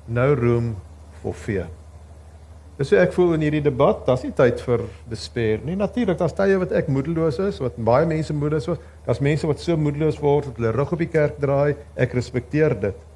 No 0.09 0.33
room 0.33 0.77
for 1.23 1.35
fear. 1.35 1.69
Dis 2.77 2.91
hoe 2.93 2.99
ek 3.01 3.15
voel 3.17 3.37
in 3.37 3.45
hierdie 3.47 3.63
debat. 3.65 4.03
Daar's 4.05 4.25
nie 4.25 4.35
tyd 4.37 4.61
vir 4.65 4.83
despair 5.09 5.63
nie. 5.65 5.77
Natuurlik, 5.77 6.19
daar's 6.21 6.35
tye 6.37 6.59
wat 6.61 6.75
ek 6.77 6.91
moedeloos 6.93 7.39
is, 7.45 7.61
wat 7.61 7.79
baie 7.81 8.09
mense 8.09 8.35
moedeloos 8.37 8.69
is. 8.73 8.83
Daar's 9.07 9.23
mense 9.25 9.49
wat 9.49 9.63
so 9.63 9.77
moedeloos 9.81 10.21
word 10.21 10.51
dat 10.51 10.61
hulle 10.61 10.75
rug 10.77 10.93
op 10.97 11.05
die 11.05 11.09
kerk 11.13 11.39
draai. 11.41 11.77
Ek 11.97 12.17
respekteer 12.17 12.77
dit. 12.89 13.07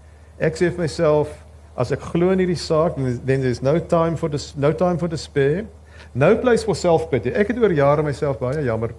Ek 0.41 0.57
sê 0.57 0.71
vir 0.71 0.87
myself, 0.87 1.33
as 1.81 1.93
ek 1.93 2.05
glo 2.13 2.33
in 2.33 2.41
hierdie 2.41 2.61
saak, 2.61 2.97
then 2.97 3.45
there's 3.45 3.61
no 3.65 3.79
time 3.81 4.17
for 4.21 4.33
this 4.33 4.53
no 4.57 4.73
time 4.73 5.01
for 5.01 5.13
despair. 5.13 5.67
No 6.17 6.35
place 6.41 6.65
for 6.65 6.77
self-pity. 6.77 7.33
Ek 7.37 7.53
het 7.53 7.61
oor 7.61 7.73
jare 7.77 8.05
myself 8.05 8.41
baie 8.41 8.65
jammer 8.65 8.93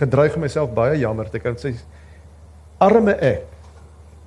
gedreig 0.00 0.36
myself 0.36 0.72
baie 0.74 0.98
jammer 0.98 1.30
te 1.30 1.38
kan 1.38 1.56
sê 1.60 1.74
arme 2.82 3.14
ek. 3.22 3.46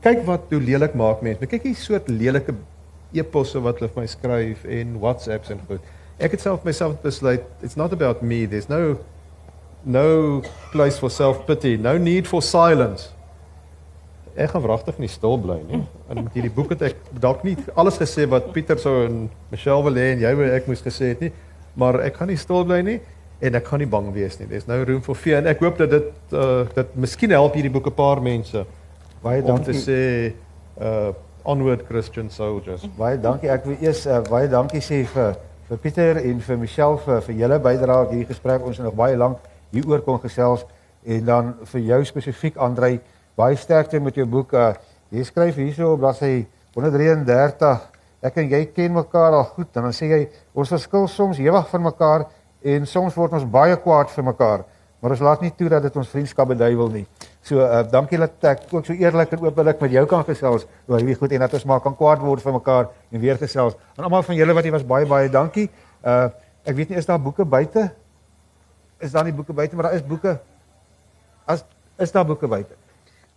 Kyk 0.03 0.23
wat 0.27 0.51
hoe 0.53 0.61
lelik 0.63 0.95
maak 0.95 1.21
mense. 1.25 1.47
Kyk 1.49 1.67
hier 1.67 1.75
soort 1.75 2.07
lelike 2.07 2.55
e-posse 3.13 3.59
wat 3.63 3.79
hulle 3.79 3.91
vir 3.91 4.03
my 4.03 4.07
skryf 4.07 4.65
en 4.65 4.97
WhatsApps 5.01 5.51
en 5.53 5.61
goed. 5.67 5.85
Ek 6.19 6.35
het 6.35 6.43
self 6.43 6.65
myself 6.67 6.99
besluit 7.03 7.45
it's 7.63 7.77
not 7.79 7.93
about 7.93 8.23
me. 8.23 8.45
There's 8.47 8.69
no 8.69 8.99
no 9.83 10.41
place 10.71 10.99
for 10.99 11.09
self-pity, 11.09 11.77
no 11.77 11.97
need 11.97 12.27
for 12.27 12.43
silence. 12.43 13.09
Ek 14.35 14.51
gaan 14.51 14.63
wragtig 14.63 14.99
nie 14.99 15.11
stil 15.11 15.39
bly 15.39 15.61
nie. 15.67 15.83
En 16.09 16.23
met 16.23 16.33
hierdie 16.33 16.49
boek 16.49 16.71
het 16.73 16.87
ek 16.87 17.01
dalk 17.21 17.43
nie 17.45 17.53
alles 17.77 17.99
gesê 18.01 18.23
wat 18.29 18.47
Pieter 18.55 18.79
sou 18.81 18.95
en 19.05 19.27
Michelle 19.51 19.83
wil 19.85 19.99
hê 19.99 20.07
en 20.15 20.23
jy 20.23 20.31
wou 20.39 20.47
ek 20.55 20.65
moes 20.65 20.81
gesê 20.81 21.11
het 21.11 21.19
nie, 21.21 21.29
maar 21.77 21.99
ek 22.01 22.17
gaan 22.17 22.31
nie 22.31 22.39
stil 22.39 22.65
bly 22.65 22.79
nie 22.87 22.95
en 23.39 23.55
ek 23.55 23.69
gaan 23.71 23.81
nie 23.83 23.87
bang 23.89 24.11
wees 24.13 24.37
nie. 24.39 24.47
There's 24.49 24.67
no 24.67 24.81
room 24.83 25.01
for 25.01 25.15
fear 25.15 25.39
en 25.39 25.47
ek 25.51 25.61
hoop 25.63 25.79
dat 25.79 25.93
dit 25.93 26.35
uh 26.35 26.65
dit 26.75 26.95
miskien 26.99 27.31
help 27.35 27.55
hierdie 27.55 27.71
boek 27.71 27.87
'n 27.87 27.95
paar 27.95 28.21
mense. 28.21 28.65
Baie 29.23 29.41
dankie 29.41 29.51
om 29.51 29.63
te 29.63 29.75
sê 29.79 29.99
uh 30.81 31.13
onward 31.43 31.85
Christian 31.87 32.29
soldiers. 32.29 32.83
Baie 32.97 33.17
dankie. 33.19 33.49
Ek 33.49 33.65
wil 33.65 33.77
eers 33.81 34.05
uh, 34.05 34.21
baie 34.29 34.47
dankie 34.47 34.81
sê 34.81 35.05
vir 35.05 35.37
vir 35.69 35.77
Pieter 35.77 36.17
en 36.17 36.41
vir 36.41 36.57
Michelle 36.57 36.97
vir 36.97 37.21
vir 37.21 37.35
julle 37.35 37.59
bydrae 37.59 37.97
aan 38.05 38.11
hierdie 38.11 38.33
gesprek. 38.33 38.65
Ons 38.65 38.77
het 38.77 38.85
nog 38.85 38.95
baie 38.95 39.17
lank 39.17 39.37
hieroor 39.71 40.01
kon 40.01 40.19
gesels 40.19 40.65
en 41.05 41.25
dan 41.25 41.53
vir 41.71 41.81
jou 41.81 42.03
spesifiek 42.05 42.57
Andrei, 42.57 42.99
baie 43.37 43.55
sterkte 43.55 43.99
met 43.99 44.15
jou 44.15 44.25
boek. 44.25 44.53
Uh 44.53 44.73
jy 45.11 45.23
skryf 45.23 45.55
hierso 45.55 45.93
op 45.93 45.99
bladsy 45.99 46.45
133 46.75 47.79
Ek 48.19 48.35
en 48.41 48.49
jy 48.51 48.65
ken 48.75 48.91
mekaar 48.97 49.31
al 49.37 49.45
goed 49.47 49.77
en 49.79 49.85
dan 49.87 49.95
sê 49.95 50.09
jy 50.11 50.19
ons 50.51 50.71
verskil 50.73 51.07
soms 51.07 51.37
ewig 51.39 51.67
van 51.71 51.85
mekaar 51.85 52.25
en 52.61 52.85
soms 52.87 53.15
word 53.15 53.33
ons 53.33 53.45
baie 53.45 53.77
kwaad 53.79 54.11
vir 54.11 54.23
mekaar, 54.23 54.65
Maar 54.99 55.15
ons 55.15 55.21
laat 55.23 55.43
nie 55.43 55.51
toe 55.55 55.69
dat 55.71 55.85
dit 55.85 55.95
ons 55.95 56.09
vriendskap 56.11 56.49
beduiwel 56.51 56.89
nie. 56.91 57.05
So 57.45 57.63
uh 57.63 57.83
dankie 57.87 58.17
dat 58.19 58.43
ek 58.49 58.65
ook 58.73 58.85
so 58.85 58.93
eerlik 58.93 59.31
en 59.35 59.45
openlik 59.45 59.79
met 59.79 59.93
jou 59.95 60.03
kan 60.11 60.25
gesels 60.27 60.65
oor 60.87 60.99
hierdie 60.99 61.15
goed 61.15 61.31
en 61.35 61.45
dat 61.45 61.55
ons 61.55 61.65
maar 61.71 61.79
kan 61.83 61.95
kwaad 61.95 62.19
word 62.19 62.43
vir 62.43 62.55
mekaar 62.57 62.89
en 63.11 63.23
weer 63.23 63.39
gesels. 63.39 63.77
En 63.95 64.03
almal 64.03 64.25
van 64.27 64.35
julle 64.35 64.55
wat 64.57 64.67
hier 64.67 64.75
was 64.75 64.83
baie 64.83 65.07
baie 65.07 65.31
dankie. 65.31 65.69
Uh 66.03 66.27
ek 66.67 66.75
weet 66.75 66.91
nie 66.91 66.99
is 66.99 67.07
daar 67.07 67.21
boeke 67.23 67.45
buite? 67.47 67.85
Is 68.99 69.15
daar 69.15 69.23
nie 69.23 69.33
boeke 69.33 69.55
buite, 69.55 69.75
maar 69.75 69.87
daar 69.87 69.95
is 69.95 70.03
boeke. 70.05 70.35
As 71.47 71.63
is 71.97 72.11
daar 72.11 72.27
boeke 72.27 72.47
buite? 72.47 72.75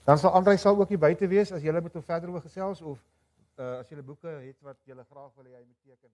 Dan 0.04 0.18
sal 0.18 0.34
Andrei 0.34 0.58
sal 0.58 0.74
ook 0.76 0.88
hier 0.88 0.98
buite 0.98 1.28
wees 1.30 1.52
as 1.52 1.62
julle 1.62 1.80
met 1.80 1.94
hom 1.94 2.02
verder 2.02 2.34
oor 2.34 2.42
gesels 2.42 2.82
of 2.82 2.98
uh 3.54 3.78
as 3.78 3.88
julle 3.88 4.02
boeke 4.02 4.34
het 4.34 4.58
wat 4.66 4.76
julle 4.82 5.06
graag 5.06 5.30
wil 5.36 5.46
hê 5.46 5.54
hy 5.54 5.62
moet 5.62 5.78
teken. 5.86 6.10